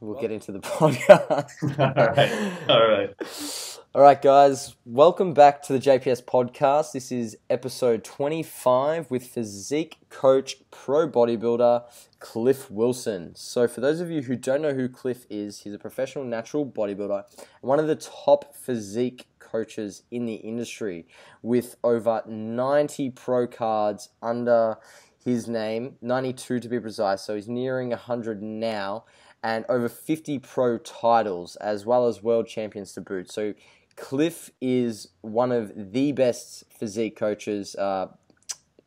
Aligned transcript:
we'll 0.00 0.20
get 0.20 0.30
into 0.30 0.52
the 0.52 0.58
podcast. 0.60 1.50
all 1.78 2.06
right. 2.06 2.68
All 2.68 2.88
right. 2.88 3.74
All 3.94 4.02
right, 4.02 4.20
guys. 4.20 4.74
Welcome 4.84 5.34
back 5.34 5.62
to 5.62 5.72
the 5.72 5.78
JPS 5.78 6.24
podcast. 6.24 6.90
This 6.92 7.12
is 7.12 7.36
episode 7.48 8.02
25 8.02 9.08
with 9.08 9.24
physique 9.24 9.98
coach, 10.08 10.56
pro 10.72 11.08
bodybuilder 11.08 11.84
Cliff 12.18 12.68
Wilson. 12.70 13.36
So, 13.36 13.68
for 13.68 13.80
those 13.80 14.00
of 14.00 14.10
you 14.10 14.22
who 14.22 14.34
don't 14.34 14.62
know 14.62 14.74
who 14.74 14.88
Cliff 14.88 15.26
is, 15.30 15.60
he's 15.60 15.74
a 15.74 15.78
professional 15.78 16.24
natural 16.24 16.66
bodybuilder 16.66 17.22
and 17.36 17.68
one 17.68 17.78
of 17.78 17.86
the 17.86 17.94
top 17.94 18.56
physique 18.56 19.28
coaches 19.38 20.02
in 20.10 20.26
the 20.26 20.34
industry 20.34 21.06
with 21.42 21.76
over 21.84 22.22
90 22.26 23.10
pro 23.10 23.46
cards 23.46 24.08
under 24.20 24.76
his 25.24 25.46
name, 25.46 25.96
92 26.02 26.58
to 26.58 26.68
be 26.68 26.80
precise. 26.80 27.22
So, 27.22 27.36
he's 27.36 27.48
nearing 27.48 27.90
100 27.90 28.42
now 28.42 29.04
and 29.44 29.66
over 29.68 29.90
50 29.90 30.38
pro 30.38 30.78
titles 30.78 31.54
as 31.56 31.84
well 31.84 32.08
as 32.08 32.22
world 32.22 32.48
champions 32.48 32.94
to 32.94 33.02
boot. 33.02 33.30
So 33.30 33.52
Cliff 33.94 34.50
is 34.60 35.08
one 35.20 35.52
of 35.52 35.92
the 35.92 36.12
best 36.12 36.64
physique 36.70 37.16
coaches 37.16 37.76
uh, 37.76 38.08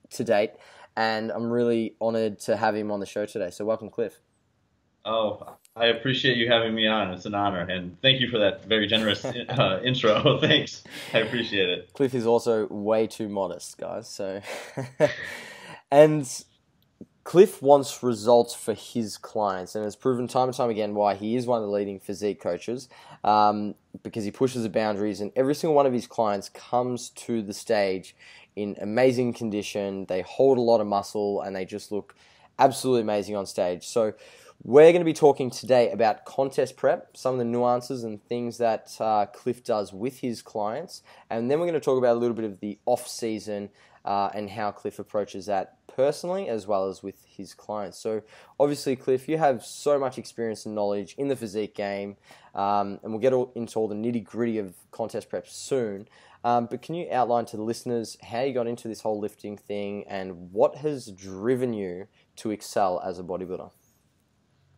to 0.09 0.23
date, 0.23 0.51
and 0.97 1.31
I'm 1.31 1.49
really 1.49 1.95
honored 2.01 2.39
to 2.39 2.57
have 2.57 2.75
him 2.75 2.91
on 2.91 2.99
the 2.99 3.05
show 3.05 3.25
today. 3.25 3.51
So 3.51 3.63
welcome, 3.63 3.89
Cliff. 3.89 4.19
Oh, 5.05 5.55
I 5.77 5.85
appreciate 5.85 6.35
you 6.35 6.51
having 6.51 6.75
me 6.75 6.87
on. 6.87 7.13
It's 7.13 7.25
an 7.25 7.35
honor, 7.35 7.61
and 7.61 7.95
thank 8.01 8.19
you 8.19 8.29
for 8.29 8.39
that 8.39 8.65
very 8.65 8.87
generous 8.87 9.23
uh, 9.23 9.79
intro. 9.85 10.37
Thanks, 10.41 10.83
I 11.13 11.19
appreciate 11.19 11.69
it. 11.69 11.93
Cliff 11.93 12.13
is 12.13 12.25
also 12.25 12.67
way 12.67 13.07
too 13.07 13.29
modest, 13.29 13.77
guys. 13.77 14.09
So, 14.09 14.41
and 15.91 16.43
Cliff 17.27 17.61
wants 17.61 18.03
results 18.03 18.55
for 18.55 18.73
his 18.73 19.17
clients, 19.17 19.75
and 19.75 19.83
has 19.83 19.97
proven 19.97 20.29
time 20.29 20.47
and 20.47 20.55
time 20.55 20.69
again 20.69 20.95
why 20.95 21.13
he 21.13 21.35
is 21.35 21.45
one 21.45 21.61
of 21.61 21.67
the 21.67 21.69
leading 21.69 21.99
physique 21.99 22.39
coaches 22.39 22.87
um, 23.25 23.75
because 24.01 24.23
he 24.23 24.31
pushes 24.31 24.63
the 24.63 24.69
boundaries, 24.69 25.19
and 25.19 25.33
every 25.35 25.53
single 25.53 25.75
one 25.75 25.85
of 25.85 25.91
his 25.91 26.07
clients 26.07 26.47
comes 26.47 27.09
to 27.09 27.41
the 27.41 27.53
stage 27.53 28.15
in 28.55 28.77
amazing 28.79 29.33
condition. 29.33 30.05
They 30.05 30.21
hold 30.21 30.57
a 30.57 30.61
lot 30.61 30.79
of 30.79 30.87
muscle, 30.87 31.41
and 31.41 31.53
they 31.53 31.65
just 31.65 31.91
look 31.91 32.15
absolutely 32.59 33.01
amazing 33.01 33.35
on 33.35 33.45
stage. 33.45 33.85
So, 33.85 34.13
we're 34.63 34.93
going 34.93 35.01
to 35.01 35.05
be 35.05 35.11
talking 35.11 35.51
today 35.51 35.91
about 35.91 36.23
contest 36.23 36.77
prep, 36.77 37.17
some 37.17 37.33
of 37.33 37.39
the 37.39 37.45
nuances 37.45 38.05
and 38.05 38.23
things 38.23 38.57
that 38.59 38.95
uh, 39.01 39.25
Cliff 39.25 39.65
does 39.65 39.91
with 39.91 40.19
his 40.19 40.41
clients, 40.41 41.03
and 41.29 41.51
then 41.51 41.59
we're 41.59 41.65
going 41.65 41.73
to 41.73 41.81
talk 41.81 41.97
about 41.97 42.15
a 42.15 42.19
little 42.19 42.37
bit 42.37 42.45
of 42.45 42.61
the 42.61 42.79
off 42.85 43.05
season 43.05 43.69
uh, 44.05 44.29
and 44.33 44.49
how 44.49 44.71
Cliff 44.71 44.97
approaches 44.97 45.47
that 45.47 45.76
personally 45.97 46.47
as 46.47 46.67
well 46.67 46.87
as 46.87 47.01
with 47.01 47.25
his 47.25 47.55
clients. 47.55 47.97
So, 47.97 48.21
obviously, 48.59 48.95
Cliff, 48.95 49.27
you 49.27 49.39
have 49.39 49.65
so 49.65 49.97
much 49.97 50.19
experience 50.19 50.65
and 50.67 50.75
knowledge 50.75 51.15
in 51.17 51.27
the 51.27 51.35
physique 51.35 51.73
game, 51.75 52.17
um, 52.53 52.99
and 53.01 53.11
we'll 53.11 53.19
get 53.19 53.33
all, 53.33 53.51
into 53.55 53.79
all 53.79 53.87
the 53.87 53.95
nitty 53.95 54.23
gritty 54.23 54.59
of 54.59 54.75
contest 54.91 55.27
prep 55.27 55.47
soon. 55.47 56.07
Um, 56.43 56.67
but 56.67 56.83
can 56.83 56.93
you 56.93 57.07
outline 57.11 57.45
to 57.47 57.57
the 57.57 57.63
listeners 57.63 58.15
how 58.21 58.41
you 58.41 58.53
got 58.53 58.67
into 58.67 58.87
this 58.87 59.01
whole 59.01 59.19
lifting 59.19 59.57
thing 59.57 60.05
and 60.07 60.51
what 60.51 60.75
has 60.75 61.07
driven 61.07 61.73
you 61.73 62.07
to 62.37 62.51
excel 62.51 63.01
as 63.03 63.17
a 63.17 63.23
bodybuilder? 63.23 63.71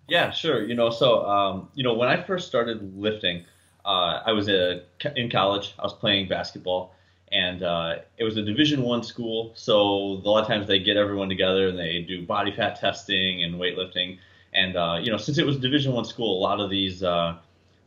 Yeah, 0.07 0.31
sure. 0.31 0.63
You 0.63 0.73
know, 0.73 0.89
so 0.89 1.25
um, 1.25 1.69
you 1.73 1.83
know, 1.83 1.93
when 1.95 2.07
I 2.07 2.23
first 2.23 2.47
started 2.47 2.97
lifting, 2.97 3.43
uh, 3.83 4.21
I 4.25 4.31
was 4.31 4.47
a, 4.47 4.83
in 5.17 5.29
college. 5.29 5.73
I 5.77 5.83
was 5.83 5.93
playing 5.93 6.29
basketball, 6.29 6.95
and 7.31 7.63
uh, 7.63 7.95
it 8.17 8.23
was 8.23 8.37
a 8.37 8.41
Division 8.41 8.81
One 8.81 9.03
school. 9.03 9.51
So 9.55 9.75
a 9.79 10.27
lot 10.27 10.41
of 10.41 10.47
times 10.47 10.67
they 10.67 10.79
get 10.79 10.97
everyone 10.97 11.29
together 11.29 11.67
and 11.67 11.77
they 11.77 12.01
do 12.01 12.25
body 12.25 12.51
fat 12.51 12.79
testing 12.79 13.43
and 13.43 13.55
weightlifting. 13.55 14.17
And 14.53 14.75
uh, 14.75 14.97
you 15.01 15.11
know, 15.11 15.17
since 15.17 15.37
it 15.37 15.45
was 15.45 15.57
Division 15.57 15.93
One 15.93 16.05
school, 16.05 16.39
a 16.39 16.41
lot 16.41 16.59
of 16.59 16.69
these 16.69 17.03
uh, 17.03 17.37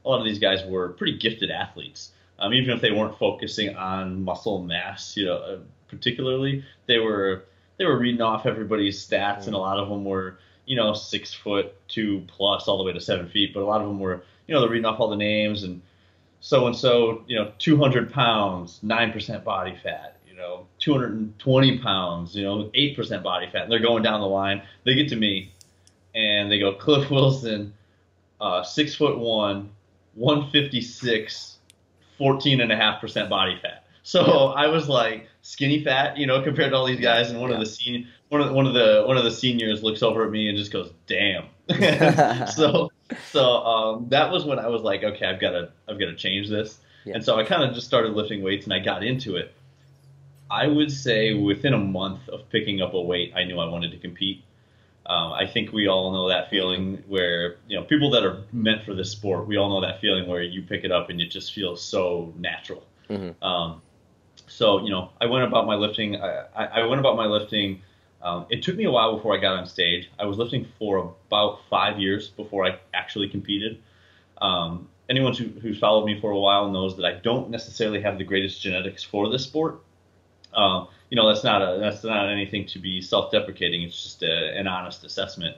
a 0.05 0.09
lot 0.09 0.19
of 0.19 0.25
these 0.25 0.39
guys 0.39 0.65
were 0.65 0.91
pretty 0.91 1.19
gifted 1.19 1.51
athletes. 1.51 2.13
Um, 2.39 2.55
even 2.55 2.71
if 2.71 2.81
they 2.81 2.91
weren't 2.91 3.19
focusing 3.19 3.77
on 3.77 4.25
muscle 4.25 4.63
mass, 4.63 5.17
you 5.17 5.27
know, 5.27 5.37
uh, 5.37 5.59
particularly, 5.89 6.65
they 6.87 6.99
were 6.99 7.45
they 7.79 7.85
were 7.85 7.99
reading 7.99 8.21
off 8.21 8.47
everybody's 8.47 9.05
stats, 9.05 9.47
and 9.47 9.55
a 9.55 9.59
lot 9.59 9.79
of 9.79 9.89
them 9.89 10.05
were 10.05 10.39
you 10.67 10.77
know 10.77 10.95
six 10.95 11.35
foot 11.35 11.75
two 11.89 12.25
plus 12.29 12.69
all 12.69 12.79
the 12.79 12.85
way 12.85 12.93
to 12.93 13.01
seven 13.01 13.29
feet. 13.29 13.53
But 13.53 13.63
a 13.63 13.67
lot 13.67 13.81
of 13.81 13.89
them 13.89 13.99
were 13.99 14.23
you 14.47 14.55
know 14.55 14.61
they're 14.61 14.71
reading 14.71 14.87
off 14.87 15.01
all 15.01 15.11
the 15.11 15.17
names 15.17 15.65
and 15.65 15.83
so 16.43 16.67
and 16.67 16.75
so, 16.75 17.23
you 17.29 17.39
know, 17.39 17.53
200 17.59 18.13
pounds, 18.13 18.81
9% 18.83 19.45
body 19.45 19.79
fat, 19.81 20.19
you 20.29 20.35
know, 20.35 20.67
220 20.81 21.79
pounds, 21.79 22.35
you 22.35 22.43
know, 22.43 22.69
8% 22.75 23.23
body 23.23 23.49
fat. 23.53 23.63
And 23.63 23.73
they're 23.73 23.79
going 23.79 24.03
down 24.03 24.21
the 24.21 24.27
line. 24.27 24.61
They 24.85 24.97
get 24.97 25.09
to 25.11 25.17
me 25.17 25.53
and 26.17 26.51
they 26.51 26.59
go, 26.59 26.75
Cliff 26.75 27.09
Wilson, 27.13 27.73
uh, 28.41 28.65
six 28.65 28.93
foot 28.97 29.19
one, 29.19 29.71
156, 30.15 31.59
14.5% 32.19 33.29
body 33.29 33.57
fat. 33.63 33.85
So 34.03 34.49
I 34.49 34.67
was 34.67 34.89
like 34.89 35.29
skinny 35.43 35.85
fat, 35.85 36.17
you 36.17 36.27
know, 36.27 36.43
compared 36.43 36.73
to 36.73 36.77
all 36.77 36.87
these 36.87 36.99
guys. 36.99 37.31
And 37.31 37.41
one 37.41 37.51
yeah. 37.51 37.57
of 37.57 37.61
the 37.61 37.67
senior, 37.67 38.09
one 38.31 38.41
of 38.41 38.49
the, 38.49 38.53
one 38.53 38.67
of 38.67 38.75
the 38.75 39.05
one 39.07 39.17
of 39.17 39.23
the 39.23 39.31
seniors 39.31 39.85
looks 39.85 40.03
over 40.03 40.25
at 40.25 40.33
me 40.33 40.49
and 40.49 40.59
just 40.59 40.73
goes, 40.73 40.93
"Damn." 41.07 41.45
so 42.49 42.91
so 43.31 43.41
um, 43.41 44.07
that 44.11 44.31
was 44.31 44.45
when 44.45 44.59
I 44.59 44.69
was 44.69 44.83
like, 44.83 45.03
okay, 45.03 45.27
I've 45.27 45.41
got 45.41 45.51
to 45.51 45.71
I've 45.89 45.99
got 45.99 46.07
to 46.07 46.17
change 46.17 46.49
this. 46.49 46.79
Yeah. 47.05 47.15
And 47.15 47.25
so 47.25 47.39
I 47.39 47.45
kind 47.45 47.63
of 47.63 47.75
just 47.75 47.87
started 47.87 48.13
lifting 48.13 48.43
weights 48.43 48.65
and 48.65 48.73
I 48.73 48.79
got 48.79 49.03
into 49.03 49.37
it. 49.37 49.55
I 50.51 50.67
would 50.67 50.93
say 50.93 51.35
within 51.35 51.73
a 51.73 51.79
month 51.79 52.29
of 52.29 52.49
picking 52.51 52.83
up 52.83 52.95
a 52.95 53.01
weight, 53.01 53.33
I 53.35 53.45
knew 53.45 53.59
I 53.59 53.69
wanted 53.69 53.91
to 53.93 53.99
compete. 53.99 54.45
Um, 55.07 55.33
I 55.33 55.47
think 55.47 55.73
we 55.73 55.89
all 55.89 56.13
know 56.13 56.29
that 56.29 56.49
feeling 56.49 57.03
where 57.09 57.57
you 57.67 57.79
know 57.79 57.85
people 57.85 58.11
that 58.11 58.25
are 58.25 58.45
meant 58.53 58.85
for 58.85 58.95
this 58.95 59.11
sport. 59.11 59.49
We 59.49 59.57
all 59.57 59.69
know 59.69 59.81
that 59.81 60.01
feeling 60.01 60.29
where 60.29 60.43
you 60.43 60.63
pick 60.63 60.85
it 60.85 60.93
up 60.93 61.11
and 61.11 61.21
it 61.21 61.31
just 61.31 61.53
feels 61.53 61.83
so 61.83 62.33
natural. 62.39 62.85
Mm-hmm. 63.11 63.43
Um, 63.43 63.83
so 64.47 64.85
you 64.85 64.91
know, 64.91 65.11
I 65.21 65.27
went 65.27 65.45
about 65.45 65.67
my 65.67 65.75
lifting. 65.75 66.17
I, 66.17 66.47
I 66.57 66.87
went 66.87 67.01
about 67.01 67.17
my 67.17 67.27
lifting 67.27 67.83
um, 68.23 68.47
it 68.51 68.63
took 68.63 68.77
me 68.77 68.85
a 68.85 68.91
while 68.91 69.17
before 69.17 69.37
I 69.37 69.41
got 69.41 69.59
on 69.59 69.67
stage. 69.67 70.11
I 70.19 70.27
was 70.27 70.39
lifting 70.39 70.67
for 70.79 71.15
about 71.27 71.61
five 71.69 71.99
years 71.99 72.29
before 72.29 72.65
I 72.65 72.79
actually 72.95 73.29
competed. 73.29 73.83
Um, 74.41 74.89
anyone 75.09 75.35
who, 75.35 75.49
who's 75.61 75.79
followed 75.79 76.07
me 76.07 76.21
for 76.21 76.31
a 76.31 76.39
while 76.39 76.71
knows 76.71 76.97
that 76.97 77.05
I 77.05 77.15
don't 77.15 77.51
necessarily 77.51 78.01
have 78.03 78.19
the 78.19 78.25
greatest 78.25 78.63
genetics 78.63 79.03
for 79.03 79.29
this 79.29 79.43
sport. 79.43 79.81
Um, 80.55 80.89
you 81.11 81.17
know, 81.17 81.29
that's 81.29 81.45
not 81.45 81.63
a, 81.63 81.79
that's 81.81 82.05
not 82.05 82.29
anything 82.29 82.67
to 82.67 82.79
be 82.79 83.01
self-deprecating. 83.01 83.83
It's 83.83 84.03
just 84.03 84.23
a, 84.23 84.57
an 84.57 84.69
honest 84.69 85.05
assessment. 85.05 85.57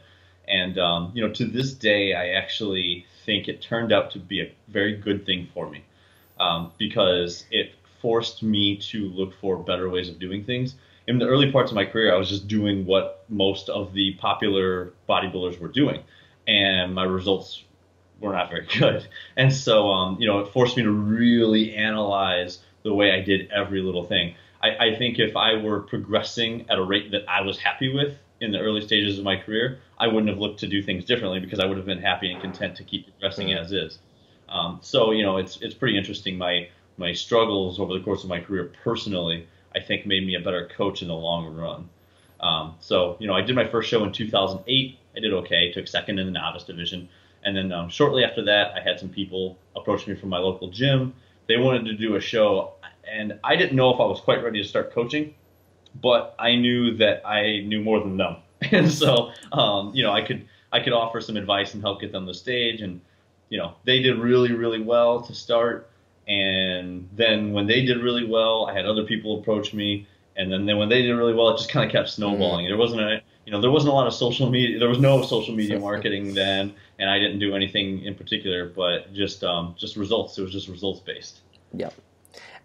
And 0.48 0.78
um, 0.78 1.12
you 1.14 1.26
know, 1.26 1.32
to 1.34 1.44
this 1.44 1.72
day, 1.72 2.14
I 2.14 2.30
actually 2.30 3.06
think 3.24 3.48
it 3.48 3.60
turned 3.60 3.92
out 3.92 4.10
to 4.12 4.18
be 4.18 4.40
a 4.40 4.52
very 4.68 4.96
good 4.96 5.26
thing 5.26 5.48
for 5.52 5.68
me 5.68 5.84
um, 6.38 6.72
because 6.78 7.44
it 7.50 7.72
forced 8.00 8.42
me 8.42 8.76
to 8.76 9.08
look 9.08 9.34
for 9.40 9.56
better 9.56 9.88
ways 9.88 10.08
of 10.08 10.18
doing 10.18 10.44
things 10.44 10.76
in 11.06 11.18
the 11.18 11.26
early 11.26 11.52
parts 11.52 11.70
of 11.70 11.74
my 11.74 11.84
career, 11.84 12.14
I 12.14 12.16
was 12.16 12.28
just 12.28 12.48
doing 12.48 12.86
what 12.86 13.24
most 13.28 13.68
of 13.68 13.92
the 13.92 14.14
popular 14.14 14.92
bodybuilders 15.08 15.58
were 15.58 15.68
doing, 15.68 16.02
and 16.46 16.94
my 16.94 17.04
results 17.04 17.62
were 18.20 18.32
not 18.32 18.50
very 18.50 18.66
good. 18.78 19.06
And 19.36 19.52
so, 19.52 19.88
um, 19.88 20.20
you 20.20 20.26
know, 20.26 20.40
it 20.40 20.48
forced 20.52 20.76
me 20.76 20.82
to 20.82 20.90
really 20.90 21.74
analyze 21.74 22.60
the 22.82 22.94
way 22.94 23.12
I 23.12 23.20
did 23.20 23.50
every 23.50 23.80
little 23.80 24.04
thing. 24.04 24.34
I, 24.62 24.88
I 24.88 24.96
think 24.96 25.18
if 25.18 25.36
I 25.36 25.56
were 25.56 25.80
progressing 25.80 26.66
at 26.70 26.78
a 26.78 26.82
rate 26.82 27.10
that 27.12 27.28
I 27.28 27.42
was 27.42 27.58
happy 27.58 27.92
with 27.92 28.16
in 28.40 28.50
the 28.52 28.58
early 28.58 28.80
stages 28.80 29.18
of 29.18 29.24
my 29.24 29.36
career, 29.36 29.80
I 29.98 30.06
wouldn't 30.06 30.28
have 30.28 30.38
looked 30.38 30.60
to 30.60 30.66
do 30.66 30.82
things 30.82 31.04
differently 31.04 31.40
because 31.40 31.60
I 31.60 31.66
would 31.66 31.76
have 31.76 31.86
been 31.86 32.00
happy 32.00 32.32
and 32.32 32.40
content 32.40 32.76
to 32.76 32.84
keep 32.84 33.06
progressing 33.06 33.48
mm-hmm. 33.48 33.64
as 33.64 33.72
is. 33.72 33.98
Um, 34.48 34.78
so, 34.82 35.10
you 35.10 35.22
know, 35.22 35.38
it's 35.38 35.58
it's 35.60 35.74
pretty 35.74 35.96
interesting. 35.96 36.36
My 36.38 36.68
my 36.96 37.12
struggles 37.12 37.80
over 37.80 37.92
the 37.92 38.04
course 38.04 38.22
of 38.22 38.28
my 38.28 38.40
career 38.40 38.72
personally 38.84 39.48
I 39.74 39.80
think 39.80 40.06
made 40.06 40.26
me 40.26 40.34
a 40.34 40.40
better 40.40 40.68
coach 40.76 41.02
in 41.02 41.08
the 41.08 41.14
long 41.14 41.54
run. 41.54 41.88
Um, 42.40 42.74
so, 42.80 43.16
you 43.18 43.26
know, 43.26 43.34
I 43.34 43.40
did 43.40 43.56
my 43.56 43.66
first 43.66 43.88
show 43.88 44.04
in 44.04 44.12
2008. 44.12 44.98
I 45.16 45.20
did 45.20 45.32
okay, 45.32 45.72
took 45.72 45.88
second 45.88 46.18
in 46.18 46.26
the 46.26 46.32
novice 46.32 46.64
division. 46.64 47.08
And 47.44 47.56
then 47.56 47.72
um, 47.72 47.88
shortly 47.88 48.24
after 48.24 48.44
that, 48.44 48.72
I 48.74 48.80
had 48.80 48.98
some 48.98 49.08
people 49.08 49.58
approach 49.76 50.06
me 50.06 50.14
from 50.14 50.30
my 50.30 50.38
local 50.38 50.70
gym. 50.70 51.14
They 51.46 51.56
wanted 51.58 51.84
to 51.86 51.94
do 51.94 52.16
a 52.16 52.20
show, 52.20 52.72
and 53.10 53.38
I 53.44 53.56
didn't 53.56 53.76
know 53.76 53.92
if 53.92 54.00
I 54.00 54.04
was 54.04 54.20
quite 54.20 54.42
ready 54.42 54.62
to 54.62 54.68
start 54.68 54.92
coaching, 54.92 55.34
but 56.00 56.34
I 56.38 56.56
knew 56.56 56.96
that 56.96 57.26
I 57.26 57.60
knew 57.60 57.82
more 57.82 58.00
than 58.00 58.16
them. 58.16 58.36
and 58.72 58.90
so, 58.90 59.30
um, 59.52 59.92
you 59.94 60.02
know, 60.02 60.12
I 60.12 60.22
could 60.22 60.46
I 60.72 60.80
could 60.80 60.92
offer 60.92 61.20
some 61.20 61.36
advice 61.36 61.74
and 61.74 61.82
help 61.82 62.00
get 62.00 62.12
them 62.12 62.26
the 62.26 62.34
stage. 62.34 62.80
And, 62.80 63.00
you 63.48 63.58
know, 63.58 63.74
they 63.84 64.00
did 64.00 64.18
really, 64.18 64.52
really 64.52 64.80
well 64.80 65.20
to 65.22 65.34
start. 65.34 65.90
And 66.26 67.08
then 67.12 67.52
when 67.52 67.66
they 67.66 67.84
did 67.84 68.02
really 68.02 68.26
well, 68.26 68.66
I 68.66 68.74
had 68.74 68.86
other 68.86 69.04
people 69.04 69.40
approach 69.40 69.74
me. 69.74 70.06
And 70.36 70.50
then, 70.50 70.66
then 70.66 70.78
when 70.78 70.88
they 70.88 71.02
did 71.02 71.12
really 71.12 71.34
well, 71.34 71.50
it 71.50 71.58
just 71.58 71.70
kind 71.70 71.86
of 71.86 71.92
kept 71.92 72.08
snowballing. 72.08 72.64
Mm-hmm. 72.64 72.70
There 72.70 72.78
wasn't 72.78 73.00
a, 73.02 73.22
you 73.46 73.52
know, 73.52 73.60
there 73.60 73.70
wasn't 73.70 73.92
a 73.92 73.94
lot 73.94 74.06
of 74.06 74.14
social 74.14 74.50
media. 74.50 74.78
There 74.78 74.88
was 74.88 74.98
no 74.98 75.22
social 75.22 75.54
media 75.54 75.78
marketing 75.90 76.34
then, 76.34 76.74
and 76.98 77.10
I 77.10 77.18
didn't 77.18 77.38
do 77.38 77.54
anything 77.54 78.04
in 78.04 78.14
particular, 78.14 78.68
but 78.68 79.12
just, 79.12 79.44
um, 79.44 79.74
just 79.78 79.96
results. 79.96 80.36
It 80.38 80.42
was 80.42 80.52
just 80.52 80.68
results 80.68 81.00
based. 81.00 81.40
Yeah, 81.72 81.90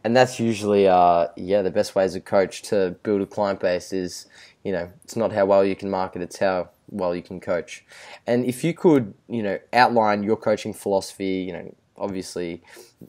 and 0.03 0.15
that's 0.15 0.39
usually, 0.39 0.87
uh, 0.87 1.27
yeah, 1.35 1.61
the 1.61 1.71
best 1.71 1.95
way 1.95 2.03
as 2.03 2.15
a 2.15 2.21
coach 2.21 2.61
to 2.63 2.95
build 3.03 3.21
a 3.21 3.25
client 3.25 3.59
base 3.59 3.91
is, 3.91 4.27
you 4.63 4.71
know, 4.71 4.89
it's 5.03 5.15
not 5.15 5.31
how 5.31 5.45
well 5.45 5.65
you 5.65 5.75
can 5.75 5.89
market, 5.89 6.21
it's 6.21 6.39
how 6.39 6.69
well 6.89 7.13
you 7.13 7.21
can 7.21 7.39
coach. 7.39 7.85
And 8.25 8.45
if 8.45 8.63
you 8.63 8.73
could, 8.73 9.13
you 9.27 9.43
know, 9.43 9.59
outline 9.73 10.23
your 10.23 10.37
coaching 10.37 10.73
philosophy, 10.73 11.43
you 11.47 11.53
know, 11.53 11.75
obviously 11.99 12.63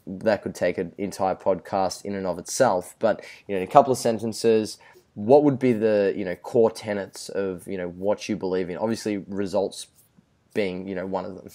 that 0.07 0.43
could 0.43 0.55
take 0.55 0.79
an 0.79 0.93
entire 0.99 1.35
podcast 1.35 2.05
in 2.05 2.15
and 2.15 2.27
of 2.27 2.39
itself, 2.39 2.95
but 2.99 3.25
you 3.47 3.55
know, 3.55 3.63
in 3.63 3.69
a 3.69 3.71
couple 3.71 3.93
of 3.93 3.99
sentences, 3.99 4.79
what 5.15 5.45
would 5.45 5.59
be 5.59 5.73
the 5.73 6.13
you 6.17 6.25
know 6.25 6.35
core 6.37 6.71
tenets 6.71 7.29
of 7.29 7.67
you 7.67 7.77
know 7.77 7.89
what 7.89 8.29
you 8.29 8.37
believe 8.37 8.71
in? 8.71 8.77
Obviously, 8.77 9.19
results 9.29 9.87
being 10.55 10.87
you 10.87 10.95
know 10.95 11.07
one 11.07 11.25
of 11.25 11.35
them. 11.35 11.49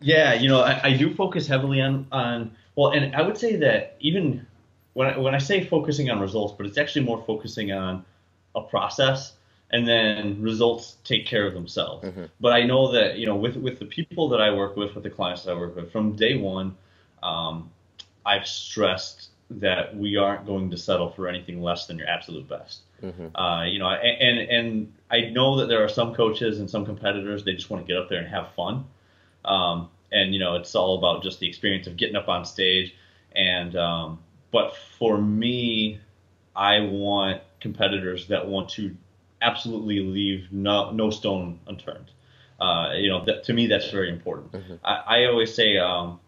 Yeah, 0.00 0.34
you 0.34 0.48
know, 0.48 0.60
I, 0.60 0.80
I 0.84 0.96
do 0.96 1.14
focus 1.14 1.46
heavily 1.46 1.80
on 1.80 2.06
on 2.12 2.52
well, 2.76 2.92
and 2.92 3.14
I 3.14 3.22
would 3.22 3.36
say 3.36 3.56
that 3.56 3.96
even 4.00 4.46
when 4.94 5.08
I, 5.08 5.18
when 5.18 5.34
I 5.34 5.38
say 5.38 5.64
focusing 5.64 6.10
on 6.10 6.20
results, 6.20 6.54
but 6.56 6.66
it's 6.66 6.78
actually 6.78 7.04
more 7.04 7.22
focusing 7.26 7.72
on 7.72 8.04
a 8.54 8.62
process, 8.62 9.34
and 9.70 9.86
then 9.86 10.40
results 10.40 10.96
take 11.04 11.26
care 11.26 11.46
of 11.46 11.54
themselves. 11.54 12.06
Mm-hmm. 12.06 12.24
But 12.40 12.52
I 12.52 12.62
know 12.64 12.92
that 12.92 13.18
you 13.18 13.26
know, 13.26 13.36
with 13.36 13.56
with 13.56 13.78
the 13.78 13.84
people 13.84 14.28
that 14.30 14.40
I 14.40 14.50
work 14.50 14.76
with, 14.76 14.94
with 14.94 15.04
the 15.04 15.10
clients 15.10 15.44
that 15.44 15.52
I 15.52 15.54
work 15.54 15.76
with, 15.76 15.92
from 15.92 16.16
day 16.16 16.36
one, 16.36 16.76
um, 17.22 17.70
I've 18.24 18.46
stressed 18.46 19.28
that 19.50 19.96
we 19.96 20.16
aren't 20.16 20.46
going 20.46 20.70
to 20.70 20.76
settle 20.76 21.10
for 21.10 21.26
anything 21.26 21.62
less 21.62 21.86
than 21.86 21.98
your 21.98 22.08
absolute 22.08 22.48
best. 22.48 22.80
Mm-hmm. 23.02 23.36
Uh, 23.36 23.64
you 23.64 23.78
know, 23.78 23.88
and, 23.88 24.38
and 24.38 24.50
and 24.50 24.92
I 25.10 25.30
know 25.30 25.58
that 25.58 25.66
there 25.66 25.84
are 25.84 25.88
some 25.88 26.14
coaches 26.14 26.60
and 26.60 26.68
some 26.68 26.84
competitors 26.84 27.44
they 27.44 27.52
just 27.52 27.70
want 27.70 27.86
to 27.86 27.92
get 27.92 28.00
up 28.00 28.08
there 28.08 28.18
and 28.18 28.28
have 28.28 28.52
fun. 28.54 28.86
Um, 29.44 29.88
and 30.10 30.32
you 30.32 30.40
know, 30.40 30.56
it's 30.56 30.74
all 30.74 30.98
about 30.98 31.22
just 31.22 31.40
the 31.40 31.48
experience 31.48 31.86
of 31.86 31.96
getting 31.96 32.16
up 32.16 32.28
on 32.28 32.44
stage. 32.44 32.94
And 33.32 33.76
um, 33.76 34.20
but 34.50 34.76
for 34.98 35.20
me, 35.20 36.00
I 36.56 36.80
want 36.80 37.42
competitors 37.60 38.28
that 38.28 38.48
want 38.48 38.70
to 38.70 38.96
absolutely 39.42 40.00
leave 40.00 40.48
no 40.50 40.90
no 40.90 41.10
stone 41.10 41.60
unturned. 41.66 42.10
Uh, 42.60 42.92
you 42.96 43.08
know, 43.08 43.24
that, 43.24 43.44
to 43.44 43.52
me, 43.52 43.68
that's 43.68 43.90
very 43.90 44.10
important. 44.10 44.50
Mm-hmm. 44.50 44.74
I, 44.84 45.20
I, 45.20 45.24
always 45.26 45.54
say 45.54 45.78
um, 45.78 46.18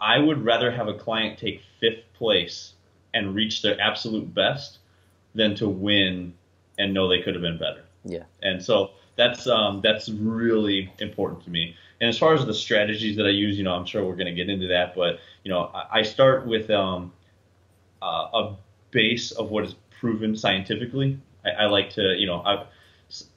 I 0.00 0.20
would 0.20 0.44
rather 0.44 0.70
have 0.70 0.86
a 0.86 0.94
client 0.94 1.36
take 1.36 1.62
fifth 1.80 2.04
place 2.14 2.74
and 3.12 3.34
reach 3.34 3.60
their 3.60 3.80
absolute 3.80 4.32
best 4.32 4.78
than 5.34 5.56
to 5.56 5.68
win 5.68 6.32
and 6.78 6.94
know 6.94 7.08
they 7.08 7.22
could 7.22 7.34
have 7.34 7.42
been 7.42 7.58
better. 7.58 7.82
Yeah. 8.04 8.22
And 8.40 8.62
so 8.62 8.90
that's 9.16 9.46
um, 9.46 9.80
that's 9.82 10.08
really 10.08 10.92
important 11.00 11.42
to 11.44 11.50
me. 11.50 11.74
And 12.00 12.08
as 12.08 12.18
far 12.18 12.34
as 12.34 12.44
the 12.44 12.54
strategies 12.54 13.16
that 13.16 13.26
I 13.26 13.30
use, 13.30 13.56
you 13.56 13.64
know, 13.64 13.74
I'm 13.74 13.86
sure 13.86 14.04
we're 14.04 14.16
going 14.16 14.26
to 14.26 14.32
get 14.34 14.48
into 14.48 14.68
that, 14.68 14.94
but 14.94 15.18
you 15.42 15.50
know, 15.50 15.70
I, 15.74 16.00
I 16.00 16.02
start 16.02 16.46
with 16.46 16.70
um, 16.70 17.12
uh, 18.02 18.28
a 18.32 18.56
base 18.90 19.32
of 19.32 19.50
what 19.50 19.64
is 19.64 19.74
proven 19.98 20.36
scientifically. 20.36 21.18
I, 21.44 21.64
I 21.64 21.66
like 21.66 21.90
to, 21.90 22.14
you 22.16 22.26
know, 22.26 22.42
I, 22.44 22.64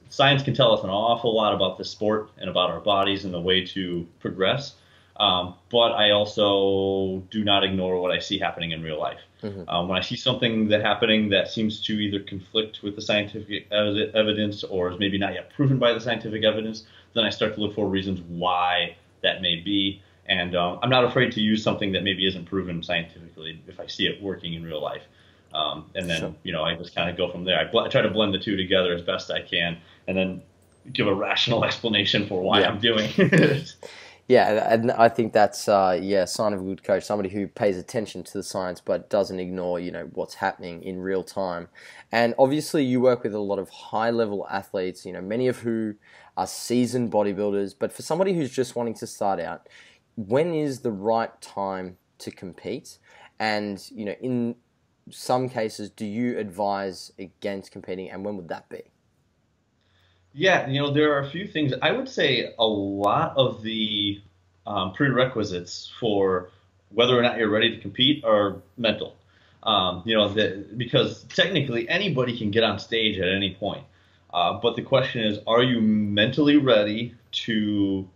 science 0.08 0.42
can 0.42 0.54
tell 0.54 0.72
us 0.72 0.82
an 0.84 0.90
awful 0.90 1.34
lot 1.34 1.54
about 1.54 1.78
the 1.78 1.84
sport 1.84 2.30
and 2.38 2.48
about 2.48 2.70
our 2.70 2.80
bodies 2.80 3.24
and 3.24 3.32
the 3.32 3.40
way 3.40 3.64
to 3.66 4.06
progress. 4.20 4.74
Um, 5.16 5.54
but 5.70 5.92
I 5.92 6.10
also 6.10 7.24
do 7.30 7.42
not 7.42 7.64
ignore 7.64 8.00
what 8.00 8.12
I 8.12 8.20
see 8.20 8.38
happening 8.38 8.70
in 8.70 8.82
real 8.82 9.00
life. 9.00 9.18
Mm-hmm. 9.42 9.68
Um, 9.68 9.88
when 9.88 9.98
I 9.98 10.00
see 10.00 10.16
something 10.16 10.68
that 10.68 10.80
happening 10.80 11.28
that 11.30 11.48
seems 11.48 11.80
to 11.86 11.92
either 11.94 12.20
conflict 12.20 12.82
with 12.82 12.94
the 12.94 13.02
scientific 13.02 13.70
evidence 13.70 14.62
or 14.64 14.92
is 14.92 14.98
maybe 14.98 15.18
not 15.18 15.34
yet 15.34 15.50
proven 15.50 15.78
by 15.78 15.92
the 15.92 16.00
scientific 16.00 16.44
evidence, 16.44 16.84
then 17.14 17.24
I 17.24 17.30
start 17.30 17.54
to 17.54 17.60
look 17.60 17.74
for 17.74 17.88
reasons 17.88 18.20
why 18.28 18.96
that 19.22 19.42
may 19.42 19.56
be. 19.56 20.02
And 20.26 20.54
um, 20.54 20.78
I'm 20.82 20.90
not 20.90 21.04
afraid 21.04 21.32
to 21.32 21.40
use 21.40 21.62
something 21.62 21.92
that 21.92 22.04
maybe 22.04 22.26
isn't 22.26 22.44
proven 22.44 22.82
scientifically 22.82 23.60
if 23.66 23.80
I 23.80 23.86
see 23.86 24.06
it 24.06 24.22
working 24.22 24.54
in 24.54 24.62
real 24.62 24.82
life. 24.82 25.02
Um, 25.58 25.90
and 25.96 26.08
then, 26.08 26.20
sure. 26.20 26.34
you 26.44 26.52
know, 26.52 26.62
I 26.62 26.76
just 26.76 26.94
kind 26.94 27.10
of 27.10 27.16
go 27.16 27.30
from 27.30 27.44
there. 27.44 27.58
I, 27.58 27.64
bl- 27.64 27.80
I, 27.80 27.88
try 27.88 28.00
to 28.00 28.10
blend 28.10 28.32
the 28.32 28.38
two 28.38 28.56
together 28.56 28.92
as 28.92 29.02
best 29.02 29.30
I 29.30 29.42
can, 29.42 29.76
and 30.06 30.16
then 30.16 30.42
give 30.92 31.08
a 31.08 31.14
rational 31.14 31.64
explanation 31.68 32.28
for 32.28 32.40
why 32.40 32.60
yeah. 32.60 32.68
I'm 32.68 32.78
doing 32.78 33.10
it. 33.16 33.74
Yeah, 34.28 34.72
and 34.72 34.92
I 34.92 35.08
think 35.08 35.32
that's 35.32 35.68
uh, 35.68 35.98
yeah 36.00 36.26
sign 36.26 36.52
of 36.52 36.60
a 36.60 36.62
good 36.62 36.84
coach, 36.84 37.02
somebody 37.02 37.30
who 37.30 37.48
pays 37.48 37.78
attention 37.78 38.22
to 38.24 38.32
the 38.34 38.42
science 38.42 38.80
but 38.80 39.08
doesn't 39.08 39.40
ignore 39.40 39.80
you 39.80 39.90
know 39.90 40.10
what's 40.12 40.34
happening 40.34 40.82
in 40.82 41.00
real 41.00 41.24
time. 41.24 41.68
And 42.12 42.34
obviously, 42.38 42.84
you 42.84 43.00
work 43.00 43.24
with 43.24 43.34
a 43.34 43.40
lot 43.40 43.58
of 43.58 43.70
high 43.70 44.10
level 44.10 44.46
athletes, 44.50 45.06
you 45.06 45.12
know, 45.12 45.22
many 45.22 45.48
of 45.48 45.58
who 45.60 45.94
are 46.36 46.46
seasoned 46.46 47.10
bodybuilders. 47.10 47.74
But 47.76 47.90
for 47.90 48.02
somebody 48.02 48.34
who's 48.34 48.52
just 48.52 48.76
wanting 48.76 48.94
to 48.94 49.06
start 49.06 49.40
out, 49.40 49.66
when 50.14 50.54
is 50.54 50.80
the 50.80 50.92
right 50.92 51.40
time 51.40 51.96
to 52.18 52.30
compete? 52.30 52.98
And 53.40 53.82
you 53.90 54.04
know, 54.04 54.14
in 54.20 54.56
some 55.10 55.48
cases, 55.48 55.90
do 55.90 56.06
you 56.06 56.38
advise 56.38 57.12
against 57.18 57.72
competing, 57.72 58.10
and 58.10 58.24
when 58.24 58.36
would 58.36 58.48
that 58.48 58.68
be? 58.68 58.82
Yeah, 60.32 60.68
you 60.68 60.80
know, 60.80 60.92
there 60.92 61.12
are 61.14 61.20
a 61.20 61.30
few 61.30 61.46
things. 61.46 61.72
I 61.82 61.92
would 61.92 62.08
say 62.08 62.54
a 62.58 62.66
lot 62.66 63.36
of 63.36 63.62
the 63.62 64.20
um, 64.66 64.92
prerequisites 64.92 65.90
for 65.98 66.50
whether 66.90 67.18
or 67.18 67.22
not 67.22 67.38
you're 67.38 67.50
ready 67.50 67.74
to 67.74 67.80
compete 67.80 68.24
are 68.24 68.56
mental. 68.76 69.16
Um, 69.62 70.02
you 70.04 70.14
know, 70.14 70.28
the, 70.28 70.64
because 70.76 71.24
technically 71.24 71.88
anybody 71.88 72.38
can 72.38 72.50
get 72.50 72.62
on 72.62 72.78
stage 72.78 73.18
at 73.18 73.28
any 73.28 73.54
point. 73.54 73.84
Uh, 74.32 74.60
but 74.60 74.76
the 74.76 74.82
question 74.82 75.22
is, 75.24 75.38
are 75.46 75.62
you 75.62 75.80
mentally 75.80 76.56
ready 76.56 77.14
to 77.30 78.08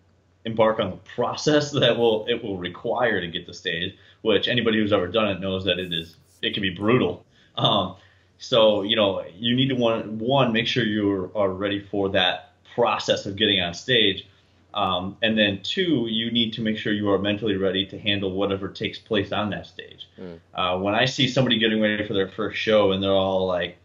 embark 0.45 0.79
on 0.79 0.91
the 0.91 0.97
process 0.97 1.71
that 1.81 1.97
will 1.97 2.27
it 2.29 2.43
will 2.43 2.59
require 2.59 3.21
to 3.21 3.29
get 3.29 3.47
to 3.47 3.55
stage? 3.55 3.95
Which 4.21 4.47
anybody 4.47 4.79
who's 4.79 4.93
ever 4.93 5.09
done 5.09 5.29
it 5.29 5.41
knows 5.41 5.65
that 5.65 5.79
it 5.79 5.93
is 5.93 6.17
it 6.43 6.55
can 6.55 6.63
be 6.63 6.71
brutal. 6.71 7.25
Um, 7.57 7.97
so, 8.39 8.83
you 8.83 8.97
know, 8.97 9.25
you 9.37 9.55
need 9.55 9.69
to 9.69 9.77
one, 9.77 10.19
one 10.19 10.53
make 10.53 10.67
sure 10.67 10.85
you 10.85 11.31
are 11.35 11.51
ready 11.51 11.81
for 11.81 12.09
that 12.11 12.53
process 12.75 13.25
of 13.27 13.37
getting 13.37 13.61
on 13.61 13.73
stage. 13.75 14.27
Um, 14.75 15.17
and 15.23 15.39
then 15.39 15.63
two, 15.63 16.07
you 16.09 16.31
need 16.31 16.55
to 16.55 16.63
make 16.63 16.79
sure 16.79 16.93
you 16.93 17.11
are 17.11 17.19
mentally 17.19 17.57
ready 17.57 17.87
to 17.87 17.99
handle 17.99 18.33
whatever 18.33 18.69
takes 18.69 18.99
place 18.99 19.31
on 19.31 19.51
that 19.51 19.67
stage. 19.67 20.09
Mm. 20.19 20.41
Uh, 20.55 20.79
when 20.79 20.95
I 20.95 21.05
see 21.05 21.29
somebody 21.29 21.59
getting 21.59 21.81
ready 21.81 22.07
for 22.07 22.15
their 22.15 22.29
first 22.29 22.59
show 22.59 22.93
and 22.93 23.03
they're 23.03 23.11
all 23.11 23.47
like 23.47 23.77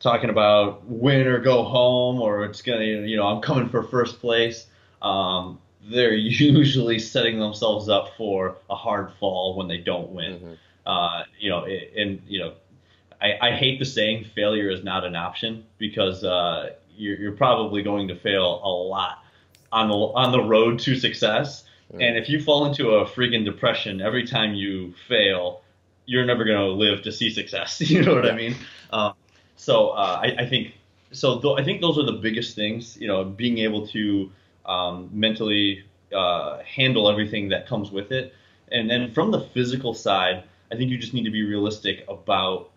talking 0.00 0.30
about 0.30 0.84
win 0.86 1.26
or 1.26 1.38
go 1.38 1.62
home 1.62 2.20
or 2.20 2.44
it's 2.44 2.62
gonna, 2.62 2.84
you 2.84 3.16
know, 3.16 3.26
I'm 3.26 3.40
coming 3.40 3.68
for 3.68 3.84
first 3.84 4.20
place, 4.20 4.66
um, 5.00 5.60
they're 5.88 6.14
usually 6.14 6.98
setting 6.98 7.38
themselves 7.38 7.88
up 7.88 8.16
for 8.16 8.56
a 8.68 8.74
hard 8.74 9.12
fall 9.20 9.56
when 9.56 9.68
they 9.68 9.78
don't 9.78 10.10
win. 10.10 10.34
Mm-hmm. 10.34 10.52
Uh, 10.86 11.24
you 11.38 11.50
know, 11.50 11.64
and 11.64 12.22
you 12.26 12.40
know, 12.40 12.54
I, 13.20 13.34
I 13.40 13.52
hate 13.52 13.78
the 13.78 13.84
saying 13.84 14.24
failure 14.34 14.70
is 14.70 14.82
not 14.82 15.04
an 15.04 15.14
option 15.14 15.64
because 15.78 16.24
uh, 16.24 16.70
you're, 16.96 17.16
you're 17.18 17.32
probably 17.32 17.82
going 17.82 18.08
to 18.08 18.14
fail 18.14 18.60
a 18.64 18.68
lot 18.68 19.18
on 19.72 19.88
the 19.88 19.94
on 19.94 20.32
the 20.32 20.42
road 20.42 20.78
to 20.80 20.96
success. 20.96 21.64
Mm. 21.92 22.08
And 22.08 22.16
if 22.16 22.28
you 22.28 22.42
fall 22.42 22.66
into 22.66 22.90
a 22.90 23.06
friggin' 23.06 23.44
depression 23.44 24.00
every 24.00 24.26
time 24.26 24.54
you 24.54 24.94
fail, 25.08 25.62
you're 26.06 26.24
never 26.24 26.44
going 26.44 26.58
to 26.58 26.66
live 26.66 27.02
to 27.02 27.12
see 27.12 27.30
success. 27.30 27.80
you 27.90 28.02
know 28.02 28.14
what 28.14 28.24
yeah. 28.24 28.32
I 28.32 28.36
mean? 28.36 28.56
Uh, 28.90 29.12
so 29.56 29.90
uh, 29.90 30.20
I, 30.22 30.42
I, 30.42 30.46
think 30.48 30.74
so. 31.12 31.40
Th- 31.40 31.58
I 31.58 31.64
think 31.64 31.80
those 31.80 31.98
are 31.98 32.04
the 32.04 32.12
biggest 32.12 32.56
things. 32.56 32.96
You 32.96 33.08
know, 33.08 33.24
being 33.24 33.58
able 33.58 33.86
to 33.88 34.30
um, 34.66 35.10
mentally 35.12 35.84
uh, 36.14 36.58
handle 36.60 37.08
everything 37.08 37.48
that 37.50 37.66
comes 37.66 37.90
with 37.90 38.12
it, 38.12 38.34
and 38.72 38.88
then 38.88 39.12
from 39.12 39.30
the 39.30 39.40
physical 39.40 39.94
side, 39.94 40.44
I 40.72 40.76
think 40.76 40.90
you 40.90 40.98
just 40.98 41.14
need 41.14 41.24
to 41.24 41.30
be 41.30 41.44
realistic 41.44 42.04
about 42.08 42.70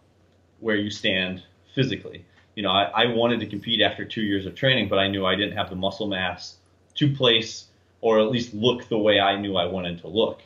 where 0.60 0.76
you 0.76 0.90
stand 0.90 1.44
physically. 1.76 2.26
You 2.56 2.64
know, 2.64 2.70
I, 2.70 2.84
I 2.84 3.06
wanted 3.08 3.40
to 3.42 3.48
compete 3.48 3.82
after 3.82 4.06
two 4.06 4.22
years 4.22 4.46
of 4.46 4.56
training, 4.56 4.90
but 4.90 5.00
I 5.00 5.08
knew 5.08 5.26
I 5.26 5.36
didn't 5.36 5.58
have 5.58 5.70
the 5.70 5.76
muscle 5.76 6.08
mass 6.08 6.58
to 6.96 7.14
place 7.14 7.66
or 8.02 8.20
at 8.20 8.30
least 8.30 8.54
look 8.54 8.88
the 8.90 8.98
way 8.98 9.20
I 9.20 9.40
knew 9.40 9.56
I 9.56 9.66
wanted 9.66 10.00
to 10.02 10.08
look 10.08 10.42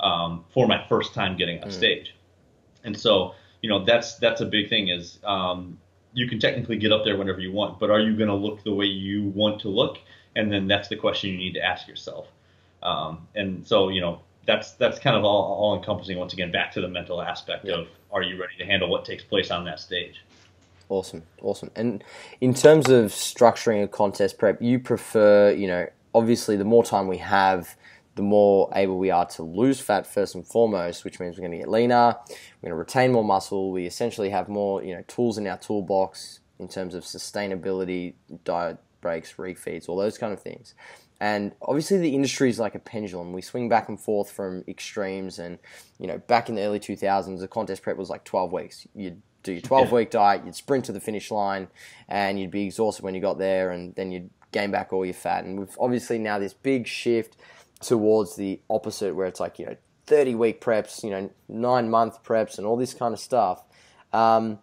um, 0.00 0.44
for 0.48 0.66
my 0.66 0.84
first 0.88 1.14
time 1.14 1.36
getting 1.36 1.62
on 1.62 1.68
mm. 1.68 1.72
stage. 1.72 2.16
And 2.84 2.98
so, 2.98 3.34
you 3.60 3.68
know, 3.68 3.84
that's 3.84 4.16
that's 4.16 4.40
a 4.40 4.46
big 4.46 4.68
thing 4.68 4.88
is 4.88 5.18
um, 5.24 5.78
you 6.14 6.28
can 6.28 6.40
technically 6.40 6.76
get 6.76 6.90
up 6.90 7.04
there 7.04 7.16
whenever 7.16 7.40
you 7.40 7.52
want, 7.52 7.78
but 7.78 7.90
are 7.90 8.00
you 8.00 8.16
going 8.16 8.28
to 8.28 8.34
look 8.34 8.64
the 8.64 8.74
way 8.74 8.86
you 8.86 9.24
want 9.28 9.60
to 9.60 9.68
look? 9.68 9.98
And 10.34 10.50
then 10.50 10.66
that's 10.66 10.88
the 10.88 10.96
question 10.96 11.30
you 11.30 11.36
need 11.36 11.54
to 11.54 11.64
ask 11.64 11.86
yourself. 11.86 12.26
Um, 12.82 13.28
and 13.34 13.66
so, 13.66 13.90
you 13.90 14.00
know, 14.00 14.22
that's 14.46 14.72
that's 14.72 14.98
kind 14.98 15.16
of 15.16 15.24
all, 15.24 15.54
all 15.54 15.76
encompassing. 15.76 16.18
Once 16.18 16.32
again, 16.32 16.50
back 16.50 16.72
to 16.72 16.80
the 16.80 16.88
mental 16.88 17.22
aspect 17.22 17.64
yeah. 17.64 17.74
of 17.74 17.88
are 18.12 18.22
you 18.22 18.40
ready 18.40 18.54
to 18.58 18.64
handle 18.64 18.88
what 18.88 19.04
takes 19.04 19.24
place 19.24 19.50
on 19.50 19.64
that 19.64 19.80
stage? 19.80 20.22
Awesome, 20.88 21.22
awesome. 21.40 21.70
And 21.74 22.04
in 22.40 22.52
terms 22.52 22.90
of 22.90 23.12
structuring 23.12 23.82
a 23.82 23.88
contest 23.88 24.36
prep, 24.38 24.60
you 24.60 24.78
prefer, 24.78 25.52
you 25.52 25.66
know, 25.66 25.86
obviously 26.14 26.56
the 26.56 26.64
more 26.64 26.84
time 26.84 27.08
we 27.08 27.16
have, 27.18 27.76
the 28.14 28.22
more 28.22 28.70
able 28.74 28.98
we 28.98 29.10
are 29.10 29.24
to 29.26 29.42
lose 29.42 29.80
fat 29.80 30.06
first 30.06 30.34
and 30.34 30.46
foremost, 30.46 31.04
which 31.04 31.18
means 31.18 31.36
we're 31.36 31.46
going 31.46 31.52
to 31.52 31.58
get 31.58 31.68
leaner, 31.68 32.14
we're 32.28 32.68
going 32.68 32.70
to 32.70 32.74
retain 32.74 33.12
more 33.12 33.24
muscle. 33.24 33.72
We 33.72 33.86
essentially 33.86 34.28
have 34.30 34.50
more, 34.50 34.82
you 34.82 34.94
know, 34.94 35.02
tools 35.08 35.38
in 35.38 35.46
our 35.46 35.56
toolbox 35.56 36.40
in 36.58 36.68
terms 36.68 36.94
of 36.94 37.04
sustainability, 37.04 38.12
diet 38.44 38.78
breaks, 39.00 39.34
refeeds, 39.34 39.88
all 39.88 39.96
those 39.96 40.18
kind 40.18 40.32
of 40.32 40.40
things. 40.40 40.74
And 41.22 41.52
obviously, 41.62 41.98
the 41.98 42.16
industry 42.16 42.50
is 42.50 42.58
like 42.58 42.74
a 42.74 42.80
pendulum. 42.80 43.32
We 43.32 43.42
swing 43.42 43.68
back 43.68 43.88
and 43.88 43.98
forth 43.98 44.28
from 44.28 44.64
extremes. 44.66 45.38
And, 45.38 45.60
you 46.00 46.08
know, 46.08 46.18
back 46.18 46.48
in 46.48 46.56
the 46.56 46.62
early 46.62 46.80
2000s, 46.80 47.38
the 47.38 47.46
contest 47.46 47.82
prep 47.82 47.96
was 47.96 48.10
like 48.10 48.24
12 48.24 48.52
weeks. 48.52 48.88
You'd 48.92 49.22
do 49.44 49.52
your 49.52 49.60
12 49.60 49.92
week 49.92 50.10
diet, 50.10 50.44
you'd 50.44 50.56
sprint 50.56 50.84
to 50.86 50.92
the 50.92 50.98
finish 50.98 51.30
line, 51.30 51.68
and 52.08 52.40
you'd 52.40 52.50
be 52.50 52.64
exhausted 52.64 53.04
when 53.04 53.14
you 53.14 53.20
got 53.20 53.38
there, 53.38 53.70
and 53.70 53.94
then 53.94 54.10
you'd 54.10 54.30
gain 54.50 54.72
back 54.72 54.92
all 54.92 55.04
your 55.04 55.14
fat. 55.14 55.44
And 55.44 55.60
we've 55.60 55.76
obviously 55.78 56.18
now 56.18 56.40
this 56.40 56.54
big 56.54 56.88
shift 56.88 57.36
towards 57.80 58.34
the 58.34 58.60
opposite, 58.68 59.14
where 59.14 59.28
it's 59.28 59.38
like 59.38 59.60
you 59.60 59.66
know 59.66 59.76
30 60.06 60.34
week 60.34 60.60
preps, 60.60 61.04
you 61.04 61.10
know 61.10 61.30
nine 61.48 61.88
month 61.88 62.24
preps, 62.24 62.58
and 62.58 62.66
all 62.66 62.76
this 62.76 62.94
kind 62.94 63.14
of 63.14 63.20
stuff. 63.20 63.62
Um, 64.12 64.58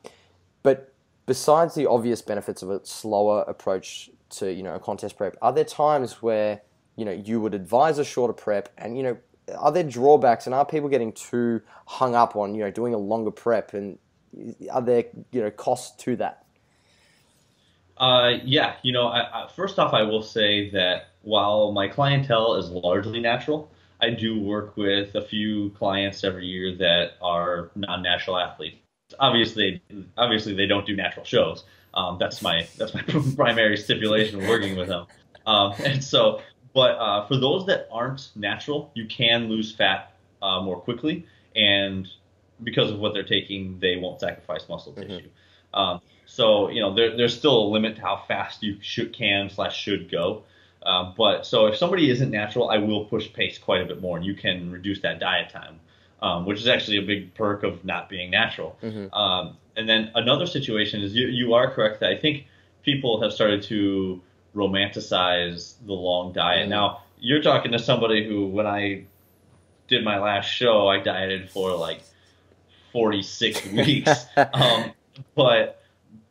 but 0.61 0.93
besides 1.25 1.73
the 1.73 1.87
obvious 1.87 2.21
benefits 2.21 2.61
of 2.61 2.69
a 2.69 2.85
slower 2.85 3.45
approach 3.47 4.09
to 4.31 4.51
you 4.51 4.63
know 4.63 4.75
a 4.75 4.79
contest 4.79 5.17
prep, 5.17 5.35
are 5.41 5.53
there 5.53 5.63
times 5.63 6.21
where 6.21 6.61
you 6.95 7.05
know 7.05 7.11
you 7.11 7.41
would 7.41 7.53
advise 7.53 7.99
a 7.99 8.05
shorter 8.05 8.33
prep, 8.33 8.69
and 8.77 8.97
you 8.97 9.03
know 9.03 9.17
are 9.57 9.71
there 9.71 9.83
drawbacks, 9.83 10.45
and 10.45 10.53
are 10.53 10.65
people 10.65 10.89
getting 10.89 11.11
too 11.13 11.61
hung 11.85 12.15
up 12.15 12.35
on 12.35 12.55
you 12.55 12.61
know 12.61 12.71
doing 12.71 12.93
a 12.93 12.97
longer 12.97 13.31
prep, 13.31 13.73
and 13.73 13.97
are 14.71 14.81
there 14.81 15.05
you 15.31 15.41
know 15.41 15.51
costs 15.51 16.03
to 16.03 16.15
that? 16.17 16.45
Uh, 17.97 18.37
yeah, 18.45 18.75
you 18.81 18.93
know, 18.93 19.07
I, 19.07 19.43
I, 19.43 19.47
first 19.49 19.77
off, 19.77 19.93
I 19.93 20.03
will 20.03 20.21
say 20.21 20.69
that 20.69 21.09
while 21.21 21.73
my 21.73 21.89
clientele 21.89 22.55
is 22.55 22.69
largely 22.69 23.19
natural, 23.19 23.69
I 24.01 24.11
do 24.11 24.39
work 24.39 24.77
with 24.77 25.15
a 25.15 25.21
few 25.21 25.71
clients 25.71 26.23
every 26.23 26.45
year 26.45 26.73
that 26.77 27.13
are 27.21 27.71
non-natural 27.75 28.37
athletes. 28.37 28.77
Obviously, 29.19 29.81
obviously 30.17 30.53
they 30.53 30.65
don't 30.65 30.85
do 30.85 30.95
natural 30.95 31.25
shows. 31.25 31.65
Um, 31.93 32.17
that's 32.19 32.41
my 32.41 32.67
that's 32.77 32.93
my 32.93 33.01
primary 33.35 33.77
stipulation 33.77 34.47
working 34.47 34.75
with 34.77 34.87
them. 34.87 35.07
Um, 35.45 35.73
and 35.83 36.03
so, 36.03 36.41
but 36.73 36.91
uh, 36.91 37.25
for 37.27 37.37
those 37.37 37.65
that 37.67 37.87
aren't 37.91 38.29
natural, 38.35 38.91
you 38.93 39.05
can 39.07 39.49
lose 39.49 39.73
fat 39.73 40.13
uh, 40.41 40.61
more 40.61 40.79
quickly, 40.79 41.25
and 41.55 42.07
because 42.63 42.91
of 42.91 42.99
what 42.99 43.13
they're 43.13 43.23
taking, 43.23 43.79
they 43.79 43.95
won't 43.95 44.19
sacrifice 44.19 44.67
muscle 44.69 44.93
mm-hmm. 44.93 45.09
tissue. 45.09 45.29
Um, 45.73 46.01
so 46.25 46.69
you 46.69 46.81
know 46.81 46.93
there, 46.93 47.17
there's 47.17 47.37
still 47.37 47.57
a 47.63 47.67
limit 47.69 47.95
to 47.95 48.01
how 48.01 48.23
fast 48.27 48.61
you 48.61 48.77
should 48.81 49.13
can 49.13 49.49
slash 49.49 49.77
should 49.77 50.11
go. 50.11 50.43
Um, 50.83 51.13
but 51.17 51.45
so 51.45 51.65
if 51.65 51.75
somebody 51.75 52.09
isn't 52.09 52.31
natural, 52.31 52.69
I 52.69 52.77
will 52.77 53.05
push 53.05 53.31
pace 53.33 53.57
quite 53.57 53.81
a 53.81 53.85
bit 53.85 54.01
more, 54.01 54.17
and 54.17 54.25
you 54.25 54.33
can 54.33 54.71
reduce 54.71 55.01
that 55.01 55.19
diet 55.19 55.49
time, 55.49 55.79
um, 56.21 56.45
which 56.45 56.59
is 56.59 56.67
actually 56.67 56.97
a 56.97 57.01
big 57.01 57.33
perk 57.35 57.63
of 57.63 57.83
not 57.85 58.09
being 58.09 58.29
natural. 58.29 58.77
Mm-hmm. 58.83 59.13
Um, 59.13 59.57
and 59.75 59.87
then 59.87 60.11
another 60.15 60.45
situation 60.45 61.01
is 61.01 61.15
you, 61.15 61.27
you 61.27 61.53
are 61.53 61.71
correct 61.71 62.01
that 62.01 62.09
I 62.09 62.17
think 62.17 62.45
people 62.83 63.21
have 63.21 63.31
started 63.31 63.63
to 63.63 64.21
romanticize 64.55 65.75
the 65.85 65.93
long 65.93 66.33
diet. 66.33 66.61
Mm-hmm. 66.61 66.71
Now 66.71 67.03
you're 67.19 67.41
talking 67.41 67.71
to 67.71 67.79
somebody 67.79 68.27
who, 68.27 68.47
when 68.47 68.67
I 68.67 69.05
did 69.87 70.03
my 70.03 70.19
last 70.19 70.47
show, 70.47 70.87
I 70.87 70.99
dieted 70.99 71.49
for 71.49 71.75
like 71.75 72.01
46 72.91 73.65
weeks. 73.73 74.25
Um, 74.35 74.91
but 75.35 75.81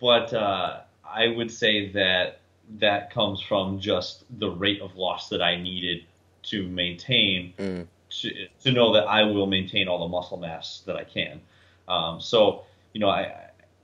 but 0.01 0.33
uh, 0.33 0.81
I 1.05 1.29
would 1.29 1.51
say 1.51 1.91
that 1.93 2.41
that 2.79 3.13
comes 3.13 3.41
from 3.41 3.81
just 3.81 4.25
the 4.39 4.51
rate 4.51 4.81
of 4.81 4.97
loss 4.97 5.31
that 5.31 5.43
I 5.43 5.57
needed 5.61 6.05
to 6.45 6.69
maintain 6.69 7.55
mm. 7.59 7.87
To, 8.11 8.49
to 8.63 8.73
know 8.73 8.93
that 8.95 9.05
I 9.05 9.23
will 9.23 9.47
maintain 9.47 9.89
all 9.89 10.01
the 10.01 10.09
muscle 10.09 10.39
mass 10.39 10.83
that 10.87 10.97
I 10.97 11.05
can. 11.05 11.41
Um, 11.87 12.21
so, 12.21 12.65
you 12.93 13.01
know, 13.01 13.09
I, 13.09 13.23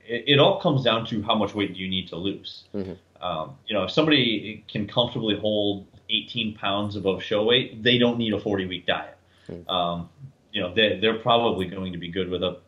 it, 0.05 0.23
it, 0.27 0.39
all 0.39 0.59
comes 0.59 0.83
down 0.83 1.05
to 1.07 1.21
how 1.23 1.35
much 1.35 1.55
weight 1.55 1.73
do 1.73 1.79
you 1.79 1.89
need 1.89 2.07
to 2.09 2.15
lose. 2.15 2.65
Mm-hmm. 2.73 3.23
Um, 3.23 3.57
you 3.67 3.73
know, 3.73 3.83
if 3.83 3.91
somebody 3.91 4.63
can 4.67 4.87
comfortably 4.87 5.37
hold 5.37 5.87
18 6.09 6.55
pounds 6.55 6.95
above 6.95 7.23
show 7.23 7.43
weight, 7.43 7.81
they 7.81 7.97
don't 7.97 8.17
need 8.17 8.33
a 8.33 8.39
40 8.39 8.67
week 8.67 8.85
diet. 8.85 9.17
Mm. 9.49 9.69
Um, 9.69 10.09
you 10.51 10.61
know, 10.61 10.73
they, 10.73 10.99
they're 10.99 11.19
probably 11.19 11.65
going 11.65 11.91
to 11.91 11.97
be 11.97 12.09
good 12.09 12.29
with 12.29 12.43
a 12.43 12.59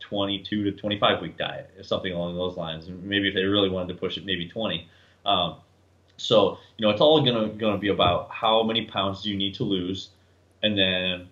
22 0.00 0.64
to 0.64 0.72
25 0.72 1.22
week 1.22 1.36
diet, 1.36 1.70
something 1.82 2.12
along 2.12 2.36
those 2.36 2.56
lines. 2.56 2.88
And 2.88 3.02
maybe 3.04 3.28
if 3.28 3.34
they 3.34 3.44
really 3.44 3.68
wanted 3.68 3.92
to 3.94 3.98
push 3.98 4.16
it, 4.16 4.24
maybe 4.24 4.48
20. 4.48 4.88
Um, 5.24 5.56
so 6.18 6.58
you 6.76 6.84
know, 6.84 6.90
it's 6.90 7.00
all 7.00 7.24
gonna 7.24 7.48
gonna 7.48 7.78
be 7.78 7.88
about 7.88 8.30
how 8.30 8.62
many 8.62 8.86
pounds 8.86 9.22
do 9.22 9.30
you 9.30 9.36
need 9.36 9.54
to 9.54 9.64
lose, 9.64 10.10
and 10.62 10.78
then 10.78 11.28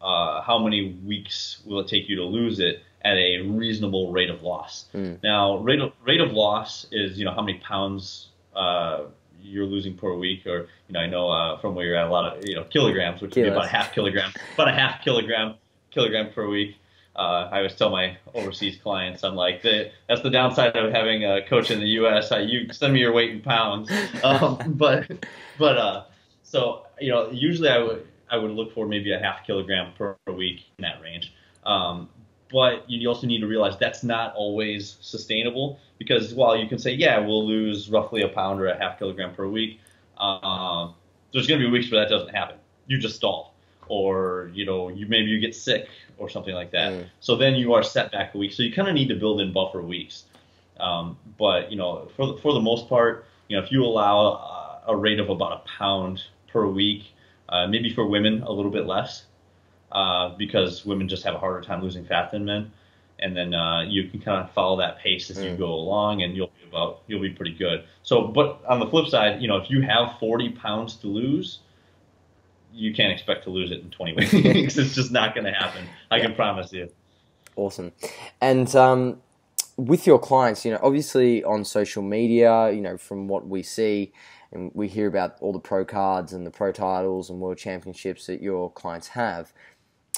uh, 0.00 0.42
how 0.42 0.58
many 0.58 0.98
weeks 1.04 1.62
will 1.64 1.80
it 1.80 1.88
take 1.88 2.08
you 2.08 2.16
to 2.16 2.24
lose 2.24 2.60
it 2.60 2.82
at 3.02 3.16
a 3.16 3.40
reasonable 3.42 4.12
rate 4.12 4.28
of 4.28 4.42
loss. 4.42 4.86
Mm. 4.94 5.22
Now, 5.22 5.56
rate 5.58 5.80
of 5.80 5.92
rate 6.06 6.20
of 6.20 6.32
loss 6.32 6.86
is 6.92 7.18
you 7.18 7.24
know 7.24 7.32
how 7.32 7.42
many 7.42 7.58
pounds 7.58 8.28
uh, 8.54 9.04
you're 9.40 9.66
losing 9.66 9.96
per 9.96 10.14
week, 10.14 10.46
or 10.46 10.68
you 10.88 10.92
know 10.92 11.00
I 11.00 11.06
know 11.06 11.30
uh, 11.30 11.58
from 11.58 11.74
where 11.74 11.86
you're 11.86 11.96
at 11.96 12.08
a 12.08 12.10
lot 12.10 12.36
of 12.36 12.48
you 12.48 12.54
know 12.54 12.64
kilograms, 12.64 13.22
which 13.22 13.32
Kilos. 13.32 13.46
would 13.46 13.52
be 13.52 13.56
about 13.56 13.66
a 13.66 13.76
half 13.76 13.94
kilogram, 13.94 14.32
about 14.54 14.68
a 14.68 14.72
half 14.72 15.02
kilogram 15.02 15.54
kilogram 15.90 16.32
per 16.32 16.48
week 16.48 16.76
uh, 17.16 17.48
I 17.52 17.58
always 17.58 17.74
tell 17.74 17.90
my 17.90 18.16
overseas 18.34 18.78
clients, 18.82 19.24
I'm 19.24 19.34
like, 19.34 19.62
that's 19.62 20.22
the 20.22 20.30
downside 20.30 20.76
of 20.76 20.92
having 20.92 21.24
a 21.24 21.42
coach 21.46 21.70
in 21.70 21.80
the 21.80 21.86
U.S. 21.86 22.30
you 22.30 22.72
send 22.72 22.94
me 22.94 23.00
your 23.00 23.12
weight 23.12 23.30
in 23.30 23.40
pounds. 23.40 23.90
Um, 24.22 24.58
but, 24.74 25.10
but, 25.58 25.78
uh, 25.78 26.04
so 26.42 26.86
you 27.00 27.10
know, 27.10 27.30
usually 27.30 27.68
I 27.68 27.78
would 27.78 28.06
I 28.30 28.36
would 28.36 28.50
look 28.50 28.72
for 28.72 28.86
maybe 28.86 29.12
a 29.12 29.18
half 29.18 29.46
kilogram 29.46 29.92
per, 29.96 30.16
per 30.26 30.32
week 30.32 30.66
in 30.78 30.82
that 30.82 31.00
range. 31.02 31.32
Um, 31.64 32.08
but 32.50 32.88
you 32.88 33.08
also 33.08 33.26
need 33.26 33.40
to 33.40 33.46
realize 33.46 33.78
that's 33.78 34.02
not 34.02 34.34
always 34.34 34.96
sustainable 35.00 35.78
because 35.98 36.34
while 36.34 36.56
you 36.56 36.68
can 36.68 36.78
say, 36.78 36.92
yeah, 36.92 37.18
we'll 37.18 37.46
lose 37.46 37.88
roughly 37.90 38.22
a 38.22 38.28
pound 38.28 38.60
or 38.60 38.66
a 38.66 38.78
half 38.78 38.98
kilogram 38.98 39.34
per 39.34 39.46
week, 39.46 39.80
uh, 40.18 40.88
there's 41.32 41.46
going 41.46 41.60
to 41.60 41.66
be 41.66 41.70
weeks 41.70 41.90
where 41.90 42.00
that 42.00 42.10
doesn't 42.10 42.34
happen. 42.34 42.56
You 42.86 42.98
just 42.98 43.16
stall 43.16 43.54
or 43.90 44.50
you 44.54 44.64
know 44.64 44.88
you 44.88 45.06
maybe 45.06 45.28
you 45.30 45.40
get 45.40 45.54
sick 45.54 45.88
or 46.16 46.28
something 46.30 46.54
like 46.54 46.70
that. 46.70 46.92
Mm. 46.92 47.06
So 47.20 47.36
then 47.36 47.56
you 47.56 47.74
are 47.74 47.82
set 47.82 48.12
back 48.12 48.34
a 48.34 48.38
week. 48.38 48.52
So 48.52 48.62
you 48.62 48.72
kind 48.72 48.88
of 48.88 48.94
need 48.94 49.08
to 49.08 49.16
build 49.16 49.40
in 49.40 49.52
buffer 49.52 49.82
weeks. 49.82 50.24
Um, 50.78 51.18
but 51.38 51.70
you 51.70 51.76
know 51.76 52.08
for 52.16 52.26
the, 52.26 52.36
for 52.38 52.54
the 52.54 52.60
most 52.60 52.88
part, 52.88 53.26
you 53.48 53.56
know 53.56 53.62
if 53.62 53.70
you 53.70 53.84
allow 53.84 54.82
a, 54.86 54.92
a 54.92 54.96
rate 54.96 55.20
of 55.20 55.28
about 55.28 55.52
a 55.52 55.68
pound 55.78 56.22
per 56.48 56.66
week, 56.66 57.12
uh, 57.50 57.66
maybe 57.66 57.92
for 57.92 58.06
women 58.06 58.42
a 58.42 58.50
little 58.50 58.70
bit 58.70 58.86
less, 58.86 59.24
uh, 59.92 60.30
because 60.36 60.86
women 60.86 61.08
just 61.08 61.24
have 61.24 61.34
a 61.34 61.38
harder 61.38 61.60
time 61.60 61.82
losing 61.82 62.04
fat 62.04 62.30
than 62.30 62.44
men. 62.44 62.72
And 63.18 63.36
then 63.36 63.52
uh, 63.52 63.82
you 63.82 64.08
can 64.08 64.20
kind 64.20 64.42
of 64.42 64.50
follow 64.52 64.78
that 64.78 64.98
pace 64.98 65.28
as 65.28 65.36
mm. 65.36 65.50
you 65.50 65.56
go 65.56 65.66
along, 65.66 66.22
and 66.22 66.34
you'll 66.34 66.46
be 66.46 66.68
about 66.68 67.02
you'll 67.06 67.20
be 67.20 67.30
pretty 67.30 67.52
good. 67.52 67.84
So, 68.02 68.22
but 68.22 68.62
on 68.66 68.80
the 68.80 68.86
flip 68.86 69.08
side, 69.08 69.42
you 69.42 69.48
know, 69.48 69.58
if 69.58 69.68
you 69.68 69.82
have 69.82 70.18
40 70.18 70.50
pounds 70.52 70.96
to 70.96 71.06
lose, 71.06 71.58
you 72.72 72.94
can't 72.94 73.12
expect 73.12 73.44
to 73.44 73.50
lose 73.50 73.70
it 73.70 73.80
in 73.80 73.90
20 73.90 74.14
weeks. 74.14 74.32
it's 74.78 74.94
just 74.94 75.12
not 75.12 75.34
going 75.34 75.44
to 75.44 75.52
happen. 75.52 75.84
I 76.10 76.16
yeah. 76.16 76.26
can 76.26 76.34
promise 76.34 76.72
you. 76.72 76.88
Awesome. 77.56 77.92
And 78.40 78.74
um, 78.74 79.20
with 79.76 80.06
your 80.06 80.18
clients, 80.18 80.64
you 80.64 80.70
know, 80.72 80.80
obviously 80.82 81.44
on 81.44 81.64
social 81.64 82.02
media, 82.02 82.70
you 82.70 82.80
know, 82.80 82.96
from 82.96 83.28
what 83.28 83.46
we 83.46 83.62
see, 83.62 84.12
and 84.52 84.70
we 84.74 84.88
hear 84.88 85.06
about 85.06 85.36
all 85.40 85.52
the 85.52 85.60
pro 85.60 85.84
cards 85.84 86.32
and 86.32 86.46
the 86.46 86.50
pro 86.50 86.72
titles 86.72 87.30
and 87.30 87.40
world 87.40 87.58
championships 87.58 88.26
that 88.26 88.42
your 88.42 88.70
clients 88.70 89.08
have. 89.08 89.52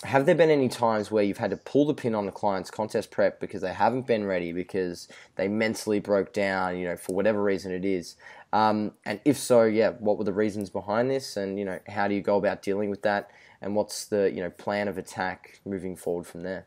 Have 0.04 0.26
there 0.26 0.34
been 0.34 0.50
any 0.50 0.68
times 0.68 1.12
where 1.12 1.22
you've 1.22 1.38
had 1.38 1.50
to 1.50 1.56
pull 1.56 1.86
the 1.86 1.94
pin 1.94 2.14
on 2.14 2.26
the 2.26 2.32
client's 2.32 2.70
contest 2.70 3.12
prep 3.12 3.38
because 3.38 3.62
they 3.62 3.72
haven't 3.72 4.06
been 4.06 4.24
ready 4.24 4.52
because 4.52 5.06
they 5.36 5.46
mentally 5.46 6.00
broke 6.00 6.32
down, 6.32 6.76
you 6.76 6.86
know, 6.86 6.96
for 6.96 7.14
whatever 7.14 7.40
reason 7.42 7.70
it 7.70 7.84
is? 7.84 8.16
Um, 8.52 8.92
and 9.06 9.20
if 9.24 9.38
so, 9.38 9.62
yeah, 9.62 9.90
what 10.00 10.18
were 10.18 10.24
the 10.24 10.32
reasons 10.32 10.70
behind 10.70 11.10
this, 11.10 11.36
and 11.36 11.58
you 11.58 11.64
know, 11.64 11.78
how 11.88 12.08
do 12.08 12.14
you 12.14 12.20
go 12.20 12.36
about 12.36 12.62
dealing 12.62 12.90
with 12.90 13.02
that, 13.02 13.30
and 13.62 13.74
what's 13.74 14.06
the 14.06 14.30
you 14.30 14.42
know 14.42 14.50
plan 14.50 14.88
of 14.88 14.98
attack 14.98 15.60
moving 15.64 15.96
forward 15.96 16.26
from 16.26 16.42
there? 16.42 16.66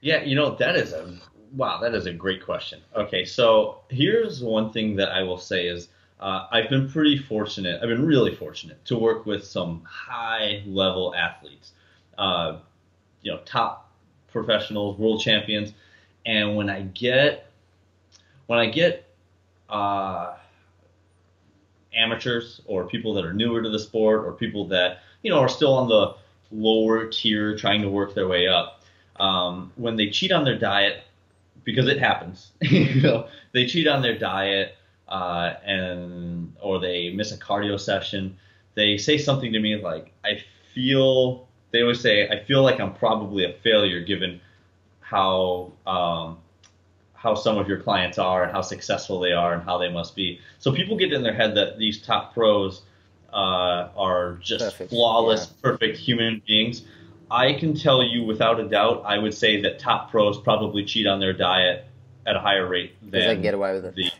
Yeah, 0.00 0.22
you 0.22 0.34
know, 0.34 0.54
that 0.56 0.76
is 0.76 0.92
a 0.92 1.18
wow, 1.52 1.80
that 1.80 1.94
is 1.94 2.06
a 2.06 2.12
great 2.12 2.44
question. 2.44 2.80
Okay, 2.96 3.24
so 3.24 3.82
here's 3.90 4.42
one 4.42 4.72
thing 4.72 4.96
that 4.96 5.10
I 5.10 5.22
will 5.22 5.38
say 5.38 5.66
is 5.66 5.88
uh, 6.24 6.48
I've 6.50 6.70
been 6.70 6.90
pretty 6.90 7.18
fortunate. 7.18 7.82
I've 7.82 7.88
been 7.90 8.06
really 8.06 8.34
fortunate 8.34 8.82
to 8.86 8.96
work 8.96 9.26
with 9.26 9.44
some 9.44 9.82
high 9.84 10.62
level 10.64 11.14
athletes, 11.14 11.72
uh, 12.16 12.60
you 13.20 13.30
know, 13.30 13.40
top 13.44 13.92
professionals, 14.32 14.98
world 14.98 15.20
champions, 15.20 15.74
and 16.24 16.56
when 16.56 16.70
I 16.70 16.80
get 16.80 17.50
when 18.46 18.58
I 18.58 18.70
get 18.70 19.06
uh, 19.68 20.36
amateurs 21.94 22.62
or 22.64 22.86
people 22.86 23.12
that 23.14 23.26
are 23.26 23.34
newer 23.34 23.62
to 23.62 23.68
the 23.68 23.78
sport 23.78 24.24
or 24.24 24.32
people 24.32 24.66
that 24.68 25.00
you 25.22 25.30
know 25.30 25.40
are 25.40 25.48
still 25.48 25.74
on 25.74 25.90
the 25.90 26.14
lower 26.50 27.06
tier 27.06 27.54
trying 27.54 27.82
to 27.82 27.90
work 27.90 28.14
their 28.14 28.28
way 28.28 28.48
up. 28.48 28.80
Um, 29.16 29.72
when 29.76 29.96
they 29.96 30.08
cheat 30.08 30.32
on 30.32 30.44
their 30.44 30.58
diet, 30.58 31.02
because 31.64 31.86
it 31.86 31.98
happens, 31.98 32.52
you 32.62 33.02
know, 33.02 33.28
they 33.52 33.66
cheat 33.66 33.86
on 33.86 34.00
their 34.00 34.18
diet 34.18 34.74
uh, 35.08 35.54
and 35.64 36.54
or 36.60 36.80
they 36.80 37.10
miss 37.10 37.32
a 37.32 37.38
cardio 37.38 37.78
session. 37.78 38.36
They 38.74 38.96
say 38.96 39.18
something 39.18 39.52
to 39.52 39.60
me 39.60 39.76
like, 39.76 40.12
"I 40.24 40.42
feel." 40.74 41.48
They 41.70 41.82
always 41.82 42.00
say, 42.00 42.28
"I 42.28 42.44
feel 42.44 42.62
like 42.62 42.80
I'm 42.80 42.94
probably 42.94 43.44
a 43.44 43.52
failure 43.52 44.00
given 44.00 44.40
how 45.00 45.72
um, 45.86 46.38
how 47.14 47.34
some 47.34 47.56
of 47.56 47.68
your 47.68 47.80
clients 47.80 48.18
are 48.18 48.42
and 48.42 48.52
how 48.52 48.60
successful 48.60 49.18
they 49.18 49.32
are 49.32 49.54
and 49.54 49.62
how 49.62 49.78
they 49.78 49.90
must 49.90 50.14
be. 50.14 50.40
So 50.58 50.72
people 50.72 50.96
get 50.96 51.12
in 51.12 51.22
their 51.22 51.32
head 51.32 51.54
that 51.54 51.78
these 51.78 52.02
top 52.02 52.34
pros 52.34 52.82
uh, 53.32 53.88
are 53.96 54.38
just 54.42 54.64
perfect. 54.64 54.90
flawless, 54.90 55.46
yeah. 55.46 55.70
perfect 55.70 55.96
human 55.96 56.42
beings. 56.46 56.82
I 57.30 57.54
can 57.54 57.74
tell 57.74 58.02
you 58.02 58.24
without 58.24 58.60
a 58.60 58.68
doubt, 58.68 59.04
I 59.06 59.16
would 59.16 59.32
say 59.32 59.60
that 59.62 59.78
top 59.78 60.10
pros 60.10 60.38
probably 60.38 60.84
cheat 60.84 61.06
on 61.06 61.18
their 61.18 61.32
diet 61.32 61.86
at 62.26 62.36
a 62.36 62.40
higher 62.40 62.66
rate 62.68 62.94
than 63.00 63.10
they 63.10 63.36
get 63.36 63.54
away 63.54 63.72
with 63.72 63.86
it. 63.86 63.94
The, 63.94 64.10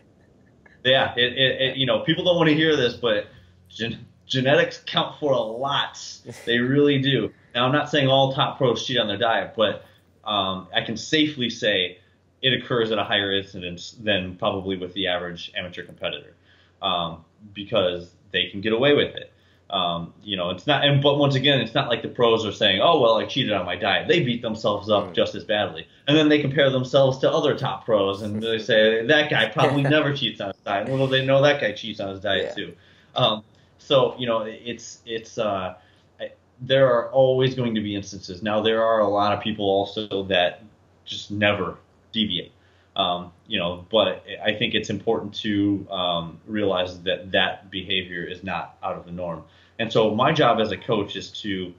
Yeah, 0.85 1.13
it, 1.17 1.33
it, 1.33 1.61
it, 1.61 1.77
you 1.77 1.85
know 1.87 2.01
people 2.01 2.23
don't 2.23 2.37
want 2.37 2.47
to 2.49 2.55
hear 2.55 2.75
this, 2.75 2.93
but 2.93 3.27
gen- 3.69 4.05
genetics 4.27 4.83
count 4.85 5.19
for 5.19 5.33
a 5.33 5.39
lot. 5.39 5.99
They 6.45 6.59
really 6.59 7.01
do. 7.01 7.31
Now 7.55 7.65
I'm 7.65 7.71
not 7.71 7.89
saying 7.89 8.07
all 8.07 8.33
top 8.33 8.57
pros 8.57 8.85
cheat 8.85 8.97
on 8.99 9.07
their 9.07 9.17
diet, 9.17 9.53
but 9.57 9.85
um, 10.23 10.67
I 10.73 10.81
can 10.81 10.95
safely 10.95 11.49
say 11.49 11.97
it 12.41 12.53
occurs 12.53 12.91
at 12.91 12.99
a 12.99 13.03
higher 13.03 13.33
incidence 13.33 13.95
than 14.03 14.37
probably 14.37 14.77
with 14.77 14.93
the 14.93 15.07
average 15.07 15.51
amateur 15.57 15.83
competitor 15.83 16.35
um, 16.81 17.25
because 17.53 18.11
they 18.31 18.49
can 18.49 18.61
get 18.61 18.73
away 18.73 18.93
with 18.93 19.15
it. 19.15 19.31
Um, 19.69 20.13
you 20.23 20.37
know, 20.37 20.51
it's 20.51 20.67
not, 20.67 20.85
and 20.85 21.01
but 21.01 21.17
once 21.17 21.33
again, 21.33 21.59
it's 21.59 21.73
not 21.73 21.89
like 21.89 22.03
the 22.03 22.07
pros 22.07 22.45
are 22.45 22.51
saying, 22.51 22.81
"Oh, 22.81 22.99
well, 23.01 23.17
I 23.17 23.25
cheated 23.25 23.51
on 23.51 23.65
my 23.65 23.75
diet." 23.75 24.07
They 24.07 24.21
beat 24.21 24.43
themselves 24.43 24.91
up 24.91 25.13
just 25.13 25.33
as 25.33 25.43
badly, 25.43 25.87
and 26.07 26.15
then 26.15 26.29
they 26.29 26.39
compare 26.39 26.69
themselves 26.69 27.17
to 27.19 27.31
other 27.31 27.57
top 27.57 27.83
pros, 27.83 28.21
and 28.21 28.41
they 28.43 28.59
say 28.59 29.03
that 29.07 29.29
guy 29.31 29.49
probably 29.49 29.81
never 29.97 30.15
cheats 30.15 30.39
on 30.39 30.49
his 30.49 30.61
diet. 30.63 30.87
Well, 30.87 31.07
they 31.07 31.25
know 31.25 31.41
that 31.41 31.59
guy 31.59 31.71
cheats 31.71 31.99
on 31.99 32.09
his 32.09 32.19
diet 32.19 32.53
Yeah. 32.55 32.65
too. 32.65 32.75
Um, 33.15 33.43
so 33.79 34.15
you 34.19 34.27
know, 34.27 34.41
it's 34.41 34.99
it's 35.05 35.39
uh, 35.39 35.73
I- 36.21 36.31
there 36.61 36.87
are 36.87 37.11
always 37.11 37.55
going 37.55 37.73
to 37.73 37.81
be 37.81 37.95
instances. 37.95 38.43
Now, 38.43 38.61
there 38.61 38.83
are 38.85 38.99
a 38.99 39.07
lot 39.09 39.33
of 39.33 39.41
people 39.41 39.65
also 39.65 40.23
that 40.25 40.61
just 41.05 41.31
never 41.31 41.77
deviate. 42.11 42.51
Um, 42.95 43.31
you 43.47 43.59
know, 43.59 43.85
but 43.91 44.23
I 44.43 44.53
think 44.53 44.73
it's 44.73 44.89
important 44.89 45.33
to 45.35 45.87
um, 45.91 46.39
realize 46.47 47.01
that 47.03 47.31
that 47.31 47.69
behavior 47.69 48.23
is 48.23 48.43
not 48.43 48.77
out 48.83 48.95
of 48.95 49.05
the 49.05 49.11
norm. 49.11 49.43
And 49.77 49.91
so 49.91 50.15
my 50.15 50.31
job 50.31 50.59
as 50.59 50.71
a 50.71 50.77
coach 50.77 51.15
is 51.15 51.31
to 51.41 51.73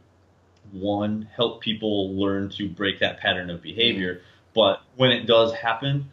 one 0.73 1.29
help 1.35 1.61
people 1.61 2.15
learn 2.15 2.51
to 2.51 2.69
break 2.69 3.01
that 3.01 3.19
pattern 3.19 3.51
of 3.51 3.63
behavior, 3.63 4.21
but 4.55 4.83
when 4.97 5.11
it 5.11 5.27
does 5.27 5.53
happen, 5.55 6.11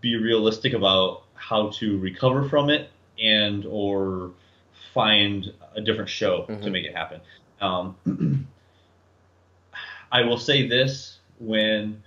be 0.00 0.16
realistic 0.16 0.72
about 0.72 1.22
how 1.34 1.68
to 1.70 1.98
recover 1.98 2.48
from 2.48 2.70
it 2.70 2.90
and 3.18 3.66
or 3.66 4.30
find 4.92 5.52
a 5.74 5.80
different 5.80 6.08
show 6.08 6.44
to 6.46 6.52
Mhm. 6.52 6.72
make 6.72 6.84
it 6.84 6.94
happen. 6.94 7.20
Um, 7.60 7.96
I 10.12 10.22
will 10.22 10.38
say 10.38 10.66
this 10.68 11.18
when 11.38 12.02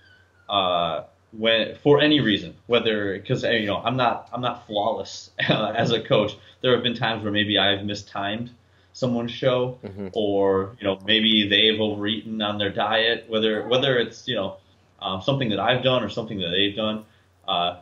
uh, 0.49 1.03
when 1.31 1.75
for 1.75 1.99
any 2.01 2.19
reason, 2.19 2.55
whether 2.67 3.17
because 3.17 3.43
you 3.43 3.65
know 3.65 3.77
I'm 3.77 3.97
not 3.97 4.29
I'm 4.33 4.41
not 4.41 4.65
flawless 4.67 5.31
uh, 5.49 5.73
as 5.75 5.91
a 5.91 6.01
coach. 6.01 6.35
There 6.61 6.73
have 6.73 6.83
been 6.83 6.95
times 6.95 7.23
where 7.23 7.31
maybe 7.31 7.57
I've 7.57 7.83
mistimed 7.85 8.49
someone's 8.93 9.31
show, 9.31 9.77
Mhm. 9.83 10.09
or 10.13 10.75
you 10.79 10.87
know 10.87 10.99
maybe 11.05 11.47
they've 11.47 11.79
overeaten 11.79 12.41
on 12.41 12.57
their 12.57 12.71
diet. 12.71 13.25
Whether 13.27 13.67
whether 13.67 13.97
it's 13.97 14.27
you 14.27 14.35
know 14.35 14.57
um, 15.01 15.21
something 15.21 15.49
that 15.49 15.59
I've 15.59 15.83
done 15.83 16.03
or 16.03 16.09
something 16.09 16.39
that 16.39 16.49
they've 16.49 16.75
done. 16.75 17.05
Uh, 17.47 17.77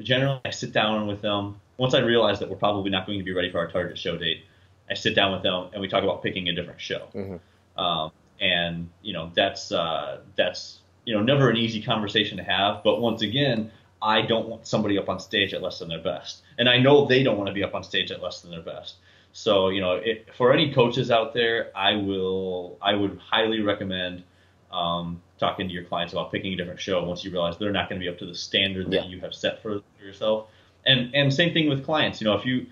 generally, 0.00 0.40
I 0.44 0.50
sit 0.50 0.72
down 0.72 1.06
with 1.06 1.20
them 1.22 1.60
once 1.78 1.94
I 1.94 2.00
realize 2.00 2.38
that 2.38 2.48
we're 2.48 2.56
probably 2.56 2.90
not 2.90 3.06
going 3.06 3.18
to 3.18 3.24
be 3.24 3.32
ready 3.32 3.50
for 3.50 3.58
our 3.58 3.66
target 3.70 3.98
show 3.98 4.16
date. 4.16 4.44
I 4.88 4.94
sit 4.94 5.14
down 5.14 5.32
with 5.32 5.42
them 5.42 5.68
and 5.72 5.80
we 5.82 5.88
talk 5.88 6.04
about 6.04 6.22
picking 6.22 6.48
a 6.48 6.52
different 6.54 6.80
show. 6.80 7.08
Mhm. 7.14 7.40
Um, 7.76 8.12
and 8.40 8.88
you 9.02 9.12
know 9.12 9.30
that's 9.34 9.72
uh, 9.72 10.20
that's 10.36 10.78
you 11.06 11.14
know 11.14 11.22
never 11.22 11.48
an 11.48 11.56
easy 11.56 11.82
conversation 11.82 12.36
to 12.36 12.44
have. 12.44 12.82
But 12.84 13.00
once 13.00 13.22
again, 13.22 13.70
I 14.02 14.20
don't 14.22 14.48
want 14.48 14.66
somebody 14.66 14.98
up 14.98 15.08
on 15.08 15.18
stage 15.18 15.54
at 15.54 15.62
less 15.62 15.78
than 15.78 15.88
their 15.88 16.02
best, 16.02 16.42
and 16.58 16.68
I 16.68 16.76
know 16.78 17.06
they 17.06 17.22
don't 17.22 17.38
want 17.38 17.46
to 17.48 17.54
be 17.54 17.64
up 17.64 17.74
on 17.74 17.82
stage 17.82 18.10
at 18.10 18.22
less 18.22 18.42
than 18.42 18.50
their 18.50 18.60
best. 18.62 18.96
So 19.32 19.68
you 19.70 19.80
know, 19.80 19.94
it, 19.94 20.28
for 20.36 20.52
any 20.52 20.72
coaches 20.74 21.10
out 21.10 21.32
there, 21.32 21.70
I 21.74 21.94
will 21.96 22.76
I 22.82 22.94
would 22.94 23.18
highly 23.18 23.60
recommend 23.62 24.24
um, 24.70 25.22
talking 25.38 25.68
to 25.68 25.72
your 25.72 25.84
clients 25.84 26.12
about 26.12 26.32
picking 26.32 26.52
a 26.52 26.56
different 26.56 26.80
show 26.80 27.04
once 27.04 27.24
you 27.24 27.30
realize 27.30 27.56
they're 27.56 27.70
not 27.72 27.88
going 27.88 28.00
to 28.00 28.04
be 28.04 28.10
up 28.10 28.18
to 28.18 28.26
the 28.26 28.34
standard 28.34 28.90
that 28.90 29.04
Yeah. 29.04 29.10
you 29.10 29.20
have 29.20 29.34
set 29.34 29.62
for, 29.62 29.80
for 29.98 30.04
yourself. 30.04 30.48
And 30.84 31.14
and 31.14 31.32
same 31.32 31.52
thing 31.52 31.68
with 31.68 31.84
clients. 31.84 32.20
You 32.20 32.26
know, 32.26 32.34
if 32.34 32.44
you 32.44 32.66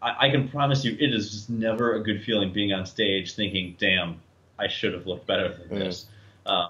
I, 0.00 0.26
I 0.26 0.30
can 0.30 0.48
promise 0.48 0.84
you, 0.84 0.96
it 0.98 1.12
is 1.14 1.30
just 1.30 1.50
never 1.50 1.94
a 1.94 2.02
good 2.02 2.22
feeling 2.22 2.52
being 2.52 2.72
on 2.72 2.86
stage 2.86 3.34
thinking, 3.34 3.76
"Damn, 3.78 4.20
I 4.58 4.68
should 4.68 4.92
have 4.94 5.06
looked 5.06 5.26
better 5.26 5.48
than 5.56 5.68
Mm. 5.68 5.78
this." 5.84 6.06
Uh, 6.44 6.68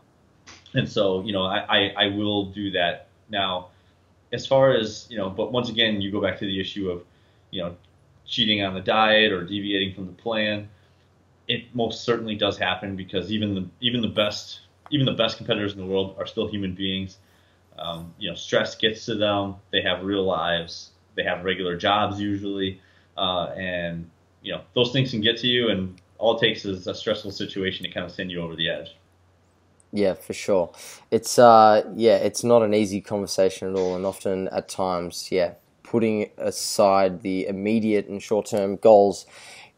and 0.74 0.88
so, 0.88 1.22
you 1.22 1.32
know, 1.32 1.42
I, 1.42 1.58
I, 1.68 1.92
I 1.96 2.06
will 2.08 2.46
do 2.46 2.70
that 2.72 3.08
now. 3.28 3.68
As 4.32 4.46
far 4.46 4.72
as 4.72 5.06
you 5.10 5.18
know, 5.18 5.28
but 5.28 5.52
once 5.52 5.68
again, 5.68 6.00
you 6.00 6.10
go 6.10 6.20
back 6.20 6.38
to 6.38 6.46
the 6.46 6.58
issue 6.58 6.90
of, 6.90 7.02
you 7.50 7.62
know, 7.62 7.76
cheating 8.26 8.62
on 8.62 8.74
the 8.74 8.80
diet 8.80 9.32
or 9.32 9.44
deviating 9.44 9.94
from 9.94 10.06
the 10.06 10.12
plan. 10.12 10.68
It 11.48 11.74
most 11.74 12.04
certainly 12.04 12.34
does 12.34 12.56
happen 12.56 12.96
because 12.96 13.30
even 13.30 13.54
the 13.54 13.68
even 13.80 14.00
the 14.00 14.08
best 14.08 14.60
even 14.90 15.06
the 15.06 15.12
best 15.12 15.36
competitors 15.36 15.72
in 15.74 15.80
the 15.80 15.86
world 15.86 16.14
are 16.18 16.26
still 16.26 16.48
human 16.48 16.74
beings. 16.74 17.18
Um, 17.78 18.14
you 18.18 18.28
know, 18.28 18.36
stress 18.36 18.74
gets 18.74 19.04
to 19.06 19.14
them. 19.14 19.56
They 19.70 19.82
have 19.82 20.02
real 20.04 20.24
lives. 20.24 20.90
They 21.14 21.24
have 21.24 21.44
regular 21.44 21.76
jobs 21.76 22.20
usually, 22.20 22.80
uh, 23.16 23.52
and 23.56 24.08
you 24.42 24.52
know 24.52 24.62
those 24.74 24.92
things 24.92 25.10
can 25.10 25.20
get 25.20 25.36
to 25.38 25.46
you. 25.46 25.68
And 25.68 26.00
all 26.18 26.38
it 26.38 26.40
takes 26.40 26.64
is 26.64 26.86
a 26.86 26.94
stressful 26.94 27.32
situation 27.32 27.84
to 27.84 27.90
kind 27.90 28.06
of 28.06 28.12
send 28.12 28.30
you 28.30 28.40
over 28.40 28.56
the 28.56 28.70
edge. 28.70 28.96
Yeah, 29.92 30.14
for 30.14 30.32
sure. 30.32 30.72
It's 31.10 31.38
uh 31.38 31.82
yeah, 31.94 32.16
it's 32.16 32.42
not 32.42 32.62
an 32.62 32.72
easy 32.72 33.00
conversation 33.00 33.68
at 33.68 33.78
all 33.78 33.94
and 33.94 34.06
often 34.06 34.48
at 34.48 34.68
times, 34.68 35.28
yeah, 35.30 35.52
putting 35.82 36.30
aside 36.38 37.20
the 37.22 37.46
immediate 37.46 38.06
and 38.08 38.22
short-term 38.22 38.76
goals 38.76 39.26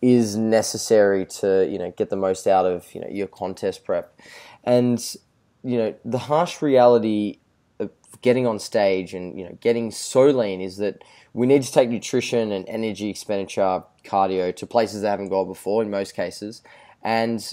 is 0.00 0.36
necessary 0.36 1.26
to, 1.26 1.66
you 1.68 1.78
know, 1.78 1.90
get 1.96 2.10
the 2.10 2.16
most 2.16 2.46
out 2.46 2.66
of, 2.66 2.94
you 2.94 3.00
know, 3.00 3.08
your 3.10 3.26
contest 3.26 3.84
prep. 3.84 4.16
And 4.62 5.00
you 5.64 5.78
know, 5.78 5.94
the 6.04 6.18
harsh 6.18 6.62
reality 6.62 7.38
of 7.80 7.90
getting 8.20 8.46
on 8.46 8.58
stage 8.60 9.14
and, 9.14 9.36
you 9.38 9.44
know, 9.46 9.56
getting 9.60 9.90
so 9.90 10.26
lean 10.26 10.60
is 10.60 10.76
that 10.76 11.02
we 11.32 11.46
need 11.46 11.62
to 11.64 11.72
take 11.72 11.88
nutrition 11.88 12.52
and 12.52 12.68
energy 12.68 13.08
expenditure, 13.08 13.82
cardio 14.04 14.54
to 14.54 14.66
places 14.66 15.02
they 15.02 15.08
haven't 15.08 15.30
gone 15.30 15.48
before 15.48 15.82
in 15.82 15.90
most 15.90 16.14
cases. 16.14 16.62
And 17.02 17.52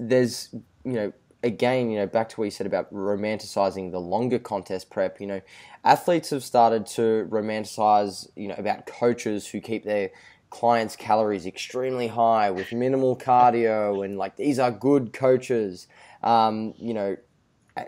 there's, 0.00 0.48
you 0.84 0.92
know, 0.94 1.12
again, 1.42 1.90
you 1.90 1.98
know, 1.98 2.06
back 2.06 2.28
to 2.30 2.36
what 2.36 2.44
you 2.44 2.50
said 2.50 2.66
about 2.66 2.92
romanticizing 2.92 3.90
the 3.90 4.00
longer 4.00 4.38
contest 4.38 4.90
prep, 4.90 5.20
you 5.20 5.26
know, 5.26 5.40
athletes 5.84 6.30
have 6.30 6.44
started 6.44 6.86
to 6.86 7.26
romanticize, 7.30 8.28
you 8.36 8.48
know, 8.48 8.54
about 8.56 8.86
coaches 8.86 9.46
who 9.48 9.60
keep 9.60 9.84
their 9.84 10.10
clients' 10.50 10.96
calories 10.96 11.46
extremely 11.46 12.08
high 12.08 12.50
with 12.50 12.72
minimal 12.72 13.16
cardio 13.16 14.04
and 14.04 14.18
like 14.18 14.36
these 14.36 14.58
are 14.58 14.70
good 14.70 15.12
coaches, 15.12 15.88
um, 16.22 16.74
you 16.78 16.94
know, 16.94 17.16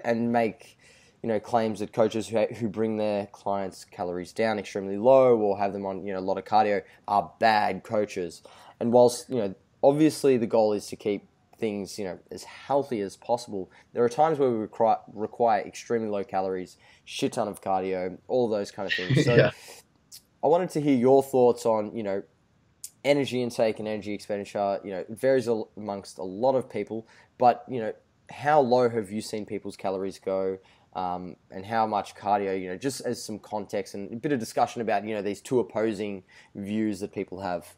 and 0.04 0.32
make, 0.32 0.78
you 1.22 1.28
know, 1.28 1.38
claims 1.38 1.80
that 1.80 1.92
coaches 1.92 2.26
who, 2.26 2.44
who 2.46 2.68
bring 2.68 2.96
their 2.96 3.26
clients' 3.26 3.84
calories 3.84 4.32
down 4.32 4.58
extremely 4.58 4.96
low 4.96 5.36
or 5.36 5.58
have 5.58 5.72
them 5.72 5.86
on, 5.86 6.04
you 6.04 6.12
know, 6.12 6.18
a 6.18 6.20
lot 6.20 6.38
of 6.38 6.44
cardio 6.44 6.82
are 7.06 7.30
bad 7.38 7.84
coaches. 7.84 8.42
And 8.80 8.92
whilst, 8.92 9.28
you 9.28 9.36
know, 9.36 9.54
obviously 9.82 10.38
the 10.38 10.46
goal 10.46 10.72
is 10.72 10.86
to 10.88 10.96
keep 10.96 11.28
things 11.64 11.98
you 11.98 12.04
know 12.04 12.18
as 12.30 12.44
healthy 12.44 13.00
as 13.00 13.16
possible. 13.16 13.70
There 13.94 14.04
are 14.04 14.08
times 14.10 14.38
where 14.38 14.50
we 14.50 14.58
require, 14.58 14.98
require 15.12 15.60
extremely 15.62 16.08
low 16.08 16.24
calories, 16.24 16.76
shit 17.04 17.32
ton 17.32 17.48
of 17.48 17.62
cardio, 17.62 18.18
all 18.28 18.48
those 18.48 18.70
kind 18.70 18.86
of 18.86 18.94
things. 18.94 19.24
So 19.24 19.36
Yeah. 19.36 19.50
I 20.44 20.48
wanted 20.48 20.70
to 20.70 20.80
hear 20.80 20.96
your 21.08 21.22
thoughts 21.22 21.64
on 21.64 21.96
you 21.96 22.02
know 22.02 22.22
energy 23.02 23.42
intake 23.42 23.78
and 23.78 23.88
energy 23.88 24.12
expenditure. 24.12 24.78
You 24.84 24.90
know 24.92 24.98
it 24.98 25.18
varies 25.26 25.48
amongst 25.48 26.18
a 26.18 26.28
lot 26.44 26.54
of 26.54 26.68
people, 26.68 27.06
but 27.38 27.64
you 27.68 27.80
know 27.80 27.92
how 28.30 28.60
low 28.60 28.88
have 28.90 29.10
you 29.10 29.22
seen 29.22 29.46
people's 29.46 29.76
calories 29.76 30.18
go? 30.18 30.58
Um, 30.94 31.34
and 31.50 31.66
how 31.66 31.88
much 31.88 32.14
cardio, 32.14 32.52
you 32.60 32.68
know, 32.68 32.76
just 32.76 33.00
as 33.00 33.20
some 33.20 33.40
context 33.40 33.94
and 33.94 34.12
a 34.12 34.16
bit 34.16 34.30
of 34.30 34.38
discussion 34.38 34.80
about, 34.80 35.04
you 35.04 35.12
know, 35.12 35.22
these 35.22 35.40
two 35.40 35.58
opposing 35.58 36.22
views 36.54 37.00
that 37.00 37.12
people 37.12 37.40
have. 37.40 37.74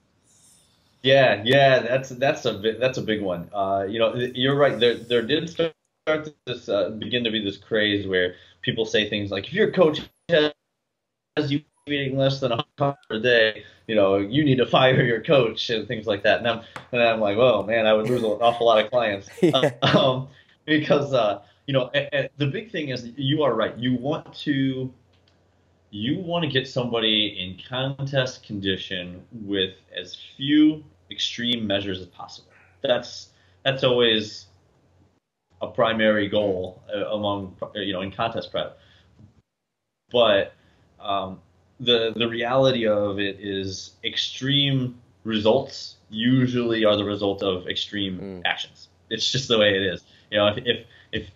Yeah, 1.06 1.40
yeah, 1.44 1.78
that's 1.80 2.08
that's 2.10 2.44
a 2.46 2.58
that's 2.80 2.98
a 2.98 3.02
big 3.02 3.22
one. 3.22 3.48
Uh, 3.54 3.86
you 3.88 4.00
know, 4.00 4.14
you're 4.14 4.56
right. 4.56 4.78
There 4.78 4.96
there 4.96 5.22
did 5.22 5.48
start 5.48 5.72
this 6.46 6.68
uh, 6.68 6.90
begin 6.90 7.22
to 7.22 7.30
be 7.30 7.44
this 7.44 7.56
craze 7.58 8.08
where 8.08 8.34
people 8.62 8.84
say 8.84 9.08
things 9.08 9.30
like, 9.30 9.46
if 9.46 9.52
your 9.52 9.70
coach 9.70 10.00
has 10.28 10.52
you 11.52 11.62
eating 11.86 12.16
less 12.18 12.40
than 12.40 12.50
a 12.50 12.64
hundred 12.76 12.96
a 13.10 13.20
day, 13.20 13.64
you 13.86 13.94
know, 13.94 14.16
you 14.16 14.44
need 14.44 14.56
to 14.56 14.66
fire 14.66 15.00
your 15.04 15.22
coach 15.22 15.70
and 15.70 15.86
things 15.86 16.08
like 16.08 16.24
that. 16.24 16.38
And 16.40 16.48
I'm 16.48 16.62
and 16.90 17.00
I'm 17.00 17.20
like, 17.20 17.36
oh 17.36 17.62
man, 17.62 17.86
I 17.86 17.92
would 17.92 18.08
lose 18.08 18.24
an 18.24 18.30
awful 18.40 18.66
lot 18.66 18.84
of 18.84 18.90
clients 18.90 19.30
Yeah. 19.42 19.70
um, 19.82 20.28
because 20.64 21.14
uh, 21.14 21.42
you 21.68 21.72
know, 21.72 21.88
a- 21.94 22.08
a- 22.12 22.30
the 22.38 22.46
big 22.46 22.72
thing 22.72 22.88
is 22.88 23.08
you 23.16 23.44
are 23.44 23.54
right. 23.54 23.76
You 23.78 23.94
want 23.94 24.34
to 24.40 24.92
you 25.90 26.18
want 26.18 26.44
to 26.44 26.50
get 26.50 26.68
somebody 26.68 27.38
in 27.38 27.58
contest 27.68 28.42
condition 28.44 29.22
with 29.32 29.74
as 29.96 30.16
few 30.36 30.84
extreme 31.10 31.66
measures 31.66 32.00
as 32.00 32.06
possible. 32.06 32.50
That's 32.82 33.28
that's 33.64 33.84
always 33.84 34.46
a 35.60 35.68
primary 35.68 36.28
goal 36.28 36.82
uh, 36.94 37.06
among 37.10 37.56
you 37.74 37.92
know 37.92 38.02
in 38.02 38.10
contest 38.12 38.50
prep. 38.50 38.78
But 40.10 40.52
um, 41.00 41.40
the 41.80 42.12
the 42.16 42.28
reality 42.28 42.86
of 42.86 43.18
it 43.18 43.38
is 43.40 43.92
extreme 44.04 45.00
results 45.24 45.96
usually 46.08 46.84
are 46.84 46.96
the 46.96 47.04
result 47.04 47.42
of 47.42 47.66
extreme 47.68 48.20
Mm. 48.20 48.42
actions. 48.44 48.88
It's 49.10 49.30
just 49.30 49.48
the 49.48 49.58
way 49.58 49.74
it 49.74 49.82
is. 49.82 50.04
You 50.30 50.38
know, 50.38 50.46
if 50.48 50.58
if 50.58 50.86
if 51.12 51.30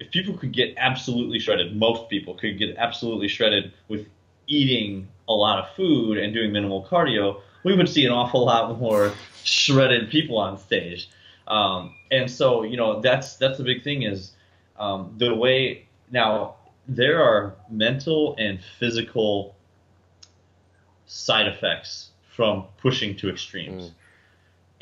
if 0.00 0.10
people 0.10 0.34
could 0.36 0.52
get 0.52 0.74
absolutely 0.76 1.38
shredded, 1.38 1.76
most 1.76 2.08
people 2.08 2.34
could 2.34 2.58
get 2.58 2.76
absolutely 2.76 3.28
shredded 3.28 3.72
with 3.88 4.06
eating 4.46 5.06
a 5.28 5.32
lot 5.32 5.58
of 5.58 5.70
food 5.76 6.18
and 6.18 6.34
doing 6.34 6.52
minimal 6.52 6.84
cardio, 6.84 7.40
we 7.62 7.74
would 7.74 7.88
see 7.88 8.04
an 8.04 8.12
awful 8.12 8.44
lot 8.46 8.78
more 8.78 9.12
shredded 9.44 10.10
people 10.10 10.38
on 10.38 10.58
stage. 10.58 11.08
Um, 11.46 11.94
and 12.10 12.30
so, 12.30 12.62
you 12.62 12.76
know, 12.76 13.00
that's 13.00 13.36
that's 13.36 13.58
the 13.58 13.64
big 13.64 13.82
thing 13.82 14.02
is 14.02 14.32
um, 14.78 15.14
the 15.18 15.34
way 15.34 15.86
now 16.10 16.56
there 16.88 17.22
are 17.22 17.54
mental 17.70 18.34
and 18.38 18.60
physical 18.78 19.54
side 21.06 21.46
effects 21.48 22.10
from 22.34 22.64
pushing 22.78 23.16
to 23.16 23.28
extremes. 23.28 23.90
Mm. 23.90 23.94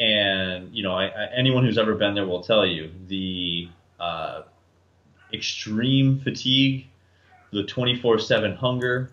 And 0.00 0.74
you 0.74 0.82
know, 0.82 0.92
I, 0.92 1.06
I, 1.06 1.28
anyone 1.36 1.64
who's 1.64 1.78
ever 1.78 1.94
been 1.94 2.14
there 2.14 2.26
will 2.26 2.42
tell 2.42 2.64
you 2.64 2.90
the 3.08 3.68
uh, 3.98 4.42
extreme 5.32 6.20
fatigue, 6.20 6.86
the 7.50 7.64
24/7 7.64 8.56
hunger, 8.56 9.10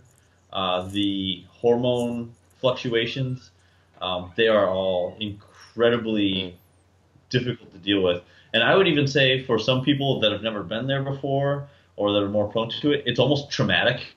uh, 0.53 0.87
the 0.87 1.43
hormone 1.49 2.33
fluctuations. 2.59 3.51
Um, 4.05 4.31
they 4.35 4.47
are 4.47 4.69
all 4.69 5.17
incredibly 5.19 6.55
difficult 7.31 7.71
to 7.71 7.79
deal 7.79 8.03
with. 8.03 8.21
And 8.53 8.61
I 8.63 8.75
would 8.75 8.87
even 8.87 9.07
say 9.07 9.43
for 9.43 9.57
some 9.57 9.83
people 9.83 10.19
that 10.19 10.31
have 10.31 10.43
never 10.43 10.61
been 10.63 10.85
there 10.85 11.03
before 11.03 11.67
or 11.95 12.13
that 12.13 12.21
are 12.21 12.29
more 12.29 12.47
prone 12.47 12.69
to 12.69 12.91
it, 12.91 13.03
it's 13.07 13.19
almost 13.19 13.49
traumatic. 13.49 14.15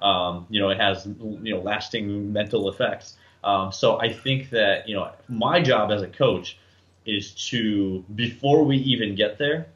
Um, 0.00 0.46
you 0.48 0.58
know, 0.60 0.70
it 0.70 0.80
has 0.80 1.06
you 1.06 1.54
know 1.54 1.60
lasting 1.60 2.32
mental 2.32 2.68
effects. 2.70 3.16
Um, 3.44 3.72
so 3.72 4.00
I 4.00 4.12
think 4.12 4.50
that 4.50 4.88
you 4.88 4.94
know 4.94 5.10
my 5.28 5.60
job 5.60 5.90
as 5.90 6.02
a 6.02 6.08
coach 6.08 6.58
is 7.04 7.34
to 7.50 8.04
before 8.14 8.64
we 8.64 8.78
even 8.78 9.14
get 9.14 9.38
there, 9.38 9.66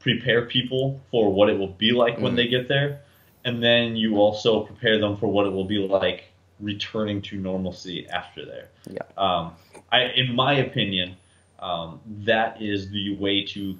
prepare 0.00 0.46
people 0.46 1.00
for 1.10 1.32
what 1.32 1.48
it 1.50 1.58
will 1.58 1.74
be 1.84 1.92
like 1.92 2.16
mm. 2.16 2.22
when 2.22 2.34
they 2.34 2.48
get 2.48 2.68
there, 2.68 3.00
and 3.44 3.62
then 3.62 3.96
you 3.96 4.16
also 4.16 4.64
prepare 4.64 4.98
them 4.98 5.16
for 5.16 5.28
what 5.28 5.46
it 5.46 5.50
will 5.50 5.66
be 5.76 5.78
like 5.78 6.29
returning 6.60 7.22
to 7.22 7.36
normalcy 7.36 8.06
after 8.08 8.44
there. 8.44 8.68
Yeah. 8.88 9.02
Um, 9.16 9.52
I, 9.92 10.04
in 10.16 10.34
my 10.34 10.54
opinion, 10.54 11.16
um, 11.58 12.00
that 12.24 12.60
is 12.60 12.90
the 12.90 13.16
way 13.16 13.44
to 13.46 13.76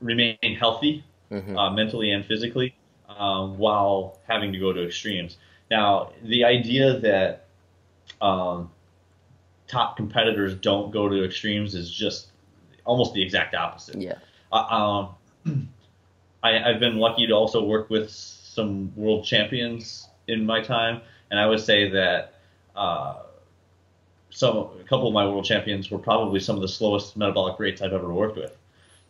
remain 0.00 0.56
healthy, 0.58 1.04
mm-hmm. 1.30 1.56
uh, 1.56 1.70
mentally 1.70 2.10
and 2.12 2.24
physically, 2.24 2.74
um, 3.08 3.58
while 3.58 4.18
having 4.26 4.52
to 4.52 4.58
go 4.58 4.72
to 4.72 4.86
extremes. 4.86 5.36
Now, 5.70 6.12
the 6.22 6.44
idea 6.44 6.98
that 7.00 7.46
um, 8.20 8.70
top 9.66 9.96
competitors 9.96 10.54
don't 10.54 10.92
go 10.92 11.08
to 11.08 11.24
extremes 11.24 11.74
is 11.74 11.90
just 11.90 12.28
almost 12.84 13.14
the 13.14 13.22
exact 13.22 13.54
opposite. 13.54 13.96
Yeah. 13.96 14.18
Uh, 14.52 15.08
um, 15.46 15.68
I, 16.42 16.72
have 16.72 16.80
been 16.80 16.98
lucky 16.98 17.26
to 17.26 17.32
also 17.32 17.64
work 17.64 17.88
with 17.88 18.10
some 18.10 18.92
world 18.96 19.24
champions 19.24 20.08
in 20.28 20.44
my 20.44 20.60
time, 20.60 21.00
and 21.32 21.40
I 21.40 21.46
would 21.46 21.60
say 21.60 21.88
that 21.88 22.34
uh, 22.76 23.22
some 24.28 24.56
a 24.56 24.84
couple 24.84 25.08
of 25.08 25.14
my 25.14 25.26
world 25.26 25.46
champions 25.46 25.90
were 25.90 25.98
probably 25.98 26.38
some 26.38 26.56
of 26.56 26.62
the 26.62 26.68
slowest 26.68 27.16
metabolic 27.16 27.58
rates 27.58 27.80
I've 27.80 27.94
ever 27.94 28.12
worked 28.12 28.36
with, 28.36 28.56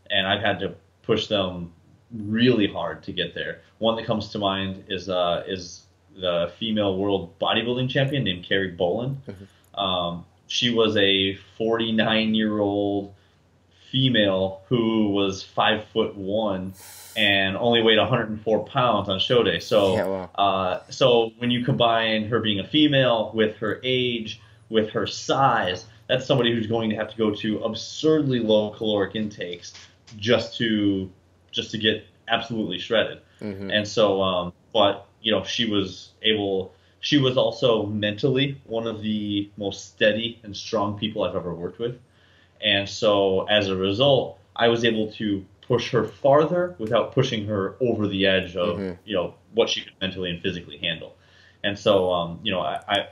and 0.08 0.26
I've 0.26 0.40
had 0.40 0.60
to 0.60 0.74
push 1.02 1.26
them 1.26 1.72
really 2.12 2.68
hard 2.68 3.02
to 3.02 3.12
get 3.12 3.34
there. 3.34 3.62
One 3.78 3.96
that 3.96 4.06
comes 4.06 4.28
to 4.30 4.38
mind 4.38 4.84
is 4.88 5.08
uh, 5.08 5.42
is 5.48 5.82
the 6.14 6.52
female 6.58 6.96
world 6.96 7.36
bodybuilding 7.40 7.90
champion 7.90 8.22
named 8.22 8.44
Carrie 8.44 8.76
Bolin. 8.76 9.16
Mm-hmm. 9.26 9.80
Um, 9.80 10.24
she 10.46 10.70
was 10.70 10.96
a 10.96 11.34
49 11.58 12.34
year 12.34 12.60
old 12.60 13.14
female 13.92 14.62
who 14.68 15.10
was 15.10 15.42
five 15.42 15.84
foot 15.92 16.16
one 16.16 16.72
and 17.14 17.58
only 17.58 17.82
weighed 17.82 17.98
104 17.98 18.64
pounds 18.64 19.10
on 19.10 19.20
show 19.20 19.42
day. 19.42 19.60
So, 19.60 19.94
yeah, 19.94 20.06
wow. 20.06 20.30
uh, 20.34 20.80
so 20.90 21.30
when 21.36 21.50
you 21.50 21.62
combine 21.62 22.24
her 22.28 22.40
being 22.40 22.58
a 22.58 22.66
female 22.66 23.30
with 23.34 23.56
her 23.56 23.80
age, 23.84 24.40
with 24.70 24.88
her 24.90 25.06
size, 25.06 25.84
that's 26.08 26.26
somebody 26.26 26.54
who's 26.54 26.66
going 26.66 26.88
to 26.88 26.96
have 26.96 27.10
to 27.10 27.16
go 27.16 27.34
to 27.34 27.62
absurdly 27.62 28.40
low 28.40 28.70
caloric 28.70 29.14
intakes 29.14 29.74
just 30.16 30.56
to 30.56 31.10
just 31.50 31.70
to 31.70 31.78
get 31.78 32.06
absolutely 32.28 32.78
shredded. 32.78 33.20
Mm-hmm. 33.42 33.70
And 33.70 33.86
so, 33.86 34.22
um, 34.22 34.52
but 34.72 35.06
you 35.20 35.32
know, 35.32 35.44
she 35.44 35.68
was 35.68 36.12
able. 36.22 36.74
She 37.00 37.18
was 37.18 37.36
also 37.36 37.84
mentally 37.86 38.60
one 38.64 38.86
of 38.86 39.02
the 39.02 39.50
most 39.56 39.92
steady 39.92 40.40
and 40.44 40.56
strong 40.56 40.98
people 40.98 41.24
I've 41.24 41.36
ever 41.36 41.52
worked 41.52 41.78
with. 41.78 41.98
And 42.62 42.88
so, 42.88 43.46
as 43.48 43.68
a 43.68 43.76
result, 43.76 44.38
I 44.54 44.68
was 44.68 44.84
able 44.84 45.12
to 45.12 45.44
push 45.62 45.90
her 45.90 46.04
farther 46.04 46.74
without 46.78 47.12
pushing 47.12 47.46
her 47.46 47.76
over 47.80 48.06
the 48.06 48.26
edge 48.26 48.56
of 48.56 48.78
mm-hmm. 48.78 48.92
you 49.04 49.14
know 49.14 49.34
what 49.54 49.68
she 49.68 49.80
could 49.80 49.92
mentally 50.00 50.30
and 50.30 50.42
physically 50.42 50.78
handle. 50.78 51.16
And 51.64 51.78
so, 51.78 52.12
um, 52.12 52.40
you 52.42 52.50
know, 52.50 52.60
I, 52.60 52.80
I 52.88 53.08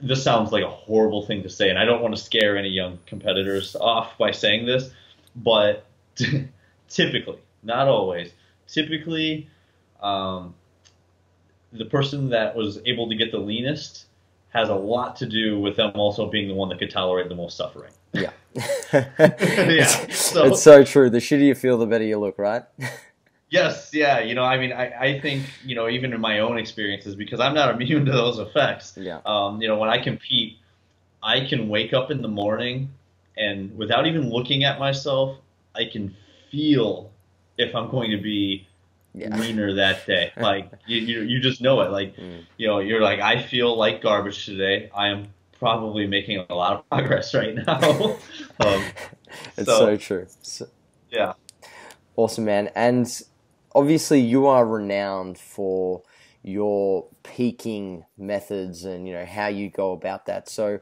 this 0.00 0.22
sounds 0.22 0.52
like 0.52 0.62
a 0.62 0.70
horrible 0.70 1.26
thing 1.26 1.42
to 1.42 1.48
say, 1.48 1.70
and 1.70 1.78
I 1.78 1.84
don't 1.84 2.02
want 2.02 2.14
to 2.16 2.22
scare 2.22 2.56
any 2.56 2.68
young 2.68 2.98
competitors 3.06 3.74
off 3.76 4.18
by 4.18 4.32
saying 4.32 4.66
this, 4.66 4.90
but 5.34 5.86
typically, 6.88 7.38
not 7.62 7.88
always, 7.88 8.32
typically, 8.66 9.48
um, 10.02 10.54
the 11.72 11.86
person 11.86 12.30
that 12.30 12.54
was 12.54 12.78
able 12.84 13.08
to 13.08 13.16
get 13.16 13.32
the 13.32 13.38
leanest 13.38 14.06
has 14.50 14.68
a 14.68 14.74
lot 14.74 15.16
to 15.16 15.26
do 15.26 15.58
with 15.58 15.76
them 15.76 15.92
also 15.94 16.30
being 16.30 16.48
the 16.48 16.54
one 16.54 16.68
that 16.68 16.78
could 16.78 16.90
tolerate 16.90 17.28
the 17.28 17.34
most 17.34 17.56
suffering. 17.56 17.92
Yeah. 18.12 18.30
yeah. 18.92 19.10
It's, 19.18 20.18
so, 20.18 20.46
it's 20.46 20.62
so 20.62 20.84
true. 20.84 21.10
The 21.10 21.18
shittier 21.18 21.46
you 21.46 21.54
feel, 21.54 21.78
the 21.78 21.86
better 21.86 22.04
you 22.04 22.18
look, 22.18 22.38
right? 22.38 22.62
yes. 23.50 23.90
Yeah. 23.92 24.20
You 24.20 24.34
know, 24.34 24.44
I 24.44 24.58
mean, 24.58 24.72
I, 24.72 24.92
I 24.98 25.20
think, 25.20 25.44
you 25.64 25.74
know, 25.74 25.88
even 25.88 26.12
in 26.12 26.20
my 26.20 26.40
own 26.40 26.58
experiences, 26.58 27.14
because 27.16 27.40
I'm 27.40 27.54
not 27.54 27.74
immune 27.74 28.04
to 28.06 28.12
those 28.12 28.38
effects. 28.38 28.96
Yeah. 28.96 29.20
Um, 29.26 29.60
you 29.60 29.68
know, 29.68 29.78
when 29.78 29.90
I 29.90 30.02
compete, 30.02 30.58
I 31.22 31.46
can 31.46 31.68
wake 31.68 31.92
up 31.92 32.10
in 32.10 32.22
the 32.22 32.28
morning 32.28 32.90
and 33.36 33.76
without 33.76 34.06
even 34.06 34.30
looking 34.30 34.64
at 34.64 34.78
myself, 34.78 35.38
I 35.74 35.86
can 35.86 36.14
feel 36.50 37.10
if 37.58 37.74
I'm 37.74 37.90
going 37.90 38.10
to 38.10 38.18
be 38.18 38.66
yeah. 39.14 39.36
leaner 39.36 39.74
that 39.74 40.06
day. 40.06 40.32
Like 40.36 40.70
you, 40.86 40.98
you, 40.98 41.22
you 41.22 41.40
just 41.40 41.60
know 41.60 41.80
it. 41.80 41.90
Like 41.90 42.16
mm. 42.16 42.44
you 42.56 42.66
know, 42.66 42.80
you're 42.80 43.00
like, 43.00 43.20
I 43.20 43.42
feel 43.42 43.76
like 43.76 44.02
garbage 44.02 44.44
today. 44.44 44.90
I 44.94 45.08
am 45.08 45.28
probably 45.64 46.06
making 46.06 46.44
a 46.50 46.54
lot 46.54 46.74
of 46.74 46.88
progress 46.90 47.32
right 47.32 47.54
now. 47.54 47.78
um, 48.60 48.84
it's 49.56 49.66
so, 49.66 49.78
so 49.78 49.96
true. 49.96 50.26
So, 50.42 50.68
yeah. 51.10 51.32
Awesome, 52.16 52.44
man. 52.44 52.70
And 52.76 53.08
obviously, 53.74 54.20
you 54.20 54.46
are 54.46 54.66
renowned 54.66 55.38
for 55.38 56.02
your 56.42 57.06
peaking 57.22 58.04
methods 58.18 58.84
and 58.84 59.08
you 59.08 59.14
know 59.14 59.24
how 59.24 59.46
you 59.46 59.70
go 59.70 59.92
about 59.92 60.26
that. 60.26 60.46
So 60.50 60.80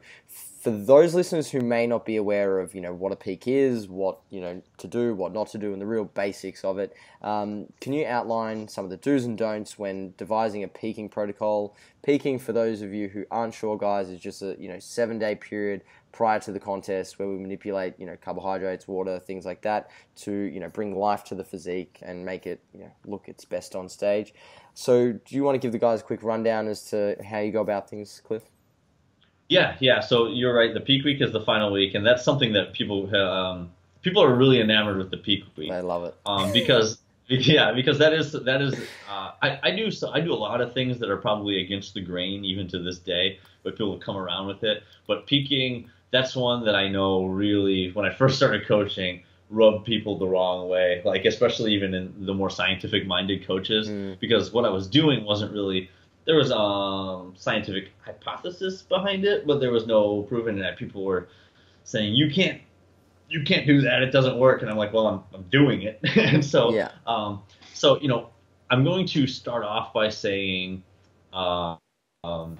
for 0.63 0.71
those 0.71 1.13
listeners 1.13 1.51
who 1.51 1.59
may 1.59 1.85
not 1.85 2.05
be 2.05 2.15
aware 2.15 2.59
of, 2.59 2.73
you 2.73 2.79
know, 2.79 2.93
what 2.93 3.11
a 3.11 3.17
peak 3.17 3.49
is, 3.49 3.89
what, 3.89 4.19
you 4.29 4.39
know, 4.39 4.61
to 4.77 4.87
do, 4.87 5.13
what 5.13 5.33
not 5.33 5.47
to 5.47 5.57
do, 5.57 5.73
and 5.73 5.81
the 5.81 5.85
real 5.85 6.05
basics 6.05 6.63
of 6.63 6.79
it, 6.79 6.95
um, 7.21 7.65
can 7.81 7.91
you 7.91 8.05
outline 8.05 8.69
some 8.69 8.85
of 8.85 8.89
the 8.89 8.95
do's 8.95 9.25
and 9.25 9.37
don'ts 9.37 9.77
when 9.77 10.13
devising 10.15 10.63
a 10.63 10.67
peaking 10.69 11.09
protocol? 11.09 11.75
Peaking, 12.01 12.39
for 12.39 12.53
those 12.53 12.81
of 12.81 12.93
you 12.93 13.09
who 13.09 13.25
aren't 13.29 13.53
sure, 13.53 13.77
guys, 13.77 14.07
is 14.07 14.21
just 14.21 14.41
a, 14.41 14.55
you 14.57 14.69
know, 14.69 14.79
seven 14.79 15.19
day 15.19 15.35
period 15.35 15.81
prior 16.13 16.39
to 16.39 16.53
the 16.53 16.61
contest 16.61 17.19
where 17.19 17.27
we 17.27 17.37
manipulate, 17.37 17.95
you 17.99 18.05
know, 18.05 18.15
carbohydrates, 18.23 18.87
water, 18.87 19.19
things 19.19 19.45
like 19.45 19.63
that 19.63 19.91
to, 20.15 20.31
you 20.31 20.61
know, 20.61 20.69
bring 20.69 20.95
life 20.95 21.25
to 21.25 21.35
the 21.35 21.43
physique 21.43 21.99
and 22.01 22.23
make 22.23 22.47
it, 22.47 22.61
you 22.73 22.79
know, 22.79 22.91
look 23.05 23.27
its 23.27 23.43
best 23.43 23.75
on 23.75 23.89
stage. 23.89 24.33
So 24.75 25.11
do 25.11 25.35
you 25.35 25.43
want 25.43 25.55
to 25.55 25.59
give 25.59 25.73
the 25.73 25.77
guys 25.77 25.99
a 25.99 26.03
quick 26.03 26.23
rundown 26.23 26.69
as 26.69 26.85
to 26.91 27.17
how 27.21 27.39
you 27.39 27.51
go 27.51 27.59
about 27.59 27.89
things, 27.89 28.21
Cliff? 28.23 28.43
Yeah, 29.53 29.75
yeah. 29.79 29.99
So 29.99 30.27
you're 30.27 30.53
right. 30.53 30.73
The 30.73 30.81
peak 30.81 31.05
week 31.05 31.21
is 31.21 31.31
the 31.31 31.41
final 31.41 31.71
week, 31.71 31.93
and 31.95 32.05
that's 32.05 32.23
something 32.23 32.53
that 32.53 32.73
people 32.73 33.15
um, 33.15 33.71
people 34.01 34.23
are 34.23 34.33
really 34.33 34.59
enamored 34.59 34.97
with 34.97 35.11
the 35.11 35.17
peak 35.17 35.43
week. 35.55 35.71
I 35.71 35.81
love 35.81 36.03
it 36.05 36.15
um, 36.25 36.51
because 36.51 36.99
yeah, 37.27 37.71
because 37.71 37.99
that 37.99 38.13
is 38.13 38.33
that 38.33 38.61
is 38.61 38.73
uh, 39.09 39.31
I, 39.41 39.59
I 39.63 39.71
do 39.75 39.91
so 39.91 40.11
I 40.11 40.19
do 40.19 40.33
a 40.33 40.35
lot 40.35 40.61
of 40.61 40.73
things 40.73 40.99
that 40.99 41.09
are 41.09 41.17
probably 41.17 41.61
against 41.61 41.93
the 41.93 42.01
grain 42.01 42.43
even 42.43 42.67
to 42.69 42.79
this 42.79 42.99
day, 42.99 43.39
but 43.63 43.77
people 43.77 43.97
come 43.97 44.17
around 44.17 44.47
with 44.47 44.63
it. 44.63 44.83
But 45.07 45.25
peaking, 45.27 45.89
that's 46.11 46.35
one 46.35 46.65
that 46.65 46.75
I 46.75 46.89
know 46.89 47.25
really 47.25 47.91
when 47.91 48.05
I 48.05 48.13
first 48.13 48.37
started 48.37 48.67
coaching 48.67 49.23
rubbed 49.49 49.85
people 49.85 50.17
the 50.17 50.27
wrong 50.27 50.67
way, 50.67 51.01
like 51.05 51.25
especially 51.25 51.73
even 51.73 51.93
in 51.93 52.25
the 52.25 52.33
more 52.33 52.49
scientific 52.49 53.05
minded 53.05 53.45
coaches, 53.45 53.87
mm. 53.87 54.19
because 54.19 54.51
what 54.51 54.65
I 54.65 54.69
was 54.69 54.87
doing 54.87 55.23
wasn't 55.25 55.53
really 55.53 55.89
there 56.25 56.35
was 56.35 56.51
um 56.51 57.33
scientific 57.35 57.91
hypothesis 58.03 58.81
behind 58.81 59.25
it, 59.25 59.45
but 59.45 59.59
there 59.59 59.71
was 59.71 59.85
no 59.85 60.23
proven 60.23 60.59
that 60.59 60.77
people 60.77 61.03
were 61.03 61.27
saying 61.83 62.13
you 62.13 62.29
can't 62.31 62.61
you 63.29 63.43
can't 63.43 63.65
do 63.65 63.81
that, 63.81 64.03
it 64.03 64.11
doesn't 64.11 64.37
work, 64.37 64.61
and 64.61 64.69
I'm 64.69 64.77
like, 64.77 64.93
well, 64.93 65.07
I'm 65.07 65.23
I'm 65.33 65.43
doing 65.49 65.83
it, 65.83 65.99
and 66.15 66.43
so 66.43 66.73
yeah. 66.73 66.91
um 67.07 67.41
so 67.73 67.99
you 67.99 68.07
know 68.07 68.29
I'm 68.69 68.83
going 68.83 69.05
to 69.07 69.27
start 69.27 69.63
off 69.63 69.93
by 69.93 70.09
saying 70.09 70.83
uh, 71.33 71.75
um 72.23 72.57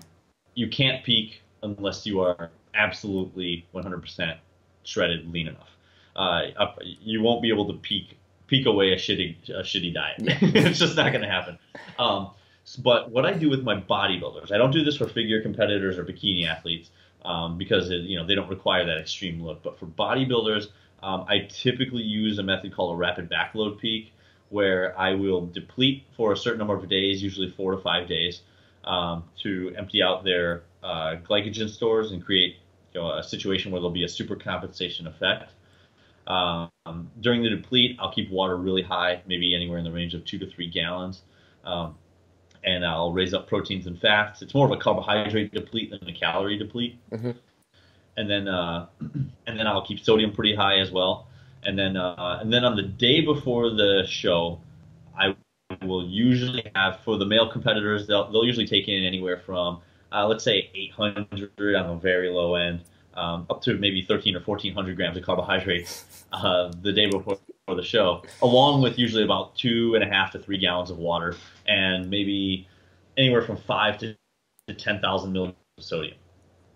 you 0.56 0.67
can't 0.69 1.04
peak 1.04 1.41
unless 1.63 2.06
you 2.06 2.21
are 2.21 2.52
absolutely 2.76 3.65
100% 3.73 4.38
shredded 4.84 5.32
lean 5.32 5.47
enough. 5.47 5.69
Uh, 6.15 6.47
up, 6.60 6.78
you 6.82 7.21
won't 7.21 7.41
be 7.41 7.49
able 7.49 7.65
to 7.65 7.73
peak 7.80 8.19
peak 8.45 8.65
away 8.67 8.91
a 8.91 8.95
shitty 8.95 9.49
a 9.49 9.63
shitty 9.63 9.93
diet. 9.93 10.15
it's 10.19 10.78
just 10.78 10.95
not 10.95 11.12
going 11.12 11.23
to 11.23 11.30
happen. 11.30 11.58
Um, 11.97 12.32
But 12.78 13.12
what 13.12 13.26
I 13.26 13.34
do 13.34 13.49
with 13.49 13.63
my 13.63 13.76
bodybuilders, 13.76 14.52
I 14.52 14.58
don't 14.58 14.71
do 14.71 14.84
this 14.84 14.97
for 14.97 15.08
figure 15.08 15.41
competitors 15.41 15.97
or 15.97 16.06
bikini 16.06 16.47
athletes 16.47 16.89
um, 17.26 17.58
because 17.58 17.89
it, 17.89 18.02
you 18.02 18.17
know 18.17 18.26
they 18.26 18.36
don't 18.36 18.49
require 18.49 18.86
that 18.86 18.97
extreme 18.97 19.43
look. 19.43 19.63
But 19.63 19.80
for 19.80 19.86
bodybuilders, 19.86 20.67
um, 21.02 21.26
I 21.28 21.47
typically 21.49 22.04
use 22.04 22.39
a 22.39 22.43
method 22.43 22.73
called 22.73 22.95
a 22.95 22.97
rapid 22.97 23.30
backload 23.30 23.80
peak, 23.80 24.13
where 24.49 24.97
I 24.97 25.13
will 25.13 25.45
deplete 25.45 26.06
for 26.15 26.32
a 26.32 26.38
certain 26.38 26.60
number 26.60 26.76
of 26.76 26.88
days, 26.89 27.21
usually 27.21 27.49
four 27.49 27.71
to 27.71 27.78
five 27.78 28.08
days, 28.08 28.41
um, 28.86 29.23
to 29.41 29.73
empty 29.78 30.02
out 30.02 30.23
their 30.23 30.63
uh, 30.84 31.17
glycogen 31.28 31.69
stores 31.69 32.12
and 32.12 32.23
create 32.23 32.58
you 32.93 33.02
know, 33.02 33.12
a 33.12 33.23
situation 33.23 33.71
where 33.71 33.82
there'll 33.82 33.91
be 33.91 34.04
a 34.04 34.10
super 34.10 34.36
compensation 34.36 35.08
effect. 35.08 35.52
Um, 36.28 36.69
during 37.19 37.43
the 37.43 37.49
deplete, 37.49 37.97
I'll 37.99 38.13
keep 38.13 38.30
water 38.30 38.56
really 38.56 38.82
high, 38.82 39.21
maybe 39.28 39.54
anywhere 39.54 39.78
in 39.78 39.84
the 39.84 39.91
range 39.91 40.13
of 40.13 40.23
two 40.23 40.38
to 40.39 40.49
three 40.49 40.69
gallons. 40.69 41.21
Um, 41.65 41.95
and 42.63 42.86
I'll 42.86 43.12
raise 43.12 43.34
up 43.34 43.47
proteins 43.47 43.88
and 43.88 43.99
fats. 43.99 44.41
It's 44.41 44.54
more 44.54 44.65
of 44.65 44.71
a 44.71 44.78
carbohydrate 44.78 45.54
deplete 45.54 45.91
than 45.91 46.08
a 46.08 46.13
calorie 46.13 46.58
deplete. 46.58 46.97
Mm-hmm. 47.12 47.32
And 48.17 48.30
then 48.30 48.47
uh, 48.47 48.88
and 48.99 49.60
then 49.60 49.67
I'll 49.67 49.86
keep 49.86 49.99
sodium 49.99 50.32
pretty 50.32 50.56
high 50.56 50.80
as 50.80 50.91
well. 50.91 51.28
And 51.63 51.78
then 51.78 51.97
uh, 51.97 52.39
and 52.41 52.52
then 52.52 52.65
on 52.65 52.76
the 52.76 52.84
day 52.84 53.21
before 53.21 53.69
the 53.69 54.04
show, 54.08 54.60
I 55.17 55.36
will 55.86 56.06
usually 56.08 56.69
have 56.76 56.99
for 57.02 57.17
the 57.17 57.26
male 57.26 57.49
competitors 57.49 58.06
they'll 58.08 58.32
they'll 58.32 58.45
usually 58.45 58.67
take 58.67 58.88
in 58.88 59.04
anywhere 59.04 59.38
from 59.38 59.82
uh, 60.13 60.28
let's 60.28 60.43
say 60.43 60.69
800 60.73 61.76
on 61.76 61.88
the 61.88 61.95
very 61.95 62.30
low 62.30 62.56
end, 62.56 62.82
um, 63.15 63.45
up 63.49 63.62
to 63.63 63.78
maybe 63.78 64.04
13 64.04 64.36
or 64.36 64.39
1400 64.41 64.95
grams 64.95 65.17
of 65.17 65.23
carbohydrates 65.23 66.26
uh, 66.32 66.71
the 66.82 66.93
day 66.93 67.10
before 67.10 67.38
the 67.67 67.84
show, 67.84 68.21
along 68.41 68.82
with 68.82 68.99
usually 68.99 69.23
about 69.23 69.56
two 69.56 69.95
and 69.95 70.04
a 70.04 70.08
half 70.08 70.32
to 70.32 70.39
three 70.39 70.58
gallons 70.58 70.89
of 70.89 70.97
water 70.97 71.36
and 71.65 72.10
maybe 72.10 72.67
anywhere 73.17 73.41
from 73.41 73.56
five 73.56 73.97
to, 73.97 74.15
to 74.67 74.73
10,000 74.73 75.32
milligrams 75.32 75.58
of 75.78 75.84
sodium. 75.84 76.17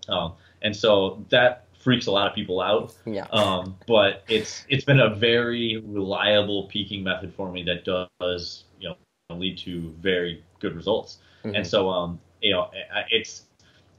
Um, 0.08 0.34
and 0.62 0.76
so 0.76 1.26
that 1.30 1.66
freaks 1.80 2.08
a 2.08 2.12
lot 2.12 2.28
of 2.28 2.34
people 2.34 2.62
out. 2.62 2.96
Yeah. 3.06 3.26
Um, 3.32 3.76
but 3.86 4.24
it's 4.30 4.66
it's 4.70 4.86
been 4.86 5.02
a 5.02 5.14
very 5.14 5.84
reliable 5.86 6.68
peaking 6.68 7.04
method 7.04 7.34
for 7.34 7.52
me 7.52 7.64
that 7.64 7.84
does 7.84 8.64
you 8.80 8.90
know 8.90 8.96
lead 9.36 9.58
to 9.60 9.94
very 10.00 10.44
good 10.60 10.74
results. 10.74 11.18
Mhm. 11.44 11.58
And 11.58 11.68
so 11.68 11.90
um, 11.90 12.20
you 12.42 12.54
know 12.54 12.70
it's 13.12 13.44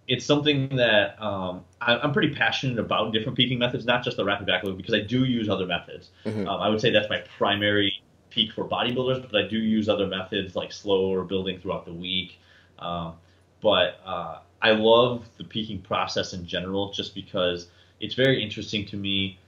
it's 0.08 0.24
something 0.24 0.74
that 0.76 1.20
um, 1.22 1.64
I, 1.82 1.98
I'm 1.98 2.12
pretty 2.12 2.34
passionate 2.34 2.78
about 2.78 3.12
different 3.12 3.36
peaking 3.36 3.58
methods, 3.58 3.84
not 3.84 4.02
just 4.02 4.16
the 4.16 4.24
rapid 4.24 4.48
backload, 4.48 4.78
because 4.78 4.94
I 4.94 5.00
do 5.00 5.24
use 5.24 5.48
other 5.48 5.66
methods. 5.66 6.10
Mhm. 6.24 6.48
Um, 6.48 6.60
I 6.60 6.68
would 6.68 6.80
say 6.80 6.90
that's 6.90 7.10
my 7.10 7.22
primary 7.36 8.02
peak 8.30 8.52
for 8.52 8.64
bodybuilders, 8.66 9.30
but 9.30 9.44
I 9.44 9.46
do 9.46 9.58
use 9.58 9.88
other 9.88 10.06
methods 10.06 10.56
like 10.56 10.72
slower 10.72 11.24
building 11.24 11.60
throughout 11.60 11.84
the 11.84 11.92
week. 11.92 12.38
Um, 12.78 13.14
but 13.60 14.00
uh, 14.04 14.38
I 14.62 14.70
love 14.70 15.28
the 15.36 15.44
peaking 15.44 15.82
process 15.82 16.32
in 16.32 16.46
general, 16.46 16.90
just 16.92 17.14
because 17.14 17.68
it's 18.00 18.14
very 18.14 18.42
interesting 18.42 18.86
to 18.86 18.96
me 18.96 19.38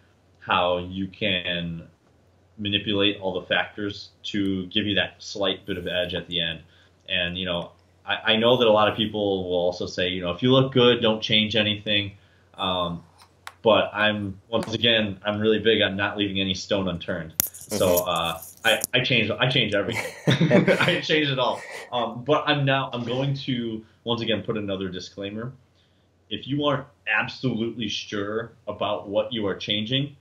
how 0.40 0.79
you 0.79 1.07
can 1.09 1.87
manipulate 2.59 3.18
all 3.20 3.40
the 3.40 3.46
factors 3.46 4.11
to 4.25 4.66
give 4.66 4.87
you 4.87 4.94
that 4.94 5.14
slight 5.23 5.64
bit 5.64 5.79
of 5.79 5.87
edge 5.87 6.14
at 6.14 6.27
the 6.27 6.40
end. 6.40 6.61
And 7.09 7.38
you 7.38 7.46
know, 7.46 7.73
I, 8.11 8.33
I 8.33 8.37
know 8.37 8.57
that 8.57 8.66
a 8.66 8.73
lot 8.73 8.88
of 8.88 8.96
people 8.96 9.44
will 9.44 9.57
also 9.57 9.87
say, 9.87 10.09
you 10.09 10.20
know, 10.20 10.33
if 10.33 10.42
you 10.42 10.51
look 10.53 10.73
good, 10.73 11.01
don't 11.01 11.23
change 11.23 11.55
anything. 11.55 12.12
Um, 12.55 13.05
but 13.62 13.90
I'm 13.94 14.40
once 14.49 14.73
again, 14.75 15.20
I'm 15.25 15.38
really 15.38 15.59
big 15.59 15.81
on 15.83 15.96
not 15.96 16.18
leaving 16.18 16.40
any 16.40 16.55
stone 16.55 16.88
unturned. 16.88 17.35
So 17.40 17.99
uh, 18.05 18.40
I, 18.64 18.81
I 18.94 19.01
change 19.01 19.31
I 19.31 19.49
change 19.49 19.75
everything. 19.75 20.12
I 20.27 21.01
change 21.03 21.29
it 21.29 21.38
all. 21.38 21.61
Um, 21.92 22.25
but 22.25 22.44
I'm 22.46 22.64
now 22.64 22.90
I'm 22.92 23.05
going 23.05 23.35
to 23.35 23.85
once 24.05 24.23
again 24.23 24.42
put 24.42 24.57
another 24.57 24.88
disclaimer. 24.88 25.53
If 26.31 26.49
you 26.49 26.64
aren't 26.64 26.87
absolutely 27.07 27.88
sure 27.88 28.53
about 28.66 29.09
what 29.09 29.33
you 29.33 29.46
are 29.46 29.57
changing, 29.57 30.16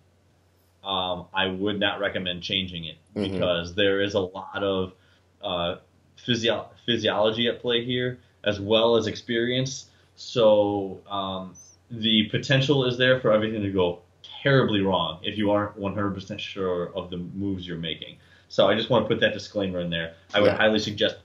um, 0.84 1.25
I 1.34 1.47
would 1.47 1.80
not 1.80 1.99
recommend 1.99 2.43
changing 2.43 2.86
it 2.86 2.97
Mhm. 3.15 3.32
because 3.32 3.73
there 3.73 4.02
is 4.02 4.13
a 4.15 4.19
lot 4.19 4.63
of 4.63 4.93
uh, 5.41 5.78
physio- 6.25 6.69
physiology 6.86 7.47
at 7.47 7.60
play 7.62 7.84
here 7.86 8.19
as 8.43 8.60
well 8.60 8.95
as 8.95 9.08
experience. 9.08 9.89
So 10.15 11.01
um, 11.10 11.53
the 11.91 12.27
potential 12.29 12.86
is 12.86 12.97
there 12.97 13.19
for 13.19 13.32
everything 13.32 13.62
to 13.62 13.71
go 13.71 13.99
terribly 14.41 14.82
wrong 14.82 15.19
if 15.23 15.38
you 15.38 15.51
aren't 15.51 15.77
100% 15.77 16.39
sure 16.39 16.93
of 16.95 17.10
the 17.10 17.17
moves 17.17 17.67
you're 17.67 17.77
making. 17.77 18.17
So 18.47 18.67
I 18.67 18.75
just 18.75 18.89
want 18.89 19.05
to 19.05 19.08
put 19.08 19.19
that 19.21 19.34
disclaimer 19.34 19.79
in 19.79 19.89
there. 19.89 20.13
I 20.34 20.39
would 20.39 20.47
Yeah. 20.47 20.58
highly 20.58 20.79
suggest 20.79 21.17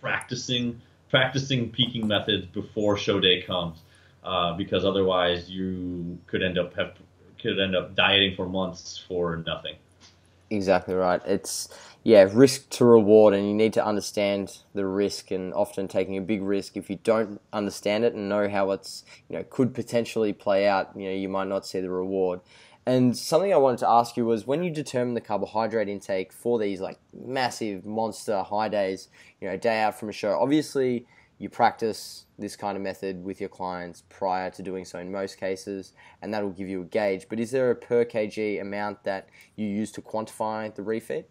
practicing 0.00 0.80
practicing 1.08 1.70
peaking 1.70 2.06
methods 2.06 2.46
before 2.46 2.96
show 2.96 3.20
day 3.20 3.40
comes, 3.40 3.78
uh, 4.24 4.52
because 4.54 4.84
otherwise 4.84 5.48
you 5.48 6.18
could 6.26 6.42
end 6.42 6.58
up 6.58 6.74
have 6.74 6.94
could 7.40 7.60
end 7.60 7.76
up 7.76 7.94
dieting 7.94 8.34
for 8.34 8.48
months 8.48 8.98
for 9.06 9.36
nothing. 9.46 9.76
Exactly 10.50 10.94
right. 10.94 11.20
It's 11.24 11.68
yeah, 12.06 12.28
risk 12.32 12.70
to 12.70 12.84
reward, 12.84 13.34
and 13.34 13.48
you 13.48 13.52
need 13.52 13.72
to 13.72 13.84
understand 13.84 14.58
the 14.74 14.86
risk. 14.86 15.32
And 15.32 15.52
often 15.52 15.88
taking 15.88 16.16
a 16.16 16.20
big 16.20 16.40
risk, 16.40 16.76
if 16.76 16.88
you 16.88 17.00
don't 17.02 17.40
understand 17.52 18.04
it 18.04 18.14
and 18.14 18.28
know 18.28 18.48
how 18.48 18.70
it's 18.70 19.04
you 19.28 19.36
know 19.36 19.44
could 19.50 19.74
potentially 19.74 20.32
play 20.32 20.68
out, 20.68 20.92
you 20.94 21.08
know 21.08 21.16
you 21.16 21.28
might 21.28 21.48
not 21.48 21.66
see 21.66 21.80
the 21.80 21.90
reward. 21.90 22.42
And 22.86 23.18
something 23.18 23.52
I 23.52 23.56
wanted 23.56 23.78
to 23.78 23.88
ask 23.88 24.16
you 24.16 24.24
was 24.24 24.46
when 24.46 24.62
you 24.62 24.70
determine 24.70 25.14
the 25.14 25.20
carbohydrate 25.20 25.88
intake 25.88 26.32
for 26.32 26.60
these 26.60 26.80
like 26.80 27.00
massive 27.12 27.84
monster 27.84 28.40
high 28.44 28.68
days, 28.68 29.08
you 29.40 29.48
know, 29.48 29.56
day 29.56 29.80
out 29.80 29.98
from 29.98 30.08
a 30.08 30.12
show. 30.12 30.38
Obviously, 30.38 31.08
you 31.38 31.48
practice 31.48 32.26
this 32.38 32.54
kind 32.54 32.76
of 32.76 32.84
method 32.84 33.24
with 33.24 33.40
your 33.40 33.48
clients 33.48 34.04
prior 34.08 34.48
to 34.50 34.62
doing 34.62 34.84
so 34.84 35.00
in 35.00 35.10
most 35.10 35.40
cases, 35.40 35.92
and 36.22 36.32
that 36.32 36.44
will 36.44 36.50
give 36.50 36.68
you 36.68 36.82
a 36.82 36.84
gauge. 36.84 37.26
But 37.28 37.40
is 37.40 37.50
there 37.50 37.72
a 37.72 37.74
per 37.74 38.04
kg 38.04 38.60
amount 38.60 39.02
that 39.02 39.28
you 39.56 39.66
use 39.66 39.90
to 39.90 40.00
quantify 40.00 40.72
the 40.72 40.82
refeed? 40.82 41.24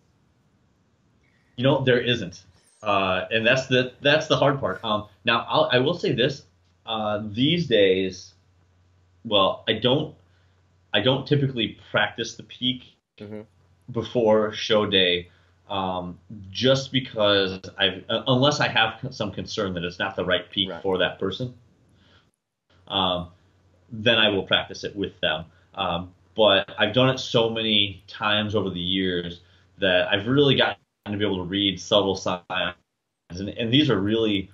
You 1.58 1.64
know, 1.64 1.84
there 1.84 2.00
isn't, 2.00 2.44
uh, 2.84 3.26
and 3.32 3.46
that's 3.46 3.68
the 3.68 3.94
that's 4.02 4.28
the 4.28 4.38
hard 4.38 4.60
part. 4.60 4.84
Um, 4.84 5.08
now, 5.26 5.46
I'll, 5.50 5.70
I 5.72 5.80
will 5.80 5.94
say 5.94 6.12
this: 6.14 6.44
uh, 6.86 7.22
these 7.32 7.68
days, 7.68 8.34
well, 9.26 9.64
I 9.68 9.74
don't 9.74 10.16
I 10.94 11.02
don't 11.02 11.28
typically 11.28 11.78
practice 11.92 12.36
the 12.36 12.44
peak 12.44 12.98
Mhm. 13.20 13.46
before 13.92 14.54
show 14.54 14.86
day, 14.86 15.30
um, 15.70 16.20
just 16.52 16.92
because 16.92 17.60
I 17.78 18.04
unless 18.10 18.60
I 18.60 18.68
have 18.68 19.14
some 19.14 19.32
concern 19.32 19.74
that 19.74 19.84
it's 19.84 20.00
not 20.00 20.16
the 20.16 20.26
right 20.26 20.50
peak 20.52 20.70
Right. 20.70 20.82
for 20.82 20.98
that 20.98 21.20
person, 21.20 21.54
um, 22.88 23.30
then 23.92 24.18
I 24.18 24.30
will 24.30 24.44
practice 24.44 24.84
it 24.84 24.96
with 24.96 25.20
them. 25.22 25.46
Um, 25.76 26.14
but 26.36 26.74
I've 26.78 26.94
done 26.94 27.10
it 27.10 27.20
so 27.20 27.50
many 27.50 28.04
times 28.08 28.56
over 28.56 28.70
the 28.70 28.80
years 28.80 29.42
that 29.80 30.08
I've 30.12 30.28
really 30.28 30.56
gotten 30.56 30.78
to 31.12 31.18
be 31.18 31.26
able 31.26 31.38
to 31.38 31.44
read 31.50 31.80
subtle 31.80 32.16
signs, 32.16 32.44
and, 33.30 33.50
and 33.50 33.72
these 33.72 33.90
are 33.90 34.00
really 34.00 34.52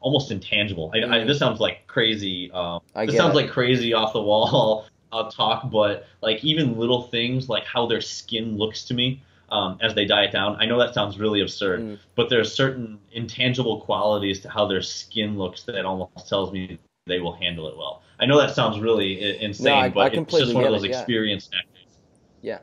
almost 0.00 0.30
intangible. 0.30 0.92
I, 0.94 1.20
I, 1.20 1.24
this 1.24 1.38
sounds 1.38 1.60
like 1.60 1.86
crazy. 1.86 2.50
Um, 2.52 2.80
I 2.94 3.06
this 3.06 3.16
sounds 3.16 3.32
it. 3.34 3.36
like 3.42 3.50
crazy 3.50 3.94
off 3.94 4.12
the 4.12 4.20
wall 4.22 4.86
uh, 5.12 5.30
talk, 5.30 5.70
but 5.70 6.06
like 6.20 6.44
even 6.44 6.76
little 6.78 7.04
things 7.04 7.48
like 7.48 7.64
how 7.64 7.86
their 7.86 8.00
skin 8.02 8.56
looks 8.58 8.84
to 8.86 8.94
me 8.94 9.22
um, 9.50 9.78
as 9.80 9.94
they 9.94 10.04
diet 10.04 10.32
down. 10.32 10.56
I 10.56 10.66
know 10.66 10.78
that 10.78 10.92
sounds 10.94 11.18
really 11.18 11.40
absurd, 11.40 11.80
Mm. 11.80 11.98
but 12.16 12.28
there's 12.28 12.52
certain 12.52 12.98
intangible 13.12 13.80
qualities 13.80 14.40
to 14.40 14.50
how 14.50 14.66
their 14.66 14.82
skin 14.82 15.38
looks 15.38 15.62
that 15.64 15.84
almost 15.86 16.28
tells 16.28 16.52
me 16.52 16.78
they 17.06 17.20
will 17.20 17.34
handle 17.34 17.68
it 17.68 17.76
well. 17.76 18.02
I 18.20 18.26
know 18.26 18.38
that 18.38 18.54
sounds 18.54 18.78
really 18.78 19.40
insane, 19.42 19.72
I- 19.72 19.86
I 19.86 19.88
but 19.88 20.14
it's 20.14 20.32
just 20.32 20.54
one 20.54 20.64
of 20.64 20.70
those 20.70 20.84
it, 20.84 20.90
yeah. 20.90 20.98
experience 20.98 21.46
factors. 21.46 21.96
Yeah. 22.42 22.58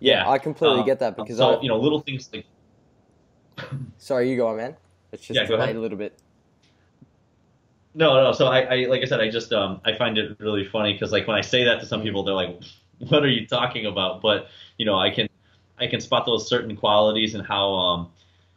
Yeah, 0.00 0.28
I 0.28 0.38
completely 0.38 0.80
Um, 0.80 0.86
get 0.86 0.98
that 1.00 1.16
because 1.16 1.36
so 1.36 1.56
I, 1.58 1.62
you 1.62 1.68
know 1.68 1.78
little 1.78 2.00
things 2.00 2.28
like 2.32 2.44
sorry, 3.98 4.30
you 4.30 4.36
go 4.36 4.48
on, 4.48 4.56
man. 4.56 4.76
It's 5.12 5.26
just 5.26 5.38
Yeah, 5.40 5.46
go 5.46 5.54
ahead. 5.56 5.76
a 5.76 5.80
little 5.80 5.98
bit. 5.98 6.18
No, 7.94 8.22
no. 8.22 8.32
So 8.32 8.46
I, 8.46 8.60
I 8.60 8.76
like 8.86 9.02
I 9.02 9.04
said, 9.04 9.20
I 9.20 9.30
just 9.30 9.52
um, 9.52 9.80
I 9.84 9.94
find 9.96 10.16
it 10.16 10.36
really 10.40 10.64
funny 10.64 10.94
because 10.94 11.12
like 11.12 11.26
when 11.26 11.36
I 11.36 11.42
say 11.42 11.64
that 11.64 11.80
to 11.80 11.86
some 11.86 12.02
people, 12.02 12.22
they're 12.24 12.34
like, 12.34 12.58
"What 13.08 13.22
are 13.22 13.28
you 13.28 13.46
talking 13.46 13.86
about?" 13.86 14.22
But 14.22 14.48
you 14.78 14.86
know, 14.86 14.98
I 14.98 15.10
can 15.10 15.28
I 15.78 15.86
can 15.86 16.00
spot 16.00 16.24
those 16.24 16.48
certain 16.48 16.76
qualities 16.76 17.34
and 17.34 17.46
how 17.46 17.72
um 17.72 18.10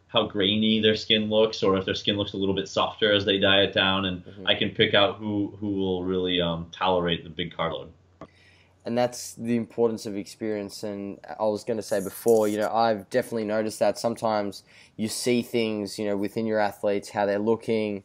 how 0.08 0.27
grainy 0.27 0.79
their 0.79 0.95
skin 0.95 1.29
looks, 1.29 1.62
or 1.63 1.77
if 1.77 1.84
their 1.84 1.95
skin 1.95 2.15
looks 2.15 2.31
a 2.31 2.38
little 2.38 2.55
bit 2.55 2.69
softer 2.69 3.12
as 3.12 3.25
they 3.25 3.38
diet 3.38 3.73
down, 3.73 4.05
and 4.05 4.23
Mhm. 4.23 4.47
I 4.47 4.55
can 4.55 4.69
pick 4.69 4.93
out 4.93 5.17
who 5.17 5.58
who 5.60 5.71
will 5.71 6.03
really 6.05 6.39
um, 6.39 6.69
tolerate 6.71 7.25
the 7.25 7.29
big 7.29 7.53
carb 7.53 7.73
load. 7.73 7.91
And 8.86 8.98
that's 8.98 9.34
the 9.34 9.56
importance 9.56 10.06
of 10.06 10.15
experience 10.15 10.84
and 10.84 11.19
i 11.39 11.43
was 11.43 11.63
going 11.63 11.78
to 11.78 11.84
say 11.84 12.02
before 12.04 12.48
you 12.48 12.58
know 12.58 12.71
i've 12.71 13.10
definitely 13.10 13.45
noticed 13.45 13.80
that 13.80 13.98
sometimes 13.98 14.63
you 14.95 15.08
see 15.08 15.41
things 15.41 16.00
you 16.00 16.06
know 16.06 16.15
within 16.15 16.45
your 16.45 16.60
athletes 16.60 17.10
how 17.10 17.26
they're 17.26 17.39
looking 17.39 18.04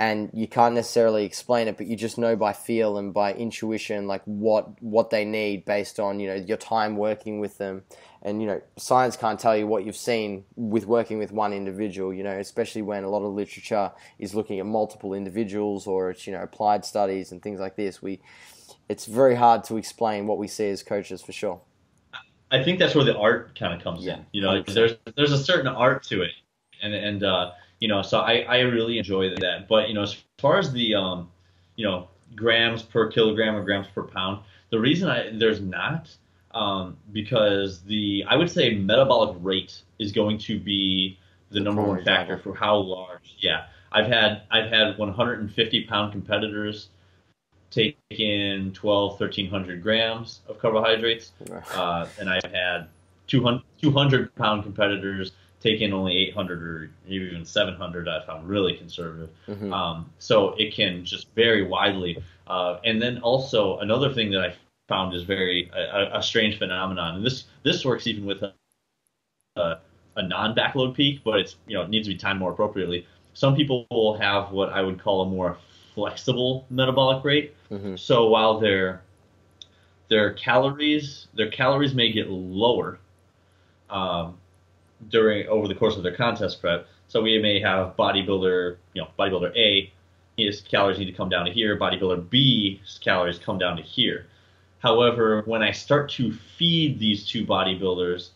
and 0.00 0.30
you 0.32 0.46
can't 0.46 0.76
necessarily 0.76 1.24
explain 1.24 1.66
it, 1.66 1.76
but 1.76 1.88
you 1.88 1.96
just 1.96 2.18
know 2.18 2.36
by 2.36 2.52
feel 2.52 2.98
and 2.98 3.12
by 3.12 3.34
intuition, 3.34 4.06
like 4.06 4.22
what 4.24 4.80
what 4.80 5.10
they 5.10 5.24
need 5.24 5.64
based 5.64 5.98
on 5.98 6.20
you 6.20 6.28
know 6.28 6.36
your 6.36 6.56
time 6.56 6.96
working 6.96 7.40
with 7.40 7.58
them, 7.58 7.82
and 8.22 8.40
you 8.40 8.46
know 8.46 8.62
science 8.76 9.16
can't 9.16 9.40
tell 9.40 9.56
you 9.56 9.66
what 9.66 9.84
you've 9.84 9.96
seen 9.96 10.44
with 10.54 10.86
working 10.86 11.18
with 11.18 11.32
one 11.32 11.52
individual. 11.52 12.14
You 12.14 12.22
know, 12.22 12.38
especially 12.38 12.82
when 12.82 13.02
a 13.02 13.10
lot 13.10 13.24
of 13.24 13.32
literature 13.32 13.90
is 14.20 14.36
looking 14.36 14.60
at 14.60 14.66
multiple 14.66 15.14
individuals 15.14 15.88
or 15.88 16.10
it's 16.10 16.28
you 16.28 16.32
know 16.32 16.42
applied 16.44 16.84
studies 16.84 17.32
and 17.32 17.42
things 17.42 17.58
like 17.58 17.74
this. 17.74 18.00
We 18.00 18.20
it's 18.88 19.06
very 19.06 19.34
hard 19.34 19.64
to 19.64 19.76
explain 19.76 20.26
what 20.26 20.38
we 20.38 20.48
see 20.48 20.68
as 20.68 20.82
coaches 20.82 21.22
for 21.22 21.32
sure. 21.32 21.60
I 22.50 22.62
think 22.62 22.78
that's 22.78 22.94
where 22.94 23.04
the 23.04 23.16
art 23.16 23.58
kind 23.58 23.74
of 23.74 23.82
comes 23.82 24.04
yeah, 24.04 24.14
in. 24.14 24.26
You 24.32 24.42
know, 24.42 24.62
there's 24.62 24.92
there's 25.16 25.32
a 25.32 25.38
certain 25.38 25.66
art 25.66 26.02
to 26.04 26.22
it, 26.22 26.32
and 26.82 26.94
and 26.94 27.22
uh, 27.22 27.52
you 27.80 27.88
know, 27.88 28.02
so 28.02 28.20
I 28.20 28.40
I 28.48 28.60
really 28.60 28.98
enjoy 28.98 29.30
that. 29.34 29.68
But 29.68 29.88
you 29.88 29.94
know, 29.94 30.02
as 30.02 30.16
far 30.38 30.58
as 30.58 30.72
the 30.72 30.94
um, 30.94 31.30
you 31.76 31.86
know, 31.86 32.08
grams 32.34 32.82
per 32.82 33.10
kilogram 33.10 33.54
or 33.54 33.62
grams 33.64 33.86
per 33.88 34.02
pound, 34.02 34.42
the 34.70 34.80
reason 34.80 35.10
I 35.10 35.30
there's 35.32 35.60
not 35.60 36.08
um, 36.52 36.96
because 37.12 37.82
the 37.82 38.24
I 38.26 38.36
would 38.36 38.50
say 38.50 38.74
metabolic 38.74 39.36
rate 39.40 39.82
is 39.98 40.12
going 40.12 40.38
to 40.38 40.58
be 40.58 41.18
the 41.50 41.60
number 41.60 41.82
one 41.82 42.02
factor 42.04 42.38
for 42.38 42.54
how 42.54 42.76
large. 42.76 43.36
Yeah, 43.38 43.66
I've 43.92 44.06
had 44.06 44.42
I've 44.50 44.70
had 44.70 44.96
150 44.96 45.84
pound 45.84 46.12
competitors 46.12 46.88
take 47.70 47.98
in 48.10 48.72
12, 48.72 49.20
1300 49.20 49.82
grams 49.82 50.40
of 50.48 50.58
carbohydrates, 50.58 51.32
uh, 51.74 52.06
and 52.18 52.28
I've 52.28 52.44
had 52.44 52.88
200, 53.26 53.62
200 53.80 54.34
pound 54.34 54.62
competitors 54.62 55.32
take 55.60 55.80
in 55.80 55.92
only 55.92 56.16
800 56.28 56.62
or 56.62 56.90
even 57.06 57.44
700. 57.44 58.08
I 58.08 58.24
found 58.24 58.48
really 58.48 58.74
conservative. 58.74 59.30
Mm-hmm. 59.48 59.72
Um, 59.72 60.10
so 60.18 60.54
it 60.58 60.74
can 60.74 61.04
just 61.04 61.28
vary 61.34 61.64
widely. 61.64 62.22
Uh, 62.46 62.78
and 62.84 63.02
then 63.02 63.18
also 63.18 63.78
another 63.78 64.12
thing 64.12 64.30
that 64.32 64.40
I 64.40 64.54
found 64.88 65.14
is 65.14 65.22
very 65.22 65.70
a, 65.74 66.18
a 66.18 66.22
strange 66.22 66.58
phenomenon, 66.58 67.16
and 67.16 67.26
this 67.26 67.44
this 67.62 67.84
works 67.84 68.06
even 68.06 68.24
with 68.24 68.42
a, 68.42 68.54
a, 69.56 69.78
a 70.16 70.22
non 70.22 70.54
backload 70.54 70.94
peak, 70.94 71.20
but 71.24 71.40
it's 71.40 71.56
you 71.66 71.76
know 71.76 71.82
it 71.82 71.90
needs 71.90 72.08
to 72.08 72.14
be 72.14 72.18
timed 72.18 72.40
more 72.40 72.52
appropriately. 72.52 73.06
Some 73.34 73.54
people 73.54 73.86
will 73.90 74.16
have 74.18 74.50
what 74.50 74.70
I 74.70 74.80
would 74.80 75.00
call 75.00 75.22
a 75.22 75.26
more 75.26 75.58
flexible 75.98 76.64
metabolic 76.70 77.24
rate. 77.24 77.56
Mm-hmm. 77.72 77.96
So 77.96 78.28
while 78.28 78.60
their 78.60 79.02
their 80.08 80.32
calories 80.34 81.26
their 81.34 81.50
calories 81.50 81.92
may 81.92 82.12
get 82.12 82.28
lower 82.30 83.00
um, 83.90 84.36
during 85.08 85.48
over 85.48 85.66
the 85.66 85.74
course 85.74 85.96
of 85.96 86.04
their 86.04 86.14
contest 86.14 86.60
prep. 86.60 86.86
So 87.08 87.20
we 87.20 87.40
may 87.40 87.58
have 87.60 87.96
bodybuilder, 87.96 88.76
you 88.94 89.02
know, 89.02 89.08
bodybuilder 89.18 89.56
A, 89.56 89.92
his 90.36 90.60
calories 90.60 90.98
need 91.00 91.06
to 91.06 91.12
come 91.12 91.28
down 91.28 91.46
to 91.46 91.52
here. 91.52 91.76
Bodybuilder 91.76 92.30
B, 92.30 92.80
his 92.84 92.98
calories 93.02 93.40
come 93.40 93.58
down 93.58 93.76
to 93.76 93.82
here. 93.82 94.26
However, 94.78 95.42
when 95.46 95.62
I 95.62 95.72
start 95.72 96.10
to 96.10 96.32
feed 96.32 97.00
these 97.00 97.26
two 97.26 97.44
bodybuilders, 97.44 98.28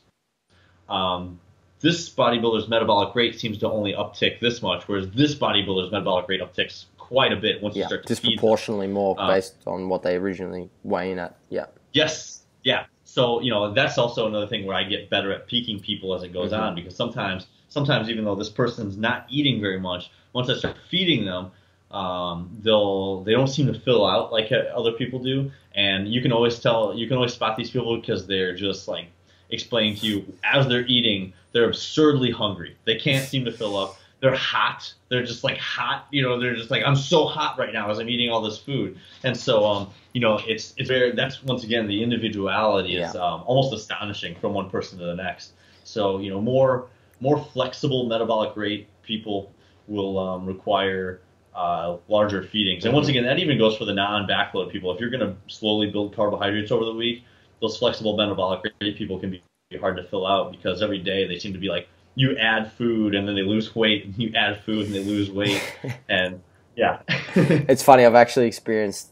um, 0.88 1.38
this 1.78 2.10
bodybuilder's 2.10 2.68
metabolic 2.68 3.14
rate 3.14 3.38
seems 3.38 3.58
to 3.58 3.70
only 3.70 3.92
uptick 3.92 4.40
this 4.40 4.62
much, 4.62 4.88
whereas 4.88 5.08
this 5.10 5.34
bodybuilder's 5.34 5.92
metabolic 5.92 6.28
rate 6.28 6.40
upticks 6.40 6.86
quite 7.12 7.30
a 7.30 7.36
bit 7.36 7.62
once 7.62 7.76
yeah, 7.76 7.82
you 7.82 7.88
start 7.88 8.02
to 8.06 8.08
disproportionately 8.08 8.86
more 8.86 9.14
uh, 9.18 9.26
based 9.28 9.56
on 9.66 9.86
what 9.90 10.02
they 10.02 10.16
originally 10.16 10.70
weigh 10.82 11.12
in 11.12 11.18
at. 11.18 11.36
Yeah. 11.50 11.66
Yes. 11.92 12.44
Yeah. 12.64 12.86
So 13.04 13.40
you 13.42 13.50
know 13.50 13.74
that's 13.74 13.98
also 13.98 14.26
another 14.26 14.46
thing 14.46 14.64
where 14.64 14.74
I 14.74 14.84
get 14.84 15.10
better 15.10 15.30
at 15.30 15.46
peaking 15.46 15.80
people 15.80 16.14
as 16.14 16.22
it 16.22 16.32
goes 16.32 16.52
mm-hmm. 16.52 16.62
on 16.62 16.74
because 16.74 16.96
sometimes 16.96 17.46
sometimes 17.68 18.08
even 18.08 18.24
though 18.24 18.34
this 18.34 18.48
person's 18.48 18.96
not 18.96 19.26
eating 19.28 19.60
very 19.60 19.78
much, 19.78 20.10
once 20.32 20.48
I 20.48 20.56
start 20.56 20.76
feeding 20.90 21.26
them, 21.26 21.50
um, 21.90 22.56
they'll 22.62 23.22
they 23.24 23.32
don't 23.32 23.48
seem 23.48 23.66
to 23.66 23.78
fill 23.78 24.06
out 24.06 24.32
like 24.32 24.50
other 24.74 24.92
people 24.92 25.18
do, 25.18 25.50
and 25.74 26.08
you 26.08 26.22
can 26.22 26.32
always 26.32 26.58
tell 26.58 26.94
you 26.94 27.06
can 27.06 27.18
always 27.18 27.34
spot 27.34 27.58
these 27.58 27.70
people 27.70 28.00
because 28.00 28.26
they're 28.26 28.56
just 28.56 28.88
like 28.88 29.08
explaining 29.50 29.96
to 29.96 30.06
you 30.06 30.34
as 30.44 30.66
they're 30.66 30.86
eating, 30.86 31.34
they're 31.52 31.68
absurdly 31.68 32.30
hungry. 32.30 32.74
They 32.86 32.96
can't 32.96 33.28
seem 33.28 33.44
to 33.44 33.52
fill 33.52 33.76
up 33.76 33.98
they're 34.22 34.34
hot. 34.36 34.94
They're 35.08 35.24
just 35.24 35.42
like 35.42 35.58
hot. 35.58 36.06
You 36.12 36.22
know, 36.22 36.40
they're 36.40 36.54
just 36.54 36.70
like 36.70 36.84
I'm 36.86 36.96
so 36.96 37.26
hot 37.26 37.58
right 37.58 37.72
now 37.72 37.90
as 37.90 37.98
I'm 37.98 38.08
eating 38.08 38.30
all 38.30 38.40
this 38.40 38.56
food. 38.56 38.96
And 39.24 39.36
so, 39.36 39.66
um, 39.66 39.90
you 40.12 40.20
know, 40.20 40.40
it's 40.46 40.72
it's 40.78 40.88
very 40.88 41.10
that's 41.10 41.42
once 41.42 41.64
again 41.64 41.88
the 41.88 42.02
individuality 42.02 42.96
is 42.96 43.16
um, 43.16 43.42
almost 43.46 43.74
astonishing 43.74 44.36
from 44.36 44.54
one 44.54 44.70
person 44.70 44.98
to 45.00 45.04
the 45.04 45.16
next. 45.16 45.52
So 45.84 46.20
you 46.20 46.30
know, 46.30 46.40
more 46.40 46.86
more 47.20 47.44
flexible 47.52 48.06
metabolic 48.06 48.56
rate 48.56 48.88
people 49.02 49.52
will 49.88 50.18
um, 50.18 50.46
require 50.46 51.20
uh, 51.54 51.96
larger 52.08 52.44
feedings. 52.44 52.84
And 52.84 52.94
once 52.94 53.08
again, 53.08 53.24
that 53.24 53.40
even 53.40 53.58
goes 53.58 53.76
for 53.76 53.84
the 53.84 53.92
non-backload 53.92 54.70
people. 54.70 54.92
If 54.94 55.00
you're 55.00 55.10
going 55.10 55.20
to 55.20 55.36
slowly 55.52 55.90
build 55.90 56.14
carbohydrates 56.14 56.70
over 56.70 56.84
the 56.84 56.94
week, 56.94 57.24
those 57.60 57.76
flexible 57.76 58.16
metabolic 58.16 58.72
rate 58.80 58.96
people 58.96 59.18
can 59.18 59.30
be 59.30 59.42
hard 59.78 59.96
to 59.96 60.04
fill 60.04 60.26
out 60.26 60.52
because 60.52 60.80
every 60.80 60.98
day 60.98 61.26
they 61.26 61.38
seem 61.38 61.52
to 61.52 61.58
be 61.58 61.68
like 61.68 61.88
you 62.14 62.36
add 62.36 62.72
food 62.72 63.14
and 63.14 63.26
then 63.26 63.34
they 63.34 63.42
lose 63.42 63.74
weight, 63.74 64.04
and 64.04 64.18
you 64.18 64.32
add 64.34 64.62
food 64.64 64.86
and 64.86 64.94
they 64.94 65.04
lose 65.04 65.30
weight, 65.30 65.62
and 66.08 66.40
yeah. 66.76 67.00
it's 67.34 67.82
funny. 67.82 68.06
I've 68.06 68.14
actually 68.14 68.46
experienced 68.46 69.10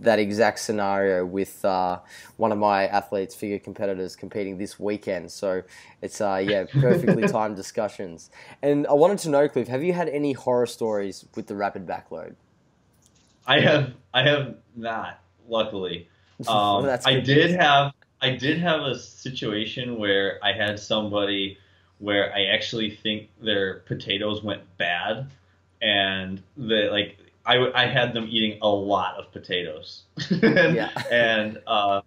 that 0.00 0.18
exact 0.18 0.60
scenario 0.60 1.26
with 1.26 1.64
uh, 1.64 2.00
one 2.36 2.52
of 2.52 2.58
my 2.58 2.86
athletes, 2.86 3.34
figure 3.34 3.58
competitors, 3.58 4.16
competing 4.16 4.56
this 4.56 4.80
weekend. 4.80 5.30
So 5.30 5.62
it's 6.00 6.20
uh, 6.20 6.42
yeah, 6.44 6.64
perfectly 6.72 7.28
timed 7.28 7.56
discussions. 7.56 8.30
And 8.62 8.86
I 8.86 8.94
wanted 8.94 9.18
to 9.18 9.30
know, 9.30 9.48
Cliff, 9.48 9.68
have 9.68 9.82
you 9.84 9.92
had 9.92 10.08
any 10.08 10.32
horror 10.32 10.66
stories 10.66 11.26
with 11.34 11.46
the 11.46 11.54
rapid 11.54 11.86
backload? 11.86 12.34
I 13.46 13.60
have. 13.60 13.92
I 14.14 14.22
have 14.22 14.56
not. 14.76 15.18
Luckily, 15.48 16.08
um, 16.46 16.84
well, 16.84 17.00
I 17.04 17.20
did 17.20 17.50
have. 17.50 17.92
I 18.20 18.30
did 18.30 18.58
have 18.58 18.82
a 18.82 18.96
situation 18.96 19.98
where 19.98 20.38
I 20.42 20.52
had 20.52 20.78
somebody 20.78 21.58
where 22.02 22.34
I 22.34 22.46
actually 22.46 22.90
think 22.90 23.30
their 23.40 23.80
potatoes 23.80 24.42
went 24.42 24.62
bad, 24.76 25.30
and 25.80 26.42
the 26.56 26.88
like 26.90 27.16
I, 27.46 27.70
I 27.72 27.86
had 27.86 28.12
them 28.12 28.26
eating 28.28 28.58
a 28.60 28.68
lot 28.68 29.16
of 29.16 29.32
potatoes, 29.32 30.02
and, 30.30 30.74
yeah. 30.74 30.90
and 31.10 31.60
uh, 31.66 32.02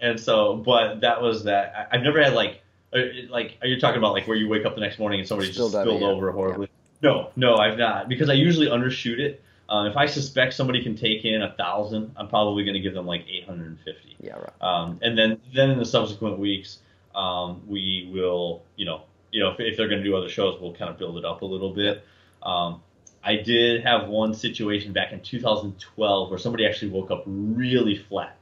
and 0.00 0.18
so 0.18 0.56
but 0.56 1.00
that 1.00 1.20
was 1.20 1.44
that. 1.44 1.88
I've 1.92 2.02
never 2.02 2.22
had 2.22 2.32
like 2.32 2.62
uh, 2.92 3.00
like 3.28 3.58
are 3.60 3.66
you 3.66 3.78
talking 3.80 3.98
about 3.98 4.12
like 4.12 4.28
where 4.28 4.36
you 4.36 4.48
wake 4.48 4.64
up 4.64 4.76
the 4.76 4.80
next 4.80 4.98
morning 4.98 5.18
and 5.18 5.28
somebody 5.28 5.50
just 5.50 5.70
spilled 5.70 6.02
over 6.02 6.30
horribly? 6.30 6.68
Yeah. 7.02 7.10
No, 7.10 7.30
no, 7.34 7.56
I've 7.56 7.78
not 7.78 8.08
because 8.08 8.30
I 8.30 8.34
usually 8.34 8.68
undershoot 8.68 9.18
it. 9.18 9.42
Um, 9.68 9.86
if 9.86 9.96
I 9.96 10.06
suspect 10.06 10.54
somebody 10.54 10.82
can 10.82 10.96
take 10.96 11.24
in 11.24 11.42
a 11.42 11.52
thousand, 11.52 12.12
I'm 12.16 12.28
probably 12.28 12.64
going 12.64 12.74
to 12.74 12.80
give 12.80 12.92
them 12.92 13.06
like 13.06 13.24
850. 13.28 14.16
Yeah, 14.20 14.34
right. 14.34 14.52
Um, 14.60 14.98
and 15.02 15.16
then 15.16 15.40
then 15.54 15.70
in 15.70 15.78
the 15.78 15.84
subsequent 15.84 16.38
weeks, 16.38 16.78
um, 17.14 17.62
we 17.66 18.10
will 18.12 18.62
you 18.76 18.84
know 18.84 19.02
you 19.30 19.40
know, 19.40 19.50
if, 19.50 19.60
if 19.60 19.76
they're 19.76 19.88
going 19.88 20.02
to 20.02 20.08
do 20.08 20.16
other 20.16 20.28
shows, 20.28 20.60
we'll 20.60 20.74
kind 20.74 20.90
of 20.90 20.98
build 20.98 21.18
it 21.18 21.24
up 21.24 21.42
a 21.42 21.46
little 21.46 21.72
bit. 21.72 22.04
Um, 22.42 22.82
I 23.22 23.36
did 23.36 23.82
have 23.82 24.08
one 24.08 24.34
situation 24.34 24.92
back 24.92 25.12
in 25.12 25.20
2012 25.20 26.30
where 26.30 26.38
somebody 26.38 26.66
actually 26.66 26.90
woke 26.90 27.10
up 27.10 27.24
really 27.26 27.96
flat. 27.96 28.36